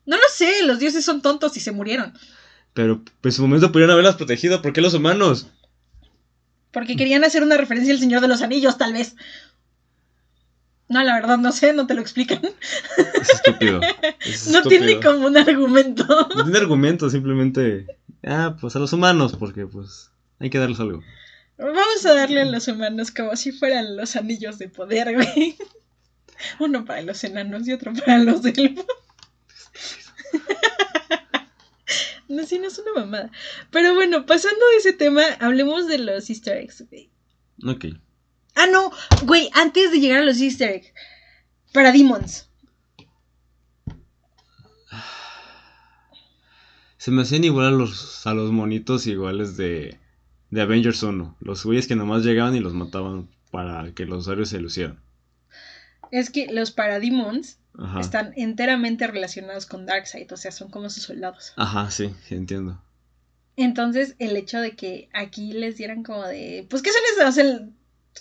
No 0.06 0.16
lo 0.16 0.22
sé, 0.32 0.64
los 0.64 0.78
dioses 0.78 1.04
son 1.04 1.20
tontos 1.20 1.56
y 1.56 1.60
se 1.60 1.72
murieron. 1.72 2.14
Pero 2.72 3.02
pues, 3.20 3.34
en 3.34 3.36
su 3.36 3.42
momento 3.42 3.72
pudieron 3.72 3.92
haberlas 3.92 4.16
protegido, 4.16 4.62
¿por 4.62 4.72
qué 4.72 4.80
los 4.80 4.94
humanos? 4.94 5.48
Porque 6.70 6.96
querían 6.96 7.24
hacer 7.24 7.42
una 7.42 7.56
referencia 7.56 7.92
al 7.94 8.00
Señor 8.00 8.20
de 8.20 8.28
los 8.28 8.42
Anillos, 8.42 8.76
tal 8.76 8.92
vez. 8.92 9.16
No, 10.89 11.03
la 11.03 11.14
verdad, 11.14 11.39
no 11.39 11.51
sé, 11.51 11.72
no 11.72 11.87
te 11.87 11.95
lo 11.95 12.01
explican. 12.01 12.41
Es 13.20 13.30
estúpido. 13.30 13.80
Es 14.20 14.49
No 14.51 14.62
tiene 14.62 15.01
como 15.01 15.26
un 15.26 15.37
argumento. 15.37 16.05
No 16.34 16.45
tiene 16.45 16.59
argumento, 16.59 17.11
simplemente. 17.11 17.87
Ah, 18.24 18.57
pues 18.61 18.76
a 18.76 18.78
los 18.78 18.93
humanos, 18.93 19.37
porque 19.37 19.66
pues 19.66 20.11
hay 20.39 20.51
que 20.51 20.59
darles 20.59 20.80
algo. 20.80 21.03
Vamos 21.59 22.05
a 22.05 22.14
darle 22.14 22.43
a 22.43 22.45
los 22.45 22.68
humanos 22.68 23.11
como 23.11 23.34
si 23.34 23.51
fueran 23.51 23.97
los 23.97 24.14
anillos 24.14 24.59
de 24.59 24.68
poder, 24.68 25.14
güey. 25.14 25.57
Uno 26.61 26.84
para 26.84 27.03
los 27.03 27.24
enanos 27.24 27.66
y 27.66 27.72
otro 27.72 27.93
para 27.95 28.18
los 28.18 28.45
elfos. 28.45 28.84
No, 32.28 32.45
sí, 32.45 32.59
no 32.59 32.66
es 32.66 32.78
una 32.78 32.93
mamada. 32.93 33.30
Pero 33.70 33.95
bueno, 33.95 34.26
pasando 34.26 34.61
de 34.72 34.76
ese 34.78 34.93
tema, 34.93 35.22
hablemos 35.39 35.87
de 35.87 35.99
los 35.99 36.28
easter 36.28 36.59
eggs, 36.59 36.84
güey. 36.91 37.09
Ok. 37.64 37.87
Ah, 38.57 38.66
no, 38.66 38.90
güey, 39.24 39.50
antes 39.54 39.92
de 39.92 40.00
llegar 40.00 40.20
a 40.22 40.24
los 40.24 40.40
easter 40.40 40.70
eggs. 40.70 40.92
Para 41.72 41.92
Demons. 41.92 42.48
Se 46.98 47.11
me 47.11 47.22
hacían 47.22 47.44
igual 47.44 47.66
a 47.66 47.70
los, 47.70 48.26
a 48.26 48.34
los 48.34 48.50
monitos 48.50 49.07
iguales 49.07 49.57
de, 49.57 49.98
de 50.50 50.61
Avengers 50.61 51.02
1. 51.02 51.36
Los 51.40 51.64
güeyes 51.64 51.86
que 51.86 51.94
nomás 51.96 52.24
llegaban 52.24 52.57
y 52.57 52.61
los 52.61 52.74
mataban 52.74 53.28
para 53.50 53.92
que 53.92 54.07
los 54.07 54.20
usuarios 54.20 54.48
se 54.48 54.59
lucieran. 54.61 55.00
es 56.11 56.30
que 56.30 56.46
los 56.52 56.70
Parademons 56.72 57.59
Ajá. 57.78 58.00
están 58.00 58.32
enteramente 58.36 59.07
relacionados 59.07 59.66
con 59.66 59.86
Darkseid, 59.86 60.32
o 60.32 60.36
sea, 60.36 60.50
son 60.50 60.70
como 60.70 60.88
sus 60.90 61.04
soldados. 61.04 61.52
Ajá, 61.57 61.90
sí, 61.90 62.12
sí, 62.26 62.34
entiendo. 62.34 62.82
Entonces, 63.57 64.16
el 64.18 64.36
hecho 64.36 64.59
de 64.61 64.74
que 64.76 65.09
aquí 65.14 65.52
les 65.52 65.76
dieran 65.76 66.02
como 66.02 66.24
de, 66.24 66.66
pues, 66.68 66.82
¿qué 66.82 66.90
son 66.90 67.32
sea, 67.32 67.44
el- 67.44 67.72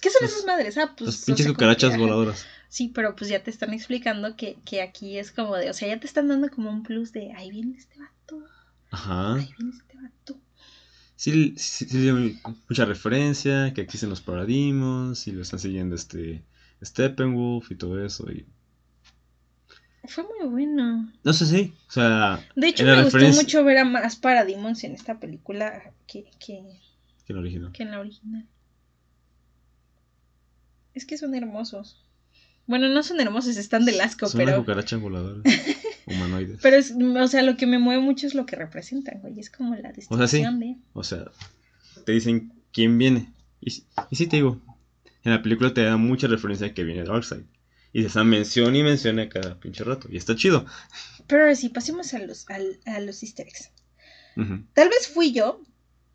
¿Qué 0.01 0.09
son 0.09 0.25
esas 0.25 0.45
madres? 0.45 0.77
Ah, 0.77 0.93
pues. 0.97 1.07
Las 1.07 1.23
o 1.23 1.25
pinches 1.25 1.45
sea, 1.45 1.53
cucarachas 1.53 1.91
que, 1.91 1.97
voladoras. 1.97 2.45
Sí, 2.69 2.91
pero 2.93 3.15
pues 3.15 3.29
ya 3.29 3.41
te 3.41 3.51
están 3.51 3.73
explicando 3.73 4.35
que, 4.35 4.57
que 4.65 4.81
aquí 4.81 5.17
es 5.17 5.31
como 5.31 5.55
de, 5.55 5.69
o 5.69 5.73
sea, 5.73 5.87
ya 5.87 5.99
te 5.99 6.07
están 6.07 6.27
dando 6.27 6.49
como 6.49 6.69
un 6.69 6.83
plus 6.83 7.11
de, 7.13 7.31
ahí 7.33 7.49
viene 7.49 7.77
este 7.77 7.97
vato, 7.97 8.43
Ajá. 8.91 9.35
ahí 9.35 9.53
viene 9.57 9.73
este 9.75 9.97
vato. 9.97 10.39
Sí, 11.15 11.53
sí, 11.57 11.85
sí, 11.85 12.01
sí, 12.01 12.39
mucha 12.67 12.85
referencia, 12.85 13.73
que 13.73 13.81
existen 13.81 14.09
los 14.09 14.21
paradigmas, 14.21 15.25
y 15.27 15.31
lo 15.31 15.41
están 15.41 15.59
siguiendo 15.59 15.95
este 15.95 16.43
Steppenwolf 16.83 17.71
y 17.71 17.75
todo 17.75 18.03
eso. 18.03 18.29
Y... 18.29 18.45
Fue 20.07 20.23
muy 20.23 20.49
bueno. 20.49 21.11
No 21.23 21.33
sé, 21.33 21.45
sí. 21.45 21.73
O 21.87 21.91
sea, 21.91 22.45
De 22.55 22.67
hecho, 22.67 22.83
me 22.83 23.03
gustó 23.03 23.19
mucho 23.19 23.63
ver 23.63 23.77
a 23.77 23.85
más 23.85 24.17
Parademons 24.17 24.83
en 24.83 24.93
esta 24.93 25.19
película 25.19 25.93
que, 26.05 26.29
que, 26.45 26.61
que 27.25 27.33
el 27.33 27.39
original. 27.39 27.71
que 27.71 27.83
en 27.83 27.91
la 27.91 27.99
original. 28.01 28.45
Es 30.95 31.05
que 31.05 31.17
son 31.17 31.35
hermosos. 31.35 32.01
Bueno, 32.67 32.89
no 32.89 33.03
son 33.03 33.19
hermosos, 33.19 33.57
están 33.57 33.85
del 33.85 34.01
asco, 34.01 34.27
Son 34.27 34.39
pero. 34.39 34.57
cucarachas 34.57 34.99
voladoras. 34.99 35.43
humanoides. 36.07 36.59
Pero 36.61 36.77
es, 36.77 36.91
o 36.99 37.27
sea, 37.27 37.43
lo 37.43 37.57
que 37.57 37.67
me 37.67 37.77
mueve 37.77 38.01
mucho 38.01 38.25
es 38.25 38.33
lo 38.33 38.45
que 38.47 38.55
representan, 38.55 39.19
güey. 39.21 39.39
Es 39.39 39.49
como 39.51 39.75
la 39.75 39.93
O 40.09 40.17
sea, 40.17 40.27
sí. 40.27 40.41
de. 40.41 40.77
O 40.93 41.03
sea, 41.03 41.25
te 42.05 42.11
dicen 42.13 42.53
quién 42.71 42.97
viene. 42.97 43.31
Y, 43.61 43.69
sí- 43.71 43.85
y 44.09 44.15
sí 44.15 44.25
te 44.27 44.37
digo, 44.37 44.61
en 45.23 45.31
la 45.31 45.41
película 45.43 45.73
te 45.73 45.83
da 45.83 45.97
mucha 45.97 46.27
referencia 46.27 46.67
a 46.67 46.73
que 46.73 46.83
viene 46.83 47.03
Darkseid. 47.03 47.43
Y 47.93 48.01
se 48.01 48.07
está 48.07 48.23
menciona 48.23 48.77
y 48.77 48.83
menciona 48.83 49.29
cada 49.29 49.59
pinche 49.59 49.83
rato. 49.83 50.07
Y 50.11 50.17
está 50.17 50.35
chido. 50.35 50.65
Pero 51.27 51.53
sí, 51.55 51.69
pasemos 51.69 52.13
a 52.13 52.19
los, 52.19 52.45
a 52.85 52.99
los 52.99 53.23
easter 53.23 53.47
eggs. 53.47 53.69
Tal 54.73 54.89
vez 54.89 55.07
fui 55.07 55.31
yo, 55.31 55.61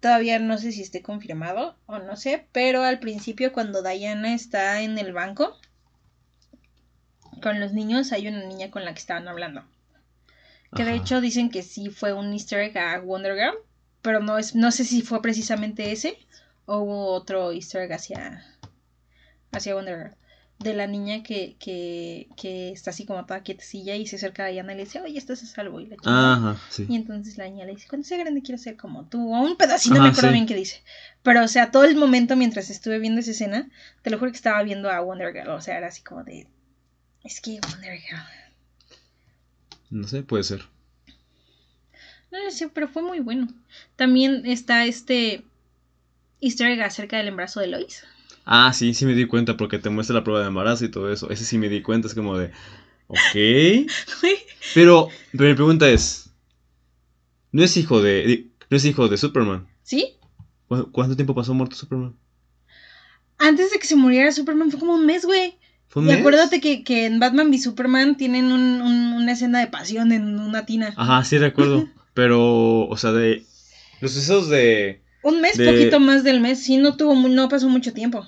todavía 0.00 0.38
no 0.38 0.58
sé 0.58 0.72
si 0.72 0.82
esté 0.82 1.02
confirmado 1.02 1.76
o 1.86 1.98
no 1.98 2.16
sé, 2.16 2.46
pero 2.52 2.82
al 2.82 2.98
principio 2.98 3.52
cuando 3.52 3.82
Diana 3.82 4.34
está 4.34 4.80
en 4.80 4.98
el 4.98 5.12
banco 5.12 5.56
con 7.42 7.60
los 7.60 7.72
niños, 7.72 8.12
hay 8.12 8.28
una 8.28 8.44
niña 8.44 8.70
con 8.70 8.84
la 8.84 8.92
que 8.92 9.00
estaban 9.00 9.28
hablando. 9.28 9.64
Que 10.74 10.84
de 10.84 10.94
hecho 10.94 11.20
dicen 11.20 11.50
que 11.50 11.62
sí 11.62 11.90
fue 11.90 12.12
un 12.12 12.32
easter 12.32 12.60
egg 12.60 12.78
a 12.78 13.00
Wonder 13.00 13.34
Girl, 13.34 13.58
pero 14.02 14.20
no, 14.20 14.38
es, 14.38 14.54
no 14.54 14.70
sé 14.70 14.84
si 14.84 15.02
fue 15.02 15.20
precisamente 15.20 15.92
ese 15.92 16.18
o 16.66 16.78
hubo 16.78 17.06
otro 17.12 17.52
easter 17.52 17.82
egg 17.82 17.92
hacia, 17.92 18.44
hacia 19.52 19.74
Wonder 19.74 19.98
Girl. 19.98 20.19
De 20.60 20.74
la 20.74 20.86
niña 20.86 21.22
que, 21.22 21.56
que, 21.58 22.28
que 22.36 22.70
está 22.70 22.90
así 22.90 23.06
como 23.06 23.24
toda 23.24 23.42
quietecilla 23.42 23.96
y 23.96 24.06
se 24.06 24.16
acerca 24.16 24.44
a 24.44 24.48
Diana 24.48 24.74
y 24.74 24.76
le 24.76 24.84
dice, 24.84 25.00
oye, 25.00 25.16
estás 25.16 25.42
a 25.42 25.46
salvo. 25.46 25.80
Y 25.80 25.86
la 25.86 25.96
chingada. 25.96 26.34
Ajá, 26.34 26.60
sí. 26.68 26.86
Y 26.86 26.96
entonces 26.96 27.38
la 27.38 27.46
niña 27.48 27.64
le 27.64 27.72
dice, 27.72 27.88
cuando 27.88 28.06
sea 28.06 28.18
grande 28.18 28.42
quiero 28.42 28.58
ser 28.58 28.76
como 28.76 29.06
tú. 29.06 29.34
O 29.34 29.40
un 29.40 29.56
pedacito, 29.56 29.94
no 29.94 30.02
me 30.02 30.10
acuerdo 30.10 30.28
sí. 30.28 30.34
bien 30.34 30.46
qué 30.46 30.54
dice. 30.54 30.82
Pero, 31.22 31.42
o 31.42 31.48
sea, 31.48 31.70
todo 31.70 31.84
el 31.84 31.96
momento 31.96 32.36
mientras 32.36 32.68
estuve 32.68 32.98
viendo 32.98 33.20
esa 33.20 33.30
escena, 33.30 33.70
te 34.02 34.10
lo 34.10 34.18
juro 34.18 34.30
que 34.30 34.36
estaba 34.36 34.62
viendo 34.62 34.90
a 34.90 35.00
Wonder 35.00 35.32
Girl. 35.32 35.48
O 35.48 35.60
sea, 35.62 35.78
era 35.78 35.88
así 35.88 36.02
como 36.02 36.24
de... 36.24 36.46
Es 37.24 37.40
que 37.40 37.58
Wonder 37.60 37.98
Girl... 37.98 38.20
No 39.88 40.06
sé, 40.06 40.22
puede 40.22 40.44
ser. 40.44 40.66
No 42.30 42.44
lo 42.44 42.50
sé, 42.50 42.68
pero 42.68 42.86
fue 42.86 43.02
muy 43.02 43.20
bueno. 43.20 43.48
También 43.96 44.46
está 44.46 44.84
este 44.84 45.42
easter 46.40 46.70
egg 46.70 46.82
acerca 46.82 47.16
del 47.16 47.28
embarazo 47.28 47.60
de 47.60 47.66
Lois. 47.66 48.04
Ah, 48.44 48.72
sí, 48.72 48.94
sí 48.94 49.06
me 49.06 49.14
di 49.14 49.26
cuenta 49.26 49.56
porque 49.56 49.78
te 49.78 49.90
muestra 49.90 50.14
la 50.16 50.24
prueba 50.24 50.40
de 50.40 50.48
embarazo 50.48 50.84
y 50.84 50.90
todo 50.90 51.12
eso. 51.12 51.30
Ese 51.30 51.44
sí 51.44 51.58
me 51.58 51.68
di 51.68 51.82
cuenta, 51.82 52.08
es 52.08 52.14
como 52.14 52.36
de... 52.36 52.50
Ok. 53.06 53.88
Pero, 54.74 55.08
pero 55.32 55.48
mi 55.48 55.54
pregunta 55.54 55.88
es... 55.88 56.30
No 57.52 57.62
es 57.62 57.76
hijo 57.76 58.00
de... 58.02 58.48
No 58.68 58.76
es 58.76 58.84
hijo 58.84 59.08
de 59.08 59.16
Superman. 59.16 59.66
¿Sí? 59.82 60.14
¿Cu- 60.68 60.90
¿Cuánto 60.92 61.16
tiempo 61.16 61.34
pasó 61.34 61.52
muerto 61.54 61.76
Superman? 61.76 62.16
Antes 63.38 63.70
de 63.72 63.78
que 63.78 63.86
se 63.86 63.96
muriera 63.96 64.30
Superman 64.32 64.70
fue 64.70 64.80
como 64.80 64.94
un 64.94 65.06
mes, 65.06 65.24
güey. 65.24 65.58
¿Fue 65.88 66.02
un 66.02 66.08
Y 66.08 66.12
mes? 66.12 66.20
acuérdate 66.20 66.60
que, 66.60 66.84
que 66.84 67.06
en 67.06 67.18
Batman 67.18 67.48
v 67.50 67.58
Superman 67.58 68.16
tienen 68.16 68.46
un- 68.52 68.80
un- 68.82 69.12
una 69.14 69.32
escena 69.32 69.58
de 69.60 69.66
pasión 69.66 70.12
en 70.12 70.38
una 70.38 70.66
tina. 70.66 70.92
Ajá, 70.96 71.24
sí 71.24 71.38
recuerdo. 71.38 71.88
Pero, 72.14 72.86
o 72.86 72.96
sea, 72.96 73.12
de... 73.12 73.44
Los 74.00 74.12
sucesos 74.12 74.48
de... 74.48 75.02
Un 75.22 75.40
mes, 75.40 75.56
De- 75.58 75.66
poquito 75.70 76.00
más 76.00 76.24
del 76.24 76.40
mes. 76.40 76.62
Sí, 76.62 76.76
no 76.76 76.96
tuvo, 76.96 77.14
no 77.28 77.48
pasó 77.48 77.68
mucho 77.68 77.92
tiempo. 77.92 78.26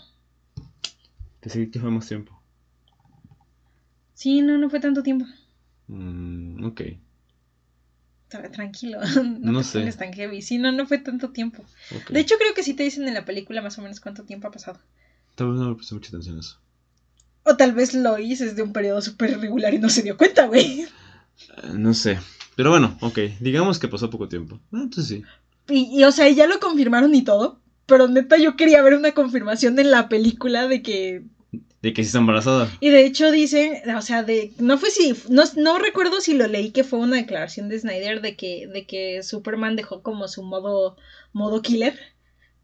Pensé 1.41 1.71
que 1.71 1.81
fue 1.81 1.91
más 1.91 2.07
tiempo. 2.07 2.39
Sí, 4.15 4.43
no, 4.43 4.59
no 4.59 4.71
fue 4.71 4.81
tanto 4.81 5.03
tiempo. 5.03 5.25
Mm, 5.89 6.65
ok. 6.65 6.81
Tra- 8.31 8.51
Tranquilo, 8.51 8.99
No 9.41 9.53
no, 9.53 9.59
te 9.61 9.65
sé. 9.65 9.93
tan 9.95 10.13
heavy. 10.13 10.43
Sí, 10.43 10.59
no, 10.59 10.71
no 10.73 10.87
fue 10.87 10.99
tanto 10.99 11.31
tiempo. 11.31 11.65
De 12.11 12.21
hecho, 12.21 12.37
creo 12.39 12.55
que 12.55 12.63
sí 12.63 12.75
te 12.75 12.83
dicen 12.85 13.09
en 13.09 13.15
la 13.15 13.25
película 13.25 13.61
más 13.63 13.79
o 13.79 13.83
menos 13.83 14.01
cuánto 14.01 14.25
tiempo 14.25 14.49
ha 14.49 14.53
pasado. 14.53 14.79
Tal 15.35 15.51
vez 15.51 15.61
no 15.61 15.71
le 15.71 15.77
presté 15.77 15.95
mucha 15.95 16.09
atención 16.09 16.37
a 16.37 16.41
eso. 16.41 16.59
O 17.45 17.57
tal 17.57 17.73
vez 17.73 17.93
lo 17.95 18.19
hice 18.19 18.45
desde 18.47 18.63
un 18.63 18.73
periodo 18.73 19.03
súper 19.03 19.31
irregular 19.31 19.75
y 19.75 19.79
no 19.79 19.89
se 19.89 20.03
dio 20.03 20.17
cuenta, 20.17 20.47
güey. 20.47 20.87
Eh, 21.65 21.73
no 21.75 21.93
sé. 21.95 22.21
Pero 22.55 22.71
bueno, 22.71 22.97
ok. 23.01 23.19
Digamos 23.41 23.79
que 23.81 23.89
pasó 23.89 24.11
poco 24.11 24.29
tiempo. 24.29 24.61
Ah, 24.71 24.83
entonces 24.83 25.07
sí. 25.09 25.25
Y, 25.73 25.99
y, 26.01 26.05
o 26.05 26.13
sea, 26.13 26.29
ya 26.29 26.47
lo 26.47 26.61
confirmaron 26.61 27.15
y 27.15 27.23
todo. 27.25 27.61
Pero 27.87 28.09
neta, 28.09 28.37
yo 28.39 28.57
quería 28.57 28.83
ver 28.83 28.95
una 28.95 29.13
confirmación 29.13 29.79
en 29.79 29.91
la 29.91 30.09
película 30.09 30.69
de 30.69 30.83
que. 30.83 31.23
De 31.83 31.93
que 31.93 32.03
sí 32.03 32.07
está 32.09 32.19
embarazada. 32.19 32.71
Y 32.81 32.91
de 32.91 33.05
hecho 33.05 33.31
dicen, 33.33 33.75
o 33.97 34.03
sea, 34.03 34.23
de. 34.23 34.53
No 34.59 34.79
fue 34.79 34.91
si. 34.91 35.15
No, 35.29 35.43
no 35.57 35.79
recuerdo 35.79 36.21
si 36.21 36.35
lo 36.35 36.47
leí 36.47 36.71
que 36.71 36.85
fue 36.85 37.01
una 37.01 37.17
declaración 37.17 37.69
de 37.69 37.79
Snyder 37.81 38.21
de 38.21 38.37
que, 38.37 38.69
de 38.73 38.87
que 38.87 39.23
Superman 39.23 39.77
dejó 39.77 40.03
como 40.03 40.29
su 40.29 40.43
modo. 40.43 40.97
modo 41.33 41.61
killer. 41.63 41.99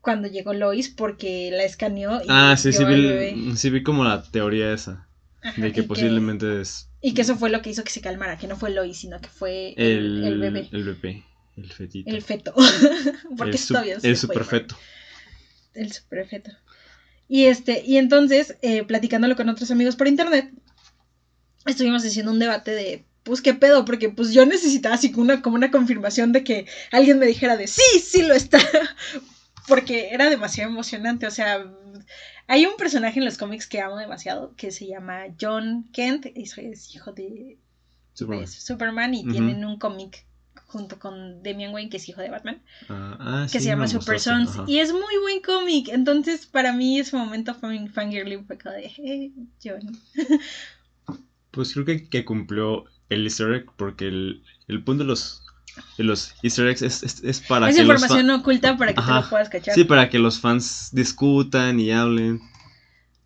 Cuando 0.00 0.28
llegó 0.28 0.54
Lois 0.54 0.88
porque 0.88 1.50
la 1.52 1.64
escaneó 1.64 2.20
y 2.22 2.26
Ah, 2.28 2.56
sí, 2.56 2.72
sí 2.72 2.84
vi, 2.84 3.56
sí 3.56 3.70
vi 3.70 3.82
como 3.82 4.04
la 4.04 4.22
teoría 4.22 4.72
esa. 4.72 5.08
Ajá, 5.42 5.60
De 5.60 5.72
que 5.72 5.82
posiblemente 5.82 6.60
es 6.60 6.88
Y 7.00 7.14
que 7.14 7.22
eso 7.22 7.36
fue 7.36 7.50
lo 7.50 7.60
que 7.62 7.70
hizo 7.70 7.84
que 7.84 7.90
se 7.90 8.00
calmara, 8.00 8.38
que 8.38 8.46
no 8.46 8.56
fue 8.56 8.70
Lois, 8.70 8.98
sino 8.98 9.20
que 9.20 9.28
fue 9.28 9.74
el, 9.76 10.24
el, 10.24 10.24
el 10.24 10.38
bebé. 10.38 10.68
El 10.72 10.84
bebé. 10.84 11.24
El 11.58 11.72
fetito. 11.72 12.10
El 12.10 12.22
feto. 12.22 12.54
Porque 13.36 13.56
el, 13.56 13.66
todavía 13.66 14.00
se 14.00 14.08
el 14.08 14.16
superfeto. 14.16 14.76
llamar. 14.76 15.86
El 15.86 15.92
superfeto. 15.92 16.50
Y 17.26 17.44
este, 17.44 17.82
y 17.84 17.98
entonces, 17.98 18.56
eh, 18.62 18.84
platicándolo 18.84 19.36
con 19.36 19.48
otros 19.48 19.70
amigos 19.70 19.96
por 19.96 20.08
internet, 20.08 20.50
estuvimos 21.66 22.04
haciendo 22.04 22.32
un 22.32 22.38
debate 22.38 22.70
de 22.70 23.04
pues 23.24 23.42
qué 23.42 23.52
pedo, 23.52 23.84
porque 23.84 24.08
pues 24.08 24.32
yo 24.32 24.46
necesitaba 24.46 24.94
así 24.94 25.10
como 25.10 25.24
una, 25.24 25.42
como 25.42 25.56
una 25.56 25.70
confirmación 25.70 26.32
de 26.32 26.44
que 26.44 26.66
alguien 26.92 27.18
me 27.18 27.26
dijera 27.26 27.56
de 27.56 27.66
sí, 27.66 28.00
sí 28.02 28.22
lo 28.22 28.34
está. 28.34 28.58
Porque 29.66 30.08
era 30.12 30.30
demasiado 30.30 30.70
emocionante. 30.70 31.26
O 31.26 31.30
sea, 31.30 31.70
hay 32.46 32.64
un 32.64 32.76
personaje 32.78 33.18
en 33.18 33.26
los 33.26 33.36
cómics 33.36 33.66
que 33.66 33.82
amo 33.82 33.98
demasiado 33.98 34.54
que 34.56 34.70
se 34.70 34.86
llama 34.86 35.26
John 35.38 35.90
Kent, 35.92 36.24
es, 36.34 36.56
es 36.56 36.94
hijo 36.94 37.12
de 37.12 37.58
Superman. 38.14 39.12
y 39.12 39.26
tienen 39.26 39.62
un 39.62 39.78
cómic 39.78 40.24
junto 40.68 40.98
con 40.98 41.42
Damian 41.42 41.72
Wayne, 41.74 41.90
que 41.90 41.96
es 41.96 42.08
hijo 42.08 42.20
de 42.20 42.30
Batman, 42.30 42.62
ah, 42.88 43.46
que 43.50 43.58
sí, 43.58 43.64
se 43.64 43.70
llama 43.70 43.88
Super 43.88 44.20
Sons. 44.20 44.60
Y 44.66 44.78
es 44.78 44.92
muy 44.92 45.16
buen 45.22 45.40
cómic. 45.42 45.88
Entonces, 45.88 46.46
para 46.46 46.72
mí, 46.72 46.98
ese 47.00 47.16
momento 47.16 47.54
fue 47.54 47.76
un 47.76 47.88
fangirling. 47.90 48.46
Fue 48.46 48.56
como 48.58 48.74
de, 48.74 48.84
eh, 48.98 49.32
John. 49.62 49.98
Pues 51.50 51.72
creo 51.72 51.84
que, 51.84 52.08
que 52.08 52.24
cumplió 52.24 52.84
el 53.08 53.24
easter 53.24 53.52
egg 53.54 53.66
porque 53.76 54.06
el, 54.06 54.42
el 54.68 54.84
punto 54.84 55.02
de 55.02 55.08
los, 55.08 55.42
de 55.96 56.04
los 56.04 56.34
easter 56.42 56.68
eggs 56.68 56.82
es, 56.82 57.02
es, 57.02 57.24
es 57.24 57.40
para 57.40 57.68
Es 57.70 57.76
que 57.76 57.82
los 57.84 57.96
información 57.96 58.26
fan- 58.28 58.40
oculta 58.40 58.76
para 58.76 58.94
que 58.94 59.00
te 59.00 59.10
lo 59.10 59.28
puedas 59.30 59.48
cachar. 59.48 59.74
Sí, 59.74 59.84
para 59.84 60.10
que 60.10 60.18
los 60.18 60.38
fans 60.40 60.90
discutan 60.92 61.80
y 61.80 61.90
hablen. 61.90 62.40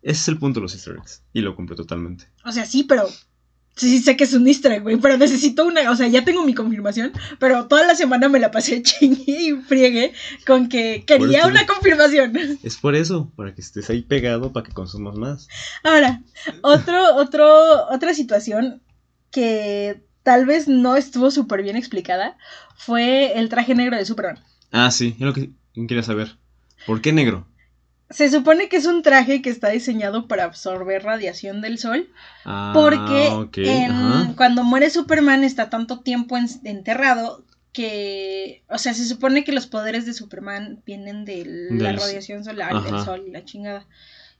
Ese 0.01 0.21
es 0.21 0.27
el 0.29 0.39
punto 0.39 0.59
de 0.59 0.63
los 0.63 0.73
easter 0.73 0.95
eggs. 0.97 1.21
Y 1.33 1.41
lo 1.41 1.55
cumple 1.55 1.75
totalmente. 1.75 2.25
O 2.45 2.51
sea, 2.51 2.65
sí, 2.65 2.83
pero. 2.83 3.07
Sí, 3.75 3.99
sé 3.99 4.15
que 4.15 4.25
es 4.25 4.33
un 4.33 4.47
easter 4.47 4.81
güey, 4.81 4.97
pero 4.97 5.17
necesito 5.17 5.65
una, 5.65 5.89
o 5.89 5.95
sea, 5.95 6.07
ya 6.07 6.23
tengo 6.23 6.43
mi 6.45 6.53
confirmación, 6.53 7.11
pero 7.39 7.67
toda 7.67 7.87
la 7.87 7.95
semana 7.95 8.29
me 8.29 8.39
la 8.39 8.51
pasé 8.51 8.81
chingue 8.83 9.23
y 9.27 9.51
friegue 9.53 10.13
con 10.45 10.69
que 10.69 11.03
quería 11.07 11.39
eso- 11.39 11.47
una 11.47 11.65
confirmación. 11.65 12.33
Es 12.61 12.77
por 12.77 12.95
eso, 12.95 13.31
para 13.35 13.55
que 13.55 13.61
estés 13.61 13.89
ahí 13.89 14.03
pegado, 14.03 14.53
para 14.53 14.63
que 14.65 14.73
consumas 14.73 15.15
más. 15.15 15.47
Ahora, 15.83 16.21
otro, 16.61 17.15
otro, 17.15 17.87
otra 17.89 18.13
situación 18.13 18.81
que 19.31 20.03
tal 20.21 20.45
vez 20.45 20.67
no 20.67 20.95
estuvo 20.95 21.31
súper 21.31 21.63
bien 21.63 21.75
explicada 21.75 22.37
fue 22.75 23.37
el 23.39 23.49
traje 23.49 23.73
negro 23.75 23.97
de 23.97 24.05
Superman. 24.05 24.43
Ah, 24.71 24.91
sí, 24.91 25.15
es 25.19 25.21
lo 25.25 25.33
que 25.33 25.49
quería 25.73 26.03
saber. 26.03 26.37
¿Por 26.85 27.01
qué 27.01 27.11
negro? 27.11 27.47
Se 28.09 28.29
supone 28.29 28.69
que 28.69 28.77
es 28.77 28.85
un 28.85 29.01
traje 29.01 29.41
que 29.41 29.49
está 29.49 29.69
diseñado 29.69 30.27
para 30.27 30.43
absorber 30.43 31.03
radiación 31.03 31.61
del 31.61 31.77
sol, 31.79 32.09
Ah, 32.45 32.71
porque 32.75 33.27
en- 33.55 33.91
ajá. 33.91 34.33
cuando 34.37 34.63
muere 34.63 34.89
Superman 34.89 35.43
está 35.43 35.69
tanto 35.69 36.01
tiempo 36.01 36.37
en- 36.37 36.47
enterrado 36.63 37.43
que, 37.71 38.63
o 38.69 38.77
sea, 38.77 38.93
se 38.93 39.05
supone 39.05 39.43
que 39.43 39.51
los 39.51 39.65
poderes 39.65 40.05
de 40.05 40.13
Superman 40.13 40.83
vienen 40.85 41.25
de 41.25 41.43
la 41.71 41.89
Del- 41.89 41.97
radiación 41.99 42.43
solar, 42.43 42.83
del 42.83 43.03
sol 43.03 43.23
y 43.27 43.31
la 43.31 43.45
chingada. 43.45 43.87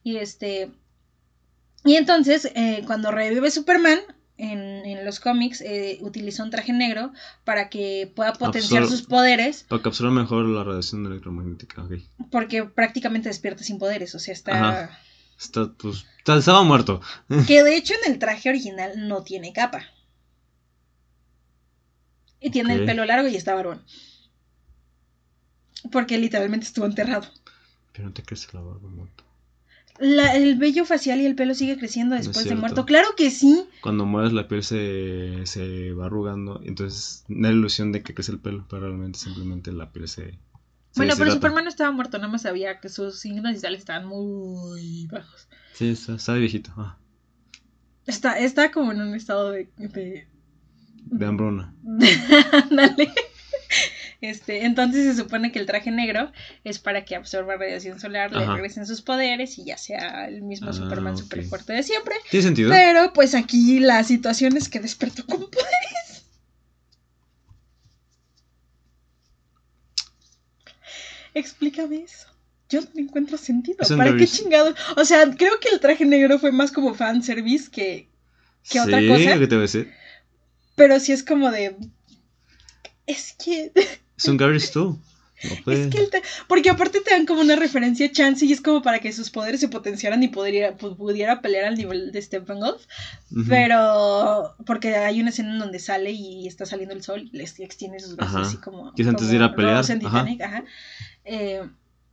Y 0.03 0.17
este, 0.17 0.71
Y 1.85 1.95
entonces, 1.95 2.49
eh, 2.55 2.83
cuando 2.85 3.11
revive 3.11 3.51
Superman, 3.51 3.99
en, 4.37 4.59
en 4.85 5.05
los 5.05 5.19
cómics, 5.19 5.61
eh, 5.61 5.97
utiliza 6.01 6.43
un 6.43 6.49
traje 6.49 6.73
negro 6.73 7.11
para 7.43 7.69
que 7.69 8.11
pueda 8.15 8.33
potenciar 8.33 8.83
Absor- 8.83 8.89
sus 8.89 9.01
poderes, 9.03 9.63
Para 9.69 9.81
capturar 9.81 10.11
mejor 10.11 10.45
la 10.45 10.63
radiación 10.63 11.05
electromagnética, 11.05 11.83
ok. 11.83 11.93
porque 12.31 12.63
prácticamente 12.65 13.29
despierta 13.29 13.63
sin 13.63 13.77
poderes, 13.79 14.13
o 14.15 14.19
sea, 14.19 14.33
está... 14.33 14.53
Ajá. 14.83 14.99
Está, 15.39 15.71
pues, 15.73 16.05
está- 16.19 16.37
estaba 16.37 16.63
muerto. 16.63 17.01
Que 17.47 17.63
de 17.63 17.75
hecho 17.75 17.93
en 18.05 18.11
el 18.13 18.19
traje 18.19 18.49
original 18.49 19.07
no 19.07 19.23
tiene 19.23 19.51
capa. 19.53 19.83
Y 22.39 22.49
tiene 22.51 22.73
el 22.73 22.85
pelo 22.85 23.05
largo 23.05 23.27
y 23.27 23.35
está 23.35 23.53
barbón. 23.55 23.83
Porque 25.91 26.17
literalmente 26.17 26.65
estuvo 26.65 26.85
enterrado. 26.85 27.25
Pero 27.91 28.07
no 28.07 28.13
te 28.13 28.23
crees 28.23 28.53
la 28.53 28.61
barba 28.61 28.87
muerto. 28.89 29.23
La- 29.99 30.35
el 30.35 30.57
vello 30.57 30.85
facial 30.85 31.21
y 31.21 31.25
el 31.25 31.35
pelo 31.35 31.53
sigue 31.53 31.77
creciendo 31.77 32.15
No 32.15 32.21
después 32.21 32.45
de 32.45 32.55
muerto. 32.55 32.85
Claro 32.85 33.09
que 33.15 33.29
sí. 33.31 33.65
Cuando 33.81 34.05
mueres 34.05 34.33
la 34.33 34.47
piel 34.47 34.63
se, 34.63 35.45
se 35.45 35.93
va 35.93 36.07
arrugando, 36.07 36.61
entonces 36.63 37.23
da 37.27 37.49
la 37.49 37.55
ilusión 37.55 37.91
de 37.91 38.01
que 38.01 38.13
crece 38.13 38.31
el 38.31 38.39
pelo, 38.39 38.65
pero 38.69 38.81
realmente 38.83 39.19
simplemente 39.19 39.71
la 39.71 39.91
piel 39.91 40.07
se... 40.07 40.31
se 40.31 40.39
Bueno, 40.95 41.13
pero. 41.17 41.31
Superman 41.31 41.65
no 41.65 41.69
estaba 41.69 41.91
muerto, 41.91 42.17
nada 42.17 42.29
más 42.31 42.41
sabía 42.41 42.79
que 42.79 42.89
sus 42.89 43.19
signos 43.19 43.53
vitales 43.53 43.79
estaban 43.79 44.07
muy 44.07 45.07
bajos. 45.11 45.47
Sí, 45.73 45.89
está, 45.89 46.15
está 46.15 46.33
viejito. 46.33 46.71
Ah, 46.75 46.97
Está, 48.05 48.37
está 48.39 48.71
como 48.71 48.91
en 48.91 48.99
un 49.01 49.13
estado 49.15 49.51
de. 49.51 49.69
de- 49.77 50.27
de 51.05 51.25
hambruna. 51.25 51.73
Ándale. 52.51 53.13
Este, 54.23 54.63
entonces 54.63 55.03
se 55.03 55.21
supone 55.21 55.51
que 55.51 55.59
el 55.59 55.65
traje 55.65 55.91
negro 55.91 56.31
es 56.63 56.79
para 56.79 57.01
que 57.01 57.13
absorba 57.13 57.57
radiación 57.57 57.99
solar, 57.99 58.31
le 58.31 58.45
regresen 58.45 58.85
sus 58.85 59.01
poderes 59.01 59.57
y 59.57 59.65
ya 59.65 59.75
sea 59.75 60.27
el 60.29 60.43
mismo 60.43 60.69
Ah, 60.69 60.73
Superman 60.73 61.13
ok. 61.13 61.19
super 61.19 61.43
fuerte 61.43 61.73
de 61.73 61.83
siempre. 61.83 62.15
¿Tiene 62.31 62.43
sentido? 62.45 62.71
Pero 62.71 63.11
pues 63.11 63.35
aquí 63.35 63.81
la 63.81 64.01
situación 64.05 64.55
es 64.55 64.69
que 64.69 64.79
despertó 64.79 65.25
con 65.25 65.41
poderes. 65.41 66.23
Explícame 71.33 72.03
eso. 72.03 72.27
Yo 72.69 72.79
no 72.93 73.01
encuentro 73.01 73.37
sentido. 73.37 73.79
¿Para 73.97 74.15
qué 74.15 74.25
chingados? 74.25 74.73
O 74.95 75.03
sea, 75.03 75.29
creo 75.31 75.59
que 75.59 75.67
el 75.67 75.81
traje 75.81 76.05
negro 76.05 76.39
fue 76.39 76.53
más 76.53 76.71
como 76.71 76.93
fanservice 76.93 77.69
que. 77.69 78.07
¿qué 78.69 78.79
otra 78.79 79.01
cosa? 79.05 79.37
¿qué 79.37 79.47
te 79.47 79.55
voy 79.55 79.63
a 79.63 79.67
decir? 79.67 79.91
Pero 80.75 80.97
sí 81.01 81.11
es 81.11 81.23
como 81.23 81.51
de. 81.51 81.75
Es 83.05 83.33
que. 83.33 83.73
Es 84.23 84.29
un 84.29 84.37
Gary 84.37 84.59
Stu. 84.59 84.99
No 85.43 85.55
puede. 85.65 85.81
Es 85.83 85.87
que 85.89 86.09
tra- 86.09 86.21
Porque 86.47 86.69
aparte 86.69 87.01
te 87.01 87.11
dan 87.11 87.25
como 87.25 87.41
una 87.41 87.57
referencia 87.57 88.05
a 88.07 88.11
Chance 88.11 88.45
y 88.45 88.53
es 88.53 88.61
como 88.61 88.81
para 88.81 88.99
que 88.99 89.11
sus 89.11 89.29
poderes 89.29 89.59
se 89.59 89.67
potenciaran 89.67 90.23
y 90.23 90.29
pudiera, 90.29 90.77
pu- 90.77 90.95
pudiera 90.95 91.41
pelear 91.41 91.65
al 91.65 91.75
nivel 91.75 92.13
de 92.13 92.21
Steppenwolf. 92.21 92.85
Ujú. 93.31 93.43
Pero. 93.49 94.55
Porque 94.65 94.95
hay 94.95 95.19
una 95.19 95.31
escena 95.31 95.51
en 95.53 95.59
donde 95.59 95.79
sale 95.79 96.11
y 96.11 96.47
está 96.47 96.65
saliendo 96.65 96.95
el 96.95 97.03
sol 97.03 97.29
y 97.33 97.37
les 97.37 97.59
extiende 97.59 97.99
sus 97.99 98.15
brazos 98.15 98.35
Ajá. 98.35 98.47
así 98.47 98.57
como. 98.57 98.93
Que 98.93 99.01
es 99.01 99.07
antes 99.07 99.27
de 99.27 99.35
ir 99.35 99.43
a 99.43 99.53
pelear, 99.53 99.83
en 99.91 100.05
ajá. 100.05 100.23
Titanic, 100.23 100.41
ajá. 100.41 100.63
Eh, 101.25 101.61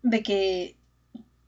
de 0.02 0.22
que. 0.24 0.76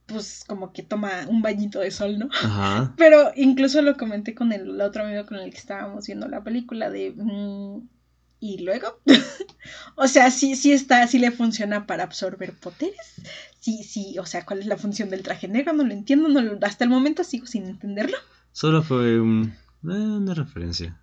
Pues 0.06 0.44
como 0.46 0.72
que 0.72 0.82
toma 0.82 1.26
un 1.28 1.42
bañito 1.42 1.80
de 1.80 1.90
sol, 1.90 2.18
¿no? 2.18 2.28
Ajá. 2.32 2.92
Pero 2.98 3.32
incluso 3.34 3.82
lo 3.82 3.96
comenté 3.96 4.34
con 4.34 4.52
el 4.52 4.80
otro 4.80 5.04
amigo 5.04 5.24
con 5.26 5.38
el 5.38 5.50
que 5.50 5.56
estábamos 5.58 6.06
viendo 6.06 6.28
la 6.28 6.44
película 6.44 6.90
de... 6.90 7.12
mm, 7.16 7.88
¿Y 8.43 8.59
luego? 8.59 9.01
o 9.95 10.09
sea, 10.09 10.32
sí, 10.32 10.57
sí 10.57 10.72
está, 10.72 11.07
sí 11.07 11.20
le 11.20 11.30
funciona 11.30 11.86
para 11.86 12.03
absorber 12.03 12.53
poderes. 12.59 13.14
Sí, 13.61 13.84
sí, 13.84 14.18
o 14.18 14.26
sea, 14.26 14.45
¿cuál 14.45 14.59
es 14.59 14.66
la 14.66 14.76
función 14.76 15.11
del 15.11 15.22
traje 15.22 15.47
negro? 15.47 15.72
No 15.72 15.84
lo 15.84 15.93
entiendo, 15.93 16.28
no 16.28 16.43
lo- 16.43 16.59
hasta 16.66 16.82
el 16.82 16.90
momento 16.90 17.22
sigo 17.22 17.47
sin 17.47 17.66
entenderlo. 17.66 18.16
Solo 18.51 18.82
fue 18.82 19.20
un- 19.20 19.55
eh, 19.84 19.86
una 19.93 20.34
referencia. 20.34 21.01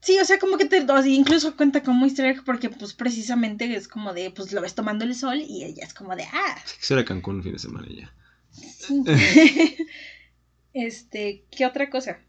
Sí, 0.00 0.20
o 0.20 0.24
sea, 0.24 0.38
como 0.38 0.56
que 0.56 0.66
te, 0.66 0.86
incluso 1.06 1.56
cuenta 1.56 1.82
como 1.82 2.06
easter 2.06 2.26
egg 2.26 2.44
porque 2.44 2.70
pues 2.70 2.94
precisamente 2.94 3.74
es 3.74 3.88
como 3.88 4.14
de, 4.14 4.30
pues 4.30 4.52
lo 4.52 4.60
ves 4.60 4.76
tomando 4.76 5.04
el 5.04 5.16
sol 5.16 5.40
y 5.40 5.64
ella 5.64 5.84
es 5.84 5.92
como 5.94 6.14
de, 6.14 6.22
ah, 6.32 6.62
quisiera 6.78 7.04
Cancún 7.04 7.38
un 7.38 7.42
fin 7.42 7.54
de 7.54 7.58
semana 7.58 7.88
y 7.90 8.02
ya. 8.02 8.14
sí. 8.52 9.02
este, 10.72 11.44
¿qué 11.50 11.66
otra 11.66 11.90
cosa? 11.90 12.20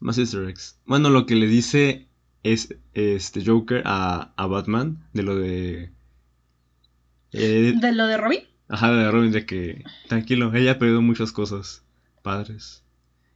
Más 0.00 0.18
easter 0.18 0.48
eggs. 0.48 0.76
Bueno, 0.86 1.08
lo 1.10 1.24
que 1.24 1.36
le 1.36 1.46
dice 1.46 2.09
es 2.42 2.74
este 2.94 3.44
Joker 3.44 3.82
a, 3.84 4.32
a 4.36 4.46
Batman 4.46 5.04
de 5.12 5.22
lo 5.22 5.36
de... 5.36 5.90
eh, 7.32 7.74
¿De 7.76 7.92
lo 7.92 8.06
de 8.06 8.16
Robin? 8.16 8.40
ajá, 8.68 8.92
de 8.92 9.10
Robin, 9.10 9.32
de 9.32 9.44
que 9.46 9.84
tranquilo, 10.08 10.54
ella 10.54 10.72
ha 10.72 10.78
perdido 10.78 11.02
muchas 11.02 11.32
cosas, 11.32 11.82
padres. 12.22 12.82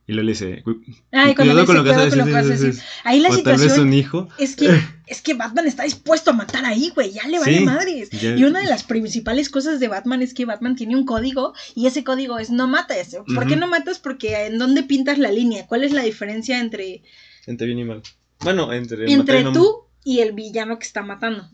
Y 0.06 0.12
luego 0.12 0.26
le 0.26 0.32
dice, 0.32 0.62
"Cu- 0.62 0.82
Ay, 1.12 1.34
cuidado 1.34 1.64
con 1.64 1.76
lo 1.76 1.82
que 1.82 1.88
"Cuidado 1.90 2.04
vas 2.04 2.06
a 2.06 2.10
con 2.10 2.18
lo 2.18 2.24
que 2.26 2.32
vas 2.32 2.44
a 2.44 2.48
decir. 2.50 2.66
decir". 2.74 2.82
Ahí 3.04 3.20
la 3.20 3.30
O 3.30 3.32
tal 3.42 3.52
vez 3.54 3.62
situación 3.62 3.86
un 3.88 3.94
hijo. 3.94 4.28
Es 4.38 4.54
que, 4.54 4.68
es 5.06 5.22
que 5.22 5.32
Batman 5.32 5.66
está 5.66 5.84
dispuesto 5.84 6.30
a 6.30 6.34
matar 6.34 6.66
ahí, 6.66 6.90
güey. 6.94 7.10
Ya 7.12 7.26
le 7.26 7.38
vale 7.38 7.58
Sí, 7.58 7.64
madres. 7.64 8.10
ya- 8.10 8.36
Y 8.36 8.44
una 8.44 8.60
de 8.60 8.68
las 8.68 8.84
principales 8.84 9.48
cosas 9.48 9.80
de 9.80 9.88
Batman 9.88 10.20
es 10.20 10.34
que 10.34 10.44
Batman 10.44 10.76
tiene 10.76 10.94
un 10.94 11.06
código 11.06 11.54
y 11.74 11.86
ese 11.86 12.04
código 12.04 12.38
es 12.38 12.50
no 12.50 12.68
mates. 12.68 13.16
¿Por 13.34 13.46
qué 13.46 13.56
no 13.56 13.66
matas? 13.66 13.98
Porque 13.98 14.44
en 14.46 14.58
dónde 14.58 14.82
pintas 14.82 15.18
la 15.18 15.32
línea. 15.32 15.66
¿Cuál 15.66 15.84
es 15.84 15.92
la 15.92 16.02
diferencia 16.02 16.60
entre, 16.60 17.02
Entre 17.46 17.66
bien 17.66 17.78
y 17.78 17.84
mal. 17.84 18.02
Bueno, 18.40 18.72
entre... 18.72 19.10
entre 19.10 19.44
tú 19.44 19.84
y 20.04 20.20
el 20.20 20.32
villano 20.32 20.78
que 20.78 20.86
está 20.86 21.02
matando? 21.02 21.48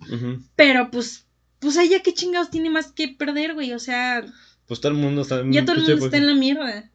Pero 0.56 0.90
pues, 0.90 1.26
pues 1.58 1.76
ella 1.76 2.00
qué 2.02 2.12
chingados 2.14 2.50
tiene 2.50 2.70
más 2.70 2.92
que 2.92 3.08
perder, 3.08 3.54
güey. 3.54 3.72
O 3.72 3.78
sea, 3.78 4.24
Pues 4.66 4.80
todo 4.80 4.92
el 4.92 4.98
mundo 4.98 5.22
está 5.22 5.40
en 5.40 5.52
ya 5.52 5.64
todo 5.64 5.76
el 5.76 5.80
pinche 5.80 5.92
mundo 5.92 6.06
está 6.06 6.16
en 6.16 6.26
la 6.26 6.34
mierda. 6.34 6.90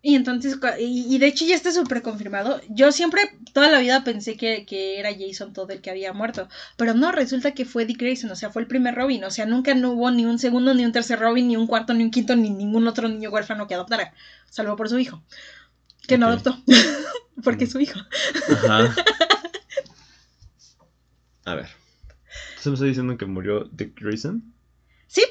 Y 0.00 0.14
entonces, 0.14 0.56
y, 0.80 1.14
y 1.14 1.18
de 1.18 1.26
hecho 1.26 1.44
ya 1.44 1.54
está 1.54 1.70
súper 1.72 2.00
confirmado. 2.00 2.62
Yo 2.70 2.90
siempre, 2.90 3.20
toda 3.52 3.70
la 3.70 3.80
vida 3.80 4.02
pensé 4.02 4.38
que, 4.38 4.64
que 4.64 4.98
era 4.98 5.10
Jason 5.12 5.52
todo 5.52 5.68
el 5.68 5.82
que 5.82 5.90
había 5.90 6.14
muerto. 6.14 6.48
Pero 6.78 6.94
no, 6.94 7.12
resulta 7.12 7.52
que 7.52 7.66
fue 7.66 7.84
Dick 7.84 7.98
Grayson, 8.00 8.30
o 8.30 8.34
sea, 8.36 8.48
fue 8.48 8.62
el 8.62 8.68
primer 8.68 8.94
Robin. 8.94 9.22
O 9.24 9.30
sea, 9.30 9.44
nunca 9.44 9.74
no 9.74 9.92
hubo 9.92 10.10
ni 10.10 10.24
un 10.24 10.38
segundo, 10.38 10.72
ni 10.72 10.86
un 10.86 10.92
tercer 10.92 11.18
Robin, 11.20 11.48
ni 11.48 11.56
un 11.58 11.66
cuarto, 11.66 11.92
ni 11.92 12.02
un 12.02 12.10
quinto, 12.10 12.34
ni 12.34 12.48
ningún 12.48 12.88
otro 12.88 13.08
niño 13.08 13.28
huérfano 13.28 13.66
que 13.66 13.74
adoptara. 13.74 14.14
Salvo 14.48 14.74
por 14.74 14.88
su 14.88 14.98
hijo. 14.98 15.22
Que 16.12 16.18
no 16.18 16.26
adoptó. 16.26 16.54
Porque 17.42 17.64
es 17.64 17.72
su 17.72 17.80
hijo. 17.80 17.98
Ajá. 18.50 18.94
A 21.46 21.54
ver. 21.54 21.68
¿Entonces 22.50 22.66
me 22.66 22.74
está 22.74 22.84
diciendo 22.84 23.16
que 23.16 23.24
murió 23.24 23.64
Dick 23.72 23.98
Grayson? 23.98 24.52
Sí. 25.06 25.24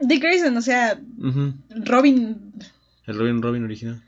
Dick 0.00 0.20
Grayson, 0.20 0.56
o 0.56 0.60
sea. 0.60 1.00
Robin. 1.68 2.52
El 3.06 3.16
Robin 3.16 3.40
Robin 3.40 3.64
original. 3.64 4.02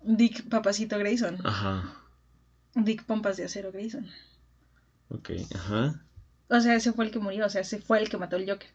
Dick 0.00 0.48
Papacito 0.48 0.98
Grayson. 0.98 1.36
Ajá. 1.44 1.94
Dick 2.74 3.04
Pompas 3.04 3.36
de 3.36 3.44
Acero 3.44 3.72
Grayson. 3.72 4.08
Ok, 5.10 5.32
ajá. 5.54 6.02
O 6.48 6.60
sea, 6.60 6.74
ese 6.76 6.94
fue 6.94 7.04
el 7.04 7.10
que 7.10 7.18
murió, 7.18 7.44
o 7.44 7.50
sea, 7.50 7.60
ese 7.60 7.78
fue 7.78 7.98
el 8.00 8.08
que 8.08 8.16
mató 8.16 8.36
al 8.36 8.48
Joker. 8.48 8.70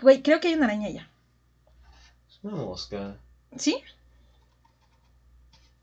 Güey, 0.00 0.22
creo 0.22 0.38
que 0.38 0.46
hay 0.46 0.54
una 0.54 0.66
araña 0.66 0.90
ya. 0.90 1.09
Una 2.42 2.56
mosca. 2.56 3.16
¿Sí? 3.56 3.82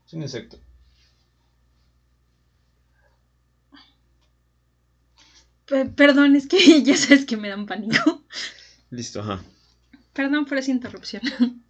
Es 0.06 0.12
un 0.14 0.22
insecto. 0.22 0.58
Pe- 5.66 5.86
perdón, 5.86 6.36
es 6.36 6.46
que 6.46 6.58
ya 6.82 6.96
sabes 6.96 7.26
que 7.26 7.36
me 7.36 7.48
dan 7.48 7.66
pánico. 7.66 8.22
Listo, 8.90 9.20
ajá. 9.20 9.42
Perdón 10.12 10.46
por 10.46 10.58
esa 10.58 10.70
interrupción. 10.70 11.22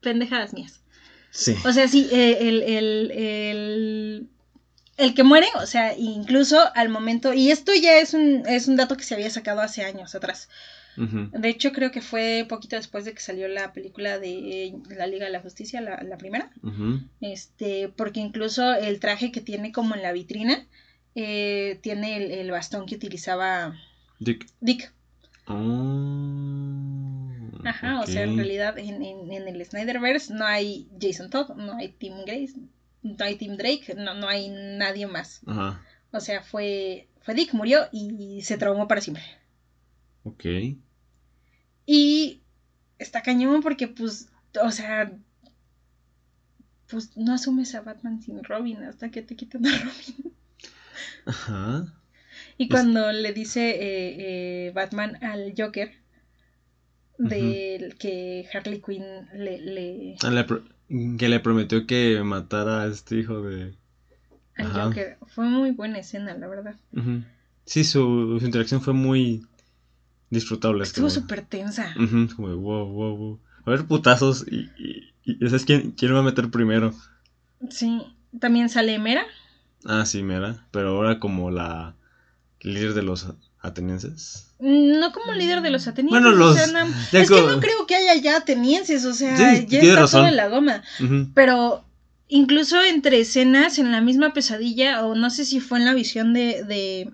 Pendejadas 0.00 0.52
mías. 0.52 0.80
Sí. 1.30 1.56
O 1.64 1.72
sea, 1.72 1.88
sí, 1.88 2.08
eh, 2.12 2.38
el, 2.48 2.62
el, 2.62 3.10
el, 3.12 4.30
el 4.96 5.14
que 5.14 5.24
muere, 5.24 5.48
o 5.56 5.66
sea, 5.66 5.96
incluso 5.96 6.58
al 6.74 6.88
momento, 6.88 7.34
y 7.34 7.50
esto 7.50 7.74
ya 7.74 7.98
es 7.98 8.14
un, 8.14 8.44
es 8.46 8.68
un 8.68 8.76
dato 8.76 8.96
que 8.96 9.04
se 9.04 9.14
había 9.14 9.30
sacado 9.30 9.60
hace 9.60 9.84
años 9.84 10.14
atrás. 10.14 10.48
De 10.96 11.48
hecho, 11.48 11.72
creo 11.72 11.90
que 11.90 12.00
fue 12.00 12.46
poquito 12.48 12.76
después 12.76 13.04
de 13.04 13.12
que 13.12 13.20
salió 13.20 13.48
la 13.48 13.72
película 13.72 14.18
de 14.18 14.74
la 14.96 15.06
Liga 15.06 15.26
de 15.26 15.32
la 15.32 15.40
Justicia, 15.40 15.80
la, 15.80 16.02
la 16.02 16.16
primera. 16.16 16.50
Este, 17.20 17.88
porque 17.88 18.20
incluso 18.20 18.74
el 18.74 18.98
traje 19.00 19.30
que 19.30 19.40
tiene 19.40 19.72
como 19.72 19.94
en 19.94 20.02
la 20.02 20.12
vitrina 20.12 20.66
eh, 21.14 21.78
tiene 21.82 22.16
el, 22.16 22.30
el 22.30 22.50
bastón 22.50 22.86
que 22.86 22.94
utilizaba 22.94 23.74
Dick. 24.20 24.46
Dick. 24.60 24.92
Oh, 25.48 25.56
Ajá, 27.64 28.00
o 28.00 28.06
sea, 28.06 28.22
en 28.22 28.36
realidad 28.36 28.78
en, 28.78 29.02
en, 29.02 29.32
en 29.32 29.48
el 29.48 29.64
Snyderverse 29.64 30.32
no 30.34 30.44
hay 30.44 30.88
Jason 31.00 31.30
Todd, 31.30 31.50
no 31.56 31.76
hay 31.76 31.88
Tim 31.88 32.24
Grace, 32.24 32.54
no 33.02 33.24
hay 33.24 33.36
Tim 33.36 33.56
Drake, 33.56 33.94
no, 33.96 34.14
no 34.14 34.28
hay 34.28 34.48
nadie 34.48 35.06
más. 35.06 35.40
Ajá. 35.46 35.82
O 36.10 36.20
sea, 36.20 36.42
fue, 36.42 37.08
fue 37.20 37.34
Dick, 37.34 37.52
murió 37.54 37.88
y 37.92 38.42
se 38.42 38.56
traumó 38.56 38.88
para 38.88 39.00
siempre. 39.00 39.24
Ok. 40.24 40.44
Y 41.86 42.42
está 42.98 43.22
cañón 43.22 43.62
porque, 43.62 43.86
pues, 43.88 44.28
o 44.62 44.70
sea, 44.70 45.12
pues 46.88 47.16
no 47.16 47.32
asumes 47.34 47.74
a 47.74 47.80
Batman 47.82 48.20
sin 48.22 48.42
Robin 48.44 48.82
hasta 48.84 49.10
que 49.10 49.22
te 49.22 49.34
quitan 49.36 49.66
a 49.66 49.70
Robin. 49.70 50.32
Ajá. 51.26 51.94
Y 52.58 52.64
Es- 52.64 52.70
cuando 52.70 53.12
le 53.12 53.32
dice 53.32 53.70
eh, 53.70 54.66
eh, 54.68 54.72
Batman 54.74 55.22
al 55.22 55.54
Joker, 55.56 55.92
del 57.18 57.96
que 57.98 58.46
Harley 58.52 58.80
Quinn 58.80 59.02
le, 59.34 59.58
le 59.58 60.16
Ah, 60.22 60.30
le 60.30 60.46
que 61.18 61.28
le 61.28 61.40
prometió 61.40 61.86
que 61.86 62.22
matara 62.22 62.82
a 62.82 62.86
este 62.86 63.16
hijo 63.16 63.40
de... 63.42 63.74
al. 64.56 64.72
Joker. 64.72 65.18
Fue 65.26 65.46
muy 65.46 65.70
buena 65.72 65.98
escena, 65.98 66.34
la 66.36 66.46
verdad. 66.46 66.76
Sí, 67.64 67.82
su, 67.84 68.36
su 68.38 68.46
interacción 68.46 68.80
fue 68.82 68.92
muy 68.92 69.46
disfrutable. 70.30 70.82
es 70.82 70.90
Estuvo 70.90 71.10
súper 71.10 71.42
tensa. 71.42 71.94
Ujú, 71.96 72.28
como 72.36 72.48
de 72.48 72.54
wow, 72.54 72.86
wow, 72.86 73.16
wow. 73.16 73.40
A 73.64 73.70
ver, 73.70 73.84
putazos 73.84 74.44
y, 74.50 74.68
y, 74.78 75.12
y 75.24 75.36
¿sabes 75.48 75.64
quién, 75.64 75.92
quién 75.92 76.14
va 76.14 76.20
a 76.20 76.22
meter 76.22 76.50
primero? 76.50 76.94
Sí. 77.70 78.02
También 78.38 78.68
sale 78.68 78.98
Mera. 78.98 79.24
Ah, 79.84 80.04
sí, 80.04 80.22
Mera, 80.22 80.66
pero 80.72 80.90
ahora 80.96 81.18
como 81.20 81.50
la 81.50 81.94
líder 82.60 82.92
de 82.94 83.02
los 83.02 83.26
atenienses. 83.60 84.48
No 84.60 85.12
como 85.12 85.32
líder 85.32 85.62
de 85.62 85.70
los 85.70 85.86
atenienses. 85.86 86.22
Bueno, 86.22 86.36
o 86.36 86.38
los- 86.38 86.56
sea, 86.56 86.66
ya 87.12 87.20
es 87.20 87.30
que 87.30 87.40
no 87.40 87.60
creo 87.60 87.86
que 87.86 87.94
haya 87.96 88.14
ya 88.20 88.36
atenienses, 88.36 89.04
o 89.04 89.14
sea, 89.14 89.36
Sí, 89.56 89.66
ya 89.68 89.80
está 89.80 90.00
razón. 90.00 90.20
todo 90.22 90.28
en 90.28 90.36
la 90.36 90.48
goma. 90.48 90.82
Pero 91.34 91.84
incluso 92.28 92.82
entre 92.82 93.20
escenas, 93.20 93.78
en 93.78 93.90
la 93.92 94.00
misma 94.00 94.32
pesadilla, 94.32 95.04
o 95.06 95.14
no 95.14 95.30
sé 95.30 95.44
si 95.44 95.60
fue 95.60 95.78
en 95.78 95.84
la 95.84 95.94
visión 95.94 96.32
de. 96.34 96.62
de. 96.64 97.12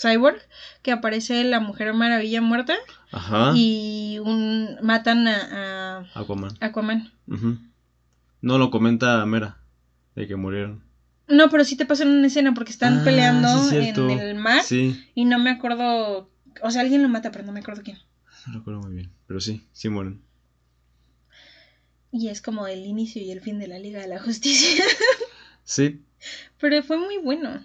Cyborg, 0.00 0.38
que 0.82 0.92
aparece 0.92 1.42
la 1.44 1.60
Mujer 1.60 1.92
Maravilla 1.94 2.40
muerta 2.40 2.76
Ajá. 3.10 3.52
y 3.56 4.18
un 4.22 4.76
matan 4.82 5.26
a, 5.28 5.98
a 5.98 6.20
Aquaman. 6.20 6.56
Aquaman. 6.60 7.12
No 8.40 8.58
lo 8.58 8.70
comenta 8.70 9.24
Mera, 9.26 9.58
de 10.14 10.26
que 10.28 10.36
murieron. 10.36 10.84
No, 11.26 11.50
pero 11.50 11.64
sí 11.64 11.76
te 11.76 11.84
pasan 11.84 12.08
una 12.08 12.28
escena 12.28 12.54
porque 12.54 12.70
están 12.72 13.00
Ah, 13.00 13.04
peleando 13.04 13.48
sí, 13.68 13.76
en 13.76 14.10
el 14.10 14.34
mar 14.36 14.62
Sí, 14.62 15.04
y 15.14 15.24
no 15.24 15.38
me 15.38 15.50
acuerdo. 15.50 16.30
O 16.62 16.70
sea, 16.70 16.80
alguien 16.82 17.02
lo 17.02 17.08
mata, 17.08 17.30
pero 17.32 17.44
no 17.44 17.52
me 17.52 17.60
acuerdo 17.60 17.82
quién. 17.82 17.98
no 18.46 18.54
recuerdo 18.54 18.80
muy 18.80 18.94
bien, 18.94 19.10
pero 19.26 19.40
sí, 19.40 19.66
sí 19.72 19.88
mueren. 19.88 20.22
Y 22.10 22.28
es 22.28 22.40
como 22.40 22.66
el 22.66 22.86
inicio 22.86 23.20
y 23.20 23.30
el 23.30 23.40
fin 23.42 23.58
de 23.58 23.68
la 23.68 23.78
Liga 23.78 24.00
de 24.00 24.08
la 24.08 24.20
Justicia. 24.20 24.84
Sí, 25.64 26.00
pero 26.58 26.82
fue 26.82 26.96
muy 26.96 27.18
bueno. 27.18 27.62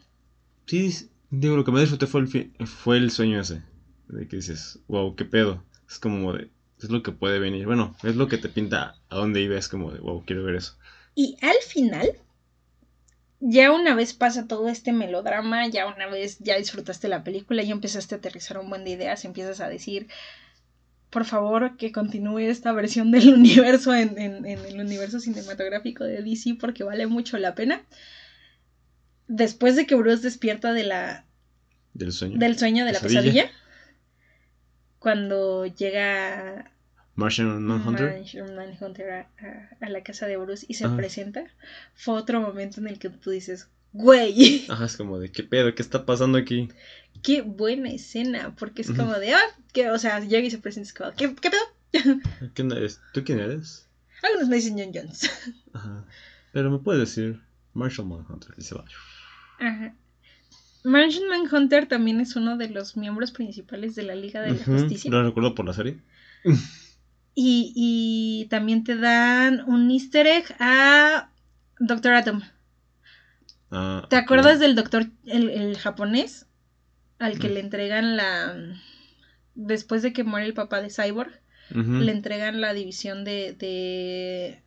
sí, 0.65 1.09
digo, 1.39 1.55
lo 1.55 1.63
que 1.63 1.71
me 1.71 1.79
disfruté 1.81 2.07
fue 2.07 2.21
el, 2.21 2.67
fue 2.67 2.97
el 2.97 3.11
sueño 3.11 3.41
ese, 3.41 3.61
de 4.07 4.27
que 4.27 4.37
dices, 4.37 4.79
wow, 4.87 5.15
qué 5.15 5.25
pedo. 5.25 5.63
Es 5.89 5.99
como 5.99 6.33
de, 6.33 6.49
es 6.81 6.89
lo 6.89 7.03
que 7.03 7.11
puede 7.11 7.39
venir. 7.39 7.65
Bueno, 7.65 7.95
es 8.03 8.15
lo 8.15 8.27
que 8.27 8.37
te 8.37 8.49
pinta 8.49 8.95
a 9.09 9.15
dónde 9.15 9.41
iba, 9.41 9.57
es 9.57 9.67
como 9.67 9.91
de, 9.91 9.99
wow, 9.99 10.23
quiero 10.25 10.43
ver 10.43 10.55
eso. 10.55 10.77
Y 11.15 11.37
al 11.41 11.57
final, 11.67 12.11
ya 13.39 13.71
una 13.71 13.93
vez 13.95 14.13
pasa 14.13 14.47
todo 14.47 14.69
este 14.69 14.93
melodrama, 14.93 15.67
ya 15.67 15.85
una 15.87 16.07
vez 16.07 16.37
ya 16.39 16.57
disfrutaste 16.57 17.07
la 17.09 17.23
película, 17.23 17.63
ya 17.63 17.73
empezaste 17.73 18.15
a 18.15 18.17
aterrizar 18.19 18.57
un 18.57 18.69
buen 18.69 18.83
de 18.85 18.91
ideas, 18.91 19.25
empiezas 19.25 19.59
a 19.59 19.67
decir, 19.67 20.07
por 21.09 21.25
favor, 21.25 21.77
que 21.77 21.91
continúe 21.91 22.39
esta 22.39 22.71
versión 22.71 23.11
del 23.11 23.33
universo 23.33 23.93
en, 23.93 24.17
en- 24.17 24.45
en 24.45 24.59
el 24.65 24.79
universo 24.79 25.19
cinematográfico 25.19 26.03
de 26.03 26.21
DC 26.23 26.55
porque 26.59 26.83
vale 26.83 27.05
mucho 27.07 27.37
la 27.37 27.53
pena. 27.55 27.81
Después 29.27 29.75
de 29.75 29.85
que 29.87 29.95
Bruce 29.95 30.21
despierta 30.23 30.73
de 30.73 30.83
la, 30.83 31.25
Del 31.93 32.11
sueño. 32.11 32.37
del 32.39 32.57
sueño 32.57 32.85
de 32.85 32.91
la 32.93 32.99
Pesadilla. 32.99 33.49
cuando 34.99 35.65
llega 35.65 36.71
Martian 37.15 37.63
Manhunter. 37.63 38.17
Martian 38.17 38.55
Manhunter 38.55 39.09
a, 39.11 39.19
a- 39.39 39.77
a 39.85 39.89
la 39.89 40.03
casa 40.03 40.25
de 40.27 40.37
Bruce 40.37 40.65
y 40.69 40.75
se 40.75 40.85
Ajá. 40.85 40.95
presenta, 40.95 41.45
fue 41.95 42.15
otro 42.15 42.41
momento 42.41 42.79
en 42.79 42.87
el 42.87 42.99
que 42.99 43.09
tú 43.09 43.29
dices, 43.31 43.67
güey, 43.91 44.65
Ajá, 44.69 44.85
es 44.85 44.97
como 44.97 45.19
de, 45.19 45.31
qué 45.31 45.43
pedo, 45.43 45.73
qué 45.75 45.81
está 45.81 46.05
pasando 46.05 46.37
aquí. 46.37 46.69
qué 47.21 47.41
buena 47.41 47.89
escena, 47.89 48.55
porque 48.57 48.81
es 48.81 48.91
como 48.91 49.13
de, 49.13 49.33
ah, 49.33 49.41
que, 49.73 49.89
o 49.89 49.97
sea, 49.99 50.19
llega 50.19 50.45
y 50.47 50.51
se 50.51 50.57
presenta, 50.57 50.87
es 50.87 50.93
como, 50.93 51.11
¿qué, 51.11 51.35
qué 51.35 51.49
pedo? 51.51 52.23
¿Quién 52.55 52.71
eres? 52.71 52.99
¿Tú 53.13 53.23
quién 53.23 53.39
eres? 53.39 53.87
Algunos 54.23 54.47
me 54.49 54.55
dicen 54.55 54.75
John 54.77 54.91
Jones. 54.93 55.29
Ajá. 55.73 56.05
Pero 56.53 56.71
me 56.71 56.79
puedes 56.79 57.01
decir 57.01 57.41
Marshall 57.73 58.07
Manhunter. 58.07 58.51
Y 58.57 58.61
se 58.61 58.73
va. 58.73 58.85
Ajá. 59.59 59.93
Martian 60.83 61.27
Manhunter 61.29 61.87
también 61.87 62.19
es 62.19 62.35
uno 62.35 62.57
de 62.57 62.69
los 62.69 62.97
miembros 62.97 63.31
principales 63.31 63.95
de 63.95 64.03
la 64.03 64.15
Liga 64.15 64.41
de 64.41 64.51
la 64.51 64.65
Justicia. 64.65 65.09
Lo 65.09 65.23
recuerdo 65.23 65.55
por 65.55 65.65
la 65.65 65.73
serie. 65.73 65.97
Y, 67.35 67.71
y 67.75 68.47
también 68.49 68.83
te 68.83 68.97
dan 68.97 69.63
un 69.65 69.89
easter 69.89 70.27
egg 70.27 70.45
a 70.59 71.29
Doctor 71.79 72.13
Atom. 72.13 72.41
Ah, 73.71 74.05
¿Te 74.09 74.17
acuerdas 74.17 74.59
del 74.59 74.75
doctor, 74.75 75.07
el, 75.25 75.49
el 75.49 75.77
japonés, 75.77 76.45
al 77.17 77.39
que 77.39 77.49
Mm. 77.49 77.53
le 77.53 77.59
entregan 77.61 78.17
la... 78.17 78.55
Después 79.55 80.01
de 80.01 80.13
que 80.13 80.23
muere 80.23 80.45
el 80.47 80.53
papá 80.53 80.81
de 80.81 80.89
Cyborg, 80.89 81.31
le 81.69 82.11
entregan 82.11 82.59
la 82.61 82.73
división 82.73 83.23
de, 83.23 83.53
de... 83.53 84.61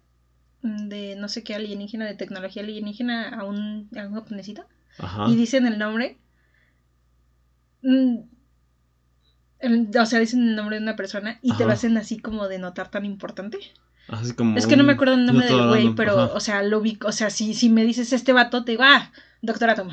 de 0.63 1.15
no 1.17 1.29
sé 1.29 1.45
qué 1.45 1.55
alienígena, 1.55 2.07
de 2.07 2.15
tecnología 2.15 2.63
alienígena 2.63 3.29
a 3.29 3.45
un, 3.45 3.89
a 3.97 4.07
un 4.07 4.15
japonesito. 4.15 4.67
Ajá. 4.99 5.27
Y 5.29 5.37
dicen 5.37 5.67
el 5.67 5.79
nombre. 5.79 6.19
Mm, 7.83 8.19
el- 9.59 9.91
o 9.99 10.07
sea, 10.07 10.19
dicen 10.19 10.49
el 10.49 10.57
nombre 10.57 10.77
de 10.77 10.83
una 10.83 10.97
persona 10.97 11.39
y 11.43 11.53
te 11.55 11.65
lo 11.65 11.71
hacen 11.73 11.97
así 11.97 12.19
como 12.19 12.49
de 12.49 12.59
notar 12.59 12.91
tan 12.91 13.05
importante. 13.05 13.59
Así 14.09 14.35
como 14.35 14.57
Es 14.57 14.67
que 14.67 14.77
no 14.77 14.85
me 14.85 14.93
acuerdo 14.93 15.15
el 15.15 15.27
nombre 15.27 15.47
del 15.47 15.67
güey, 15.69 15.95
pero, 15.95 16.21
ajá. 16.21 16.35
o 16.35 16.41
sea, 16.41 16.63
lo 16.63 16.81
vi, 16.81 16.99
o 17.05 17.13
sea, 17.13 17.31
si, 17.31 17.55
si 17.55 17.69
me 17.71 17.85
dices 17.85 18.13
este 18.13 18.33
vato, 18.33 18.65
te 18.65 18.73
digo, 18.73 18.85
ah, 18.85 19.11
Doctor 19.43 19.71
Atom. 19.71 19.89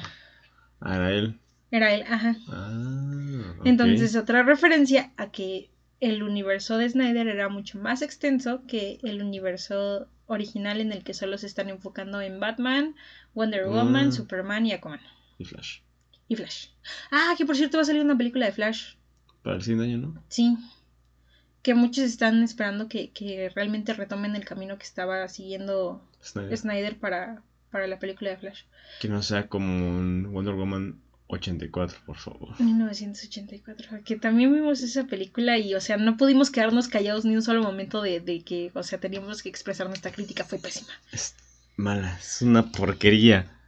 Ah, 0.82 0.96
era 0.96 1.12
él. 1.12 1.40
Era 1.72 1.94
él, 1.94 2.04
ajá. 2.08 2.36
Ah. 2.50 3.56
Entonces, 3.64 4.16
otra 4.16 4.44
referencia 4.44 5.12
a 5.18 5.32
que 5.32 5.72
el 6.00 6.22
universo 6.22 6.78
de 6.78 6.90
Snyder 6.90 7.28
era 7.28 7.50
mucho 7.50 7.80
más 7.80 8.02
extenso 8.04 8.62
que 8.68 9.00
el 9.04 9.24
universo 9.24 10.08
original 10.28 10.80
en 10.82 10.92
el 10.92 11.04
que 11.04 11.14
solo 11.14 11.38
se 11.38 11.48
están 11.48 11.70
enfocando 11.70 12.22
en 12.22 12.40
Batman, 12.40 12.96
Wonder 13.34 13.68
Woman, 13.68 14.08
Mm. 14.08 14.12
Superman 14.12 14.66
y 14.66 14.72
Aquaman. 14.74 15.02
Y 15.38 15.46
Flash. 15.46 15.80
Y 16.28 16.36
Flash. 16.36 16.68
Ah, 17.12 17.34
que 17.38 17.46
por 17.46 17.56
cierto 17.56 17.78
va 17.78 17.82
a 17.82 17.86
salir 17.86 18.02
una 18.02 18.18
película 18.18 18.46
de 18.46 18.52
Flash. 18.54 18.96
Para 19.42 19.58
el 19.58 19.62
siguiente 19.62 19.86
año, 19.86 19.98
¿no? 19.98 20.24
Sí. 20.30 20.58
Que 21.62 21.74
muchos 21.76 22.06
están 22.06 22.44
esperando 22.44 22.88
que, 22.88 23.12
que 23.12 23.50
realmente 23.54 23.94
retomen 23.94 24.36
el 24.36 24.46
camino 24.46 24.78
que 24.78 24.84
estaba 24.84 25.28
siguiendo 25.28 26.06
Snyder. 26.22 26.58
Snyder 26.58 27.00
para, 27.00 27.42
para 27.72 27.88
la 27.88 28.00
película 28.00 28.30
de 28.32 28.38
Flash. 28.38 28.64
Que 29.02 29.08
no 29.10 29.22
sea 29.22 29.48
como 29.48 29.68
un 29.90 30.32
Wonder 30.32 30.56
Woman 30.56 31.02
84, 31.34 32.00
por 32.06 32.18
favor. 32.18 32.60
1984. 32.60 34.04
Que 34.04 34.18
también 34.18 34.54
vimos 34.54 34.82
esa 34.82 35.06
película 35.06 35.58
y, 35.58 35.76
o 35.76 35.82
sea, 35.82 35.98
no 35.98 36.18
pudimos 36.18 36.52
quedarnos 36.52 36.88
callados 36.88 37.26
ni 37.26 37.36
un 37.36 37.42
solo 37.42 37.62
momento 37.62 38.02
de, 38.02 38.20
de 38.20 38.42
que, 38.42 38.72
o 38.74 38.84
sea, 38.84 39.00
teníamos 39.00 39.44
que 39.44 39.50
expresar 39.50 39.88
nuestra 39.88 40.12
crítica. 40.12 40.44
Fue 40.44 40.60
pésima. 40.60 40.92
Es 41.12 41.36
mala, 41.76 42.18
es 42.18 42.42
una 42.42 42.72
porquería. 42.72 43.60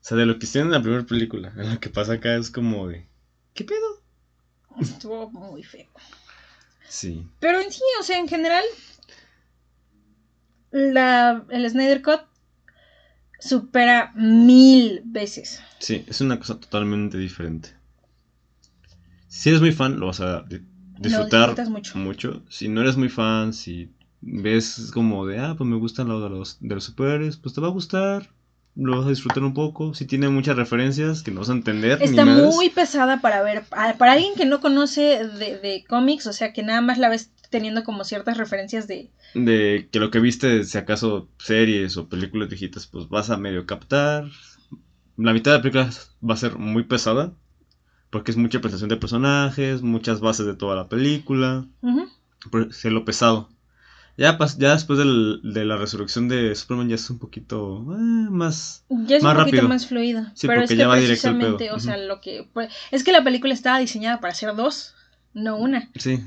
O 0.00 0.06
sea, 0.06 0.16
de 0.16 0.26
lo 0.26 0.38
que 0.38 0.46
hicieron 0.46 0.68
en 0.68 0.74
la 0.74 0.82
primera 0.82 1.04
película, 1.04 1.52
en 1.56 1.70
lo 1.74 1.80
que 1.80 1.90
pasa 1.90 2.14
acá 2.14 2.36
es 2.36 2.50
como 2.50 2.88
de. 2.88 3.06
¿Qué 3.54 3.64
pedo? 3.64 4.02
Estuvo 4.80 5.30
muy 5.30 5.62
feo. 5.62 5.88
Sí. 6.88 7.26
Pero 7.40 7.60
en 7.60 7.72
sí, 7.72 7.82
o 8.00 8.02
sea, 8.02 8.18
en 8.18 8.28
general, 8.28 8.64
la, 10.70 11.44
el 11.50 11.70
Snyder 11.70 12.02
Cut 12.02 12.33
supera 13.38 14.12
mil 14.14 15.02
veces. 15.04 15.62
Sí, 15.78 16.04
es 16.08 16.20
una 16.20 16.38
cosa 16.38 16.58
totalmente 16.58 17.18
diferente. 17.18 17.70
Si 19.28 19.48
eres 19.48 19.60
muy 19.60 19.72
fan, 19.72 19.98
lo 19.98 20.06
vas 20.06 20.20
a 20.20 20.42
di- 20.42 20.60
disfrutar 20.98 21.48
disfrutas 21.50 21.68
mucho. 21.68 21.98
mucho. 21.98 22.42
Si 22.48 22.68
no 22.68 22.80
eres 22.82 22.96
muy 22.96 23.08
fan, 23.08 23.52
si 23.52 23.90
ves 24.20 24.90
como 24.92 25.26
de, 25.26 25.38
ah, 25.40 25.54
pues 25.56 25.68
me 25.68 25.76
gustan 25.76 26.08
los 26.08 26.22
de 26.22 26.30
los, 26.30 26.58
de 26.60 26.74
los 26.74 26.84
superhéroes, 26.84 27.36
pues 27.36 27.54
te 27.54 27.60
va 27.60 27.68
a 27.68 27.72
gustar. 27.72 28.30
Lo 28.76 28.96
vas 28.96 29.06
a 29.06 29.10
disfrutar 29.10 29.42
un 29.44 29.54
poco. 29.54 29.94
Si 29.94 30.04
tiene 30.04 30.28
muchas 30.28 30.56
referencias 30.56 31.22
que 31.22 31.30
no 31.30 31.40
vas 31.40 31.50
a 31.50 31.52
entender. 31.52 32.02
Está 32.02 32.24
muy 32.24 32.70
pesada 32.70 33.20
para 33.20 33.42
ver. 33.42 33.62
Para 33.64 33.96
para 33.96 34.12
alguien 34.12 34.34
que 34.34 34.46
no 34.46 34.60
conoce 34.60 35.26
de, 35.28 35.58
de 35.58 35.84
cómics, 35.88 36.26
o 36.26 36.32
sea, 36.32 36.52
que 36.52 36.62
nada 36.64 36.80
más 36.80 36.98
la 36.98 37.08
ves 37.08 37.30
teniendo 37.54 37.84
como 37.84 38.02
ciertas 38.04 38.36
referencias 38.36 38.88
de... 38.88 39.10
de 39.34 39.88
que 39.92 40.00
lo 40.00 40.10
que 40.10 40.18
viste, 40.20 40.64
si 40.64 40.76
acaso 40.76 41.28
series 41.38 41.96
o 41.96 42.08
películas 42.08 42.48
viejitas, 42.48 42.86
pues 42.88 43.08
vas 43.08 43.30
a 43.30 43.36
medio 43.36 43.64
captar. 43.64 44.24
La 45.16 45.32
mitad 45.32 45.52
de 45.52 45.58
la 45.58 45.62
película 45.62 45.90
va 46.28 46.34
a 46.34 46.36
ser 46.44 46.58
muy 46.58 46.82
pesada, 46.82 47.32
porque 48.10 48.32
es 48.32 48.36
mucha 48.36 48.60
presentación 48.60 48.88
de 48.90 48.96
personajes, 48.96 49.82
muchas 49.82 50.18
bases 50.20 50.46
de 50.46 50.54
toda 50.56 50.74
la 50.74 50.88
película, 50.88 51.66
por 52.50 52.72
ser 52.74 52.90
lo 52.92 53.04
pesado. 53.04 53.48
Ya, 54.16 54.38
ya 54.58 54.72
después 54.74 54.98
del- 54.98 55.40
de 55.42 55.64
la 55.64 55.76
resurrección 55.76 56.28
de 56.28 56.54
Superman 56.54 56.88
ya 56.88 56.94
es 56.96 57.10
un 57.10 57.18
poquito 57.18 57.82
eh, 57.94 58.30
más... 58.30 58.84
Ya 58.88 59.16
es 59.16 59.22
Más 59.24 59.32
un 59.34 59.38
poquito 59.40 59.56
rápido. 59.56 59.68
más 59.68 59.86
fluido. 59.88 60.22
Sí, 60.34 60.46
pero 60.46 60.60
es 60.60 60.66
porque 60.66 60.74
que 60.74 60.78
ya 60.82 60.88
va 60.88 60.96
directo 60.98 61.28
pedo. 61.38 61.74
o 61.74 61.80
sea, 61.80 61.96
lo 61.96 62.20
que... 62.20 62.48
pues, 62.52 62.68
es 62.92 63.02
que 63.02 63.10
la 63.12 63.24
película 63.24 63.52
estaba 63.54 63.78
diseñada 63.80 64.20
para 64.20 64.32
hacer 64.32 64.54
dos, 64.54 64.94
no 65.32 65.56
una. 65.56 65.90
Sí, 65.96 66.20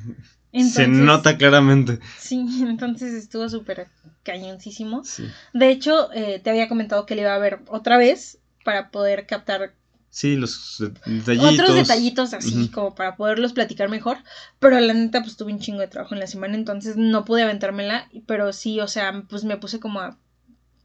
Entonces, 0.52 0.86
se 0.86 0.88
nota 0.88 1.38
claramente. 1.38 2.00
Sí, 2.20 2.46
entonces 2.68 3.14
estuvo 3.14 3.48
súper 3.50 3.88
cañoncísimo. 4.24 5.04
Sí. 5.04 5.26
De 5.54 5.70
hecho, 5.70 6.12
eh, 6.14 6.40
te 6.44 6.50
había 6.50 6.68
comentado 6.68 7.06
que 7.06 7.16
le 7.16 7.22
iba 7.22 7.36
a 7.36 7.40
ver 7.40 7.60
otra 7.68 7.98
vez 7.98 8.40
para 8.64 8.92
poder 8.92 9.26
captar 9.26 9.74
Sí, 10.10 10.36
los 10.36 10.84
detallitos. 11.06 11.54
Otros 11.54 11.76
detallitos 11.76 12.34
así, 12.34 12.70
como 12.70 12.96
para 12.96 13.16
poderlos 13.18 13.54
platicar 13.54 13.88
mejor. 13.88 14.18
Pero 14.58 14.80
la 14.80 14.94
neta, 14.94 15.22
pues 15.22 15.38
tuve 15.38 15.54
un 15.54 15.60
chingo 15.60 15.82
de 15.82 15.88
trabajo 15.88 16.16
en 16.16 16.20
la 16.20 16.26
semana, 16.26 16.56
entonces 16.56 16.98
no 16.98 17.24
pude 17.24 17.44
aventármela. 17.44 18.10
Pero 18.26 18.52
sí, 18.52 18.80
o 18.80 18.88
sea, 18.88 19.24
pues 19.30 19.44
me 19.44 19.58
puse 19.58 19.80
como 19.80 20.00
a 20.00 20.18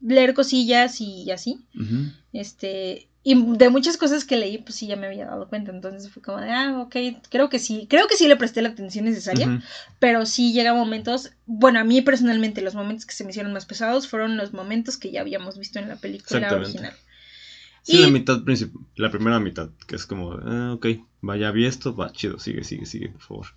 leer 0.01 0.35
cosillas 0.35 1.01
y 1.01 1.31
así. 1.31 1.65
Este. 2.31 3.09
Y 3.25 3.41
de 3.57 3.69
muchas 3.69 3.95
cosas 3.95 4.25
que 4.25 4.35
leí, 4.35 4.57
pues 4.57 4.75
sí, 4.75 4.85
ya 4.87 4.97
me 4.97 5.07
había 5.07 5.25
dado 5.25 5.47
cuenta. 5.47 5.71
Entonces 5.71 6.11
fue 6.11 6.21
como 6.21 6.41
de, 6.41 6.51
ah, 6.51 6.81
ok, 6.81 6.95
creo 7.29 7.49
que 7.49 7.57
sí. 7.57 7.87
Creo 7.89 8.07
que 8.07 8.17
sí 8.17 8.27
le 8.27 8.35
presté 8.35 8.61
la 8.61 8.69
atención 8.69 9.05
necesaria. 9.05 9.47
Ujú. 9.47 9.61
Pero 9.99 10.25
sí 10.25 10.51
llega 10.51 10.73
momentos. 10.73 11.31
Bueno, 11.45 11.79
a 11.79 11.85
mí 11.85 12.01
personalmente, 12.01 12.61
los 12.61 12.75
momentos 12.75 13.05
que 13.05 13.13
se 13.13 13.23
me 13.23 13.29
hicieron 13.29 13.53
más 13.53 13.65
pesados 13.65 14.09
fueron 14.09 14.35
los 14.35 14.51
momentos 14.51 14.97
que 14.97 15.11
ya 15.11 15.21
habíamos 15.21 15.57
visto 15.57 15.79
en 15.79 15.87
la 15.87 15.95
película 15.95 16.53
original. 16.53 16.93
Sí, 17.83 17.97
Y- 17.97 18.01
la 18.01 18.07
mitad 18.09 18.41
la 18.95 19.11
primera 19.11 19.39
mitad, 19.39 19.69
que 19.87 19.95
es 19.95 20.05
como, 20.05 20.33
ah, 20.33 20.73
ok, 20.73 20.87
vaya, 21.21 21.51
vi 21.51 21.65
esto, 21.65 21.95
va, 21.95 22.11
chido, 22.11 22.39
sigue, 22.39 22.63
sigue, 22.63 22.85
sigue, 22.85 23.09
por 23.09 23.21
favor. 23.21 23.47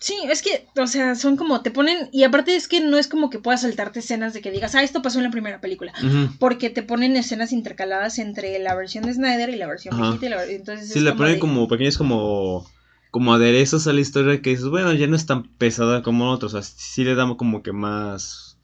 Sí, 0.00 0.14
es 0.28 0.42
que, 0.42 0.66
o 0.78 0.86
sea, 0.86 1.14
son 1.14 1.36
como 1.36 1.62
te 1.62 1.70
ponen. 1.70 2.08
Y 2.12 2.24
aparte 2.24 2.56
es 2.56 2.68
que 2.68 2.80
no 2.80 2.98
es 2.98 3.06
como 3.08 3.30
que 3.30 3.38
puedas 3.38 3.62
saltarte 3.62 4.00
escenas 4.00 4.32
de 4.34 4.40
que 4.40 4.50
digas, 4.50 4.74
ah, 4.74 4.82
esto 4.82 5.02
pasó 5.02 5.18
en 5.18 5.24
la 5.24 5.30
primera 5.30 5.60
película. 5.60 5.92
Porque 6.38 6.70
te 6.70 6.82
ponen 6.82 7.16
escenas 7.16 7.52
intercaladas 7.52 8.18
entre 8.18 8.58
la 8.58 8.74
versión 8.74 9.04
de 9.04 9.14
Snyder 9.14 9.50
y 9.50 9.56
la 9.56 9.66
versión 9.66 9.96
viejita. 10.00 10.26
Y 10.26 10.28
la, 10.28 10.44
entonces 10.44 10.92
Sí, 10.92 11.04
como 11.04 11.16
ponen 11.16 11.34
de- 11.34 11.38
como 11.40 11.68
pequeños 11.68 11.98
como, 11.98 12.70
como 13.10 13.34
aderezos 13.34 13.86
a 13.86 13.92
la 13.92 14.00
historia 14.00 14.40
que 14.42 14.50
dices, 14.50 14.66
bueno, 14.66 14.92
ya 14.92 15.06
no 15.06 15.16
es 15.16 15.26
tan 15.26 15.44
pesada 15.56 16.02
como 16.02 16.30
otros, 16.30 16.54
o 16.54 16.62
sea, 16.62 16.74
sí 16.76 17.04
le 17.04 17.14
damos 17.14 17.36
como 17.36 17.62
que 17.62 17.72
más, 17.72 18.58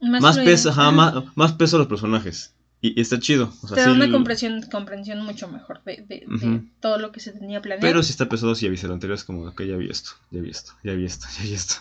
más, 0.00 0.38
peso, 0.38 0.70
Ajá. 0.70 0.90
más, 0.90 1.14
más 1.34 1.52
peso 1.54 1.76
a 1.76 1.78
los 1.80 1.88
personajes. 1.88 2.53
Y, 2.84 2.98
y 2.98 3.00
está 3.00 3.18
chido, 3.18 3.50
o 3.62 3.66
sea, 3.66 3.76
Te 3.76 3.80
da 3.80 3.90
sí 3.90 3.96
una 3.96 4.10
comprensión, 4.10 4.60
comprensión 4.70 5.24
mucho 5.24 5.48
mejor 5.48 5.82
de, 5.84 6.04
de- 6.06 6.26
de 6.28 6.60
todo 6.80 6.98
lo 6.98 7.12
que 7.12 7.20
se 7.20 7.32
tenía 7.32 7.62
planeado. 7.62 7.88
Pero 7.90 8.02
si 8.02 8.10
está 8.10 8.28
pesado, 8.28 8.54
si 8.54 8.66
el 8.66 8.90
anterior, 8.92 9.14
es 9.14 9.24
como, 9.24 9.46
ok, 9.48 9.62
ya 9.62 9.76
vi 9.76 9.88
esto, 9.88 10.10
ya 10.30 10.42
vi 10.42 10.50
esto, 10.50 10.72
ya 10.84 10.92
vi 10.92 11.06
esto, 11.06 11.26
ya 11.38 11.44
vi 11.44 11.54
esto. 11.54 11.76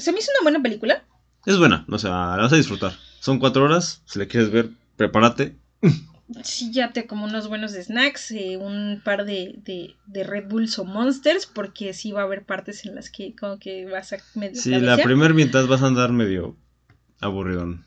Se 0.00 0.12
me 0.12 0.20
hizo 0.20 0.30
una 0.32 0.42
buena 0.44 0.62
película. 0.62 1.04
Es 1.44 1.58
buena, 1.58 1.84
o 1.90 1.98
sea, 1.98 2.10
la 2.36 2.44
vas 2.44 2.52
a 2.54 2.56
disfrutar. 2.56 2.92
Son 3.20 3.38
cuatro 3.38 3.64
horas, 3.64 4.00
si 4.06 4.18
la 4.18 4.24
quieres 4.26 4.50
ver, 4.50 4.70
prepárate. 4.96 5.54
Sí, 6.44 6.70
ya 6.72 6.92
te 6.92 7.06
como 7.06 7.24
unos 7.24 7.48
buenos 7.48 7.72
snacks, 7.72 8.30
eh, 8.32 8.56
un 8.58 9.00
par 9.02 9.24
de, 9.26 9.54
de, 9.64 9.94
de 10.06 10.24
Red 10.24 10.48
Bulls 10.48 10.78
o 10.78 10.84
Monsters, 10.84 11.46
porque 11.46 11.94
sí 11.94 12.12
va 12.12 12.20
a 12.20 12.24
haber 12.24 12.44
partes 12.44 12.84
en 12.86 12.94
las 12.94 13.10
que 13.10 13.34
como 13.34 13.58
que 13.58 13.86
vas 13.86 14.12
a 14.12 14.18
medio 14.34 14.60
Sí, 14.60 14.70
la 14.70 14.96
primera 14.98 15.32
mitad 15.34 15.66
vas 15.66 15.82
a 15.82 15.86
andar 15.86 16.12
medio 16.12 16.56
aburridón. 17.20 17.86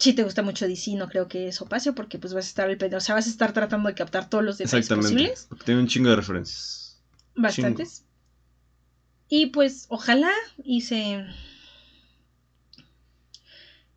Si 0.00 0.12
te 0.12 0.22
gusta 0.22 0.42
mucho 0.42 0.66
DC, 0.68 0.92
no 0.94 1.08
creo 1.08 1.28
que 1.28 1.48
eso 1.48 1.66
pase, 1.66 1.92
porque 1.92 2.18
pues 2.18 2.32
vas 2.34 2.46
a 2.46 2.48
estar 2.48 2.66
pendiente, 2.68 2.96
o 2.96 3.00
sea, 3.00 3.14
vas 3.14 3.26
a 3.26 3.30
estar 3.30 3.52
tratando 3.52 3.88
de 3.88 3.94
captar 3.94 4.28
todos 4.30 4.44
los 4.44 4.58
detalles 4.58 4.86
Exactamente. 4.86 5.14
posibles, 5.14 5.46
Porque 5.48 5.64
tiene 5.64 5.80
un 5.80 5.88
chingo 5.88 6.10
de 6.10 6.16
referencias. 6.16 7.00
bastantes. 7.34 8.04
Y 9.28 9.46
pues 9.46 9.86
ojalá 9.88 10.30
y 10.62 10.80
se 10.82 11.24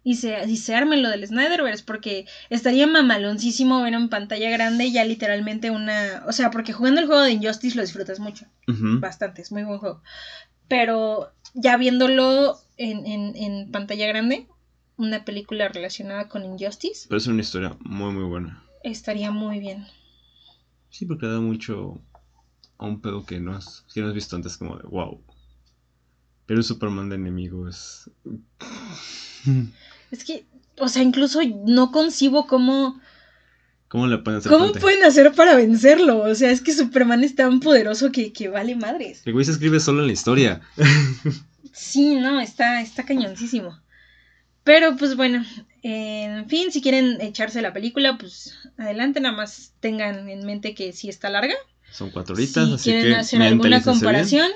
y 0.03 0.15
se, 0.15 0.43
y 0.49 0.57
se 0.57 0.73
arme 0.75 0.97
lo 0.97 1.09
del 1.09 1.25
Snyderverse, 1.27 1.83
porque 1.85 2.25
estaría 2.49 2.87
mamaloncísimo 2.87 3.81
ver 3.83 3.93
en 3.93 4.09
pantalla 4.09 4.49
grande 4.49 4.91
ya 4.91 5.05
literalmente 5.05 5.69
una, 5.69 6.23
o 6.25 6.31
sea, 6.31 6.49
porque 6.49 6.73
jugando 6.73 7.01
el 7.01 7.07
juego 7.07 7.21
de 7.21 7.31
Injustice 7.33 7.75
lo 7.75 7.83
disfrutas 7.83 8.19
mucho. 8.19 8.45
Bastante, 8.65 9.43
es 9.43 9.51
muy 9.51 9.63
buen 9.63 9.77
juego. 9.77 10.01
Pero 10.67 11.31
ya 11.53 11.77
viéndolo 11.77 12.57
en, 12.77 13.05
en, 13.05 13.35
en 13.35 13.71
pantalla 13.71 14.07
grande, 14.07 14.47
una 15.01 15.25
película 15.25 15.67
relacionada 15.69 16.27
con 16.29 16.45
Injustice, 16.45 17.07
Pero 17.09 17.17
es 17.17 17.27
una 17.27 17.41
historia 17.41 17.75
muy, 17.79 18.11
muy 18.13 18.23
buena. 18.23 18.63
estaría 18.83 19.31
muy 19.31 19.59
bien. 19.59 19.85
Sí, 20.89 21.05
porque 21.05 21.27
da 21.27 21.39
mucho 21.39 22.01
a 22.77 22.85
un 22.85 23.01
pedo 23.01 23.25
que 23.25 23.39
no 23.39 23.53
has, 23.55 23.85
que 23.93 24.01
no 24.01 24.07
has 24.07 24.13
visto 24.13 24.35
antes, 24.35 24.57
como 24.57 24.77
de 24.77 24.83
wow. 24.83 25.21
Pero 26.45 26.59
un 26.59 26.63
Superman 26.63 27.09
de 27.09 27.15
enemigo 27.15 27.67
es. 27.67 28.09
Es 30.11 30.25
que, 30.25 30.45
o 30.77 30.89
sea, 30.89 31.01
incluso 31.01 31.39
no 31.65 31.91
concibo 31.91 32.45
cómo, 32.45 32.99
¿Cómo 33.87 34.07
le 34.07 34.17
pueden 34.17 34.39
hacer 34.39 34.51
cómo 34.51 34.65
frente? 34.65 34.79
pueden 34.81 35.03
hacer 35.05 35.31
para 35.33 35.55
vencerlo. 35.55 36.19
O 36.23 36.35
sea, 36.35 36.51
es 36.51 36.59
que 36.61 36.73
Superman 36.73 37.23
es 37.23 37.35
tan 37.35 37.59
poderoso 37.61 38.11
que, 38.11 38.33
que 38.33 38.49
vale 38.49 38.75
madres. 38.75 39.21
El 39.25 39.33
güey 39.33 39.45
se 39.45 39.51
escribe 39.51 39.79
solo 39.79 40.01
en 40.01 40.07
la 40.07 40.13
historia. 40.13 40.61
Sí, 41.73 42.15
no, 42.15 42.41
está, 42.41 42.81
está 42.81 43.05
cañoncísimo. 43.05 43.79
Pero 44.71 44.95
pues 44.95 45.17
bueno, 45.17 45.43
en 45.83 46.47
fin, 46.47 46.71
si 46.71 46.81
quieren 46.81 47.19
echarse 47.19 47.61
la 47.61 47.73
película, 47.73 48.17
pues 48.17 48.57
adelante, 48.77 49.19
nada 49.19 49.35
más 49.35 49.73
tengan 49.81 50.29
en 50.29 50.45
mente 50.45 50.73
que 50.73 50.93
sí 50.93 51.09
está 51.09 51.29
larga. 51.29 51.55
Son 51.91 52.09
cuatro 52.09 52.35
horitas, 52.35 52.69
si 52.69 52.73
así 52.75 52.89
quieren 52.89 53.11
que. 53.11 53.19
hacer 53.19 53.41
alguna 53.41 53.79
bien. 53.79 53.83
comparación, 53.83 54.49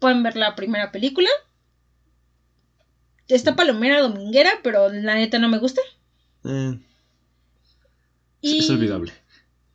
pueden 0.00 0.24
ver 0.24 0.34
la 0.34 0.56
primera 0.56 0.90
película. 0.90 1.28
Está 3.28 3.54
palomera 3.54 4.00
dominguera, 4.00 4.50
pero 4.64 4.92
la 4.92 5.14
neta 5.14 5.38
no 5.38 5.48
me 5.48 5.58
gusta. 5.58 5.80
Eh, 6.44 6.80
Y, 8.40 8.58
Es 8.58 8.70
olvidable. 8.70 9.12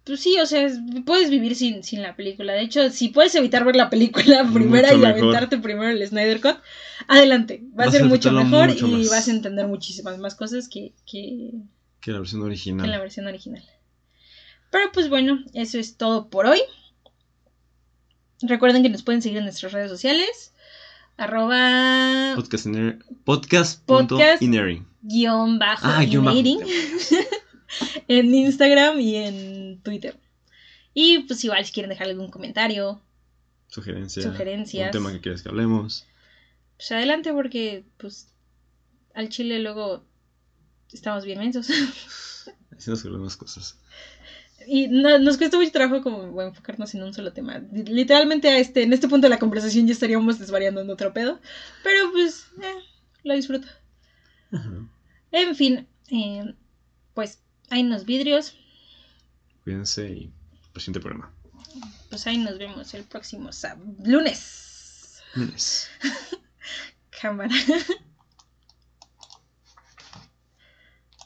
Pues 0.03 0.19
sí, 0.19 0.37
o 0.39 0.45
sea, 0.47 0.63
es- 0.63 0.79
puedes 1.05 1.29
vivir 1.29 1.55
sin, 1.55 1.83
sin 1.83 2.01
la 2.01 2.15
película. 2.15 2.53
De 2.53 2.61
hecho, 2.61 2.89
si 2.89 3.09
puedes 3.09 3.35
evitar 3.35 3.63
ver 3.63 3.75
la 3.75 3.89
película 3.89 4.43
primera 4.53 4.87
Mucho 4.89 4.97
y 4.97 5.01
mejor. 5.01 5.19
aventarte 5.21 5.57
primero 5.59 5.89
el 5.89 6.07
Snyder 6.07 6.41
Cut, 6.41 6.57
adelante. 7.07 7.63
Va 7.79 7.85
a 7.85 7.91
ser 7.91 8.05
mucho 8.05 8.31
mejor 8.31 8.69
mucho 8.69 8.87
y 8.87 9.07
vas 9.07 9.27
a 9.27 9.31
entender 9.31 9.67
muchísimas 9.67 10.17
más 10.17 10.33
cosas 10.35 10.67
que, 10.69 10.93
que, 11.05 11.51
Que 12.01 12.11
la 12.11 12.17
versión 12.19 12.41
que 12.41 12.45
en 12.45 12.49
la 12.49 12.51
original. 12.51 12.99
versión 12.99 13.27
original. 13.27 13.63
Pero 14.71 14.91
pues 14.91 15.09
bueno, 15.09 15.43
eso 15.53 15.77
es 15.77 15.97
todo 15.97 16.29
por 16.29 16.45
hoy. 16.47 16.61
Recuerden 18.41 18.81
que 18.81 18.89
nos 18.89 19.03
pueden 19.03 19.21
seguir 19.21 19.37
en 19.37 19.43
nuestras 19.43 19.71
redes 19.71 19.91
sociales. 19.91 20.53
Arroba 21.17 22.33
Podcast. 22.35 22.67
Podcast. 23.23 23.85
Podcast. 23.85 24.41
guion 25.03 25.59
bajo 25.59 25.85
Ah, 25.87 26.03
guion 26.03 26.25
bajo. 26.25 26.39
En 28.07 28.33
Instagram 28.33 28.99
y 28.99 29.15
en 29.15 29.81
Twitter. 29.81 30.17
Y 30.93 31.19
pues 31.19 31.43
igual 31.43 31.65
si 31.65 31.71
quieren 31.71 31.89
dejar 31.89 32.07
algún 32.09 32.29
comentario, 32.29 33.01
Sugerencia. 33.67 34.21
Sugerencias. 34.23 34.87
Un 34.87 34.91
tema 34.91 35.11
que 35.13 35.21
quieres 35.21 35.41
que 35.41 35.49
hablemos. 35.49 36.05
pues 36.75 36.91
adelante 36.91 37.31
porque 37.33 37.85
pues 37.97 38.27
al 39.13 39.29
chile 39.29 39.59
luego 39.59 40.03
estamos 40.91 41.23
bien 41.23 41.39
mensos. 41.39 41.67
Así 42.77 42.89
nos 42.89 43.05
hablamos 43.05 43.37
cosas. 43.37 43.77
y 44.67 44.87
no- 44.89 45.17
nos 45.19 45.37
cuesta 45.37 45.55
mucho 45.57 45.71
trabajo 45.71 46.01
como 46.01 46.41
enfocarnos 46.41 46.93
en 46.95 47.03
un 47.03 47.13
solo 47.13 47.31
tema. 47.31 47.59
Literalmente 47.71 48.49
a 48.49 48.57
este, 48.57 48.83
en 48.83 48.91
este 48.91 49.07
punto 49.07 49.25
de 49.25 49.29
la 49.29 49.39
conversación 49.39 49.87
ya 49.87 49.93
estaríamos 49.93 50.37
desvariando 50.39 50.81
en 50.81 50.89
otro 50.89 51.13
pedo. 51.13 51.39
Pero 51.83 52.11
pues 52.11 52.47
eh, 52.61 52.83
lo 53.23 53.33
disfruto. 53.35 53.67
Ajá. 54.51 54.69
En 55.31 55.55
fin, 55.55 55.87
eh, 56.09 56.53
pues 57.13 57.39
hay 57.71 57.81
unos 57.81 58.05
vidrios. 58.05 58.55
Cuídense 59.63 60.09
y 60.09 60.33
siguiente 60.75 60.99
programa. 60.99 61.31
Pues 62.09 62.27
ahí 62.27 62.37
nos 62.37 62.57
vemos 62.57 62.93
el 62.93 63.03
próximo. 63.05 63.49
Lunes. 64.03 65.21
Lunes. 65.33 65.89
Cámara. 67.21 67.55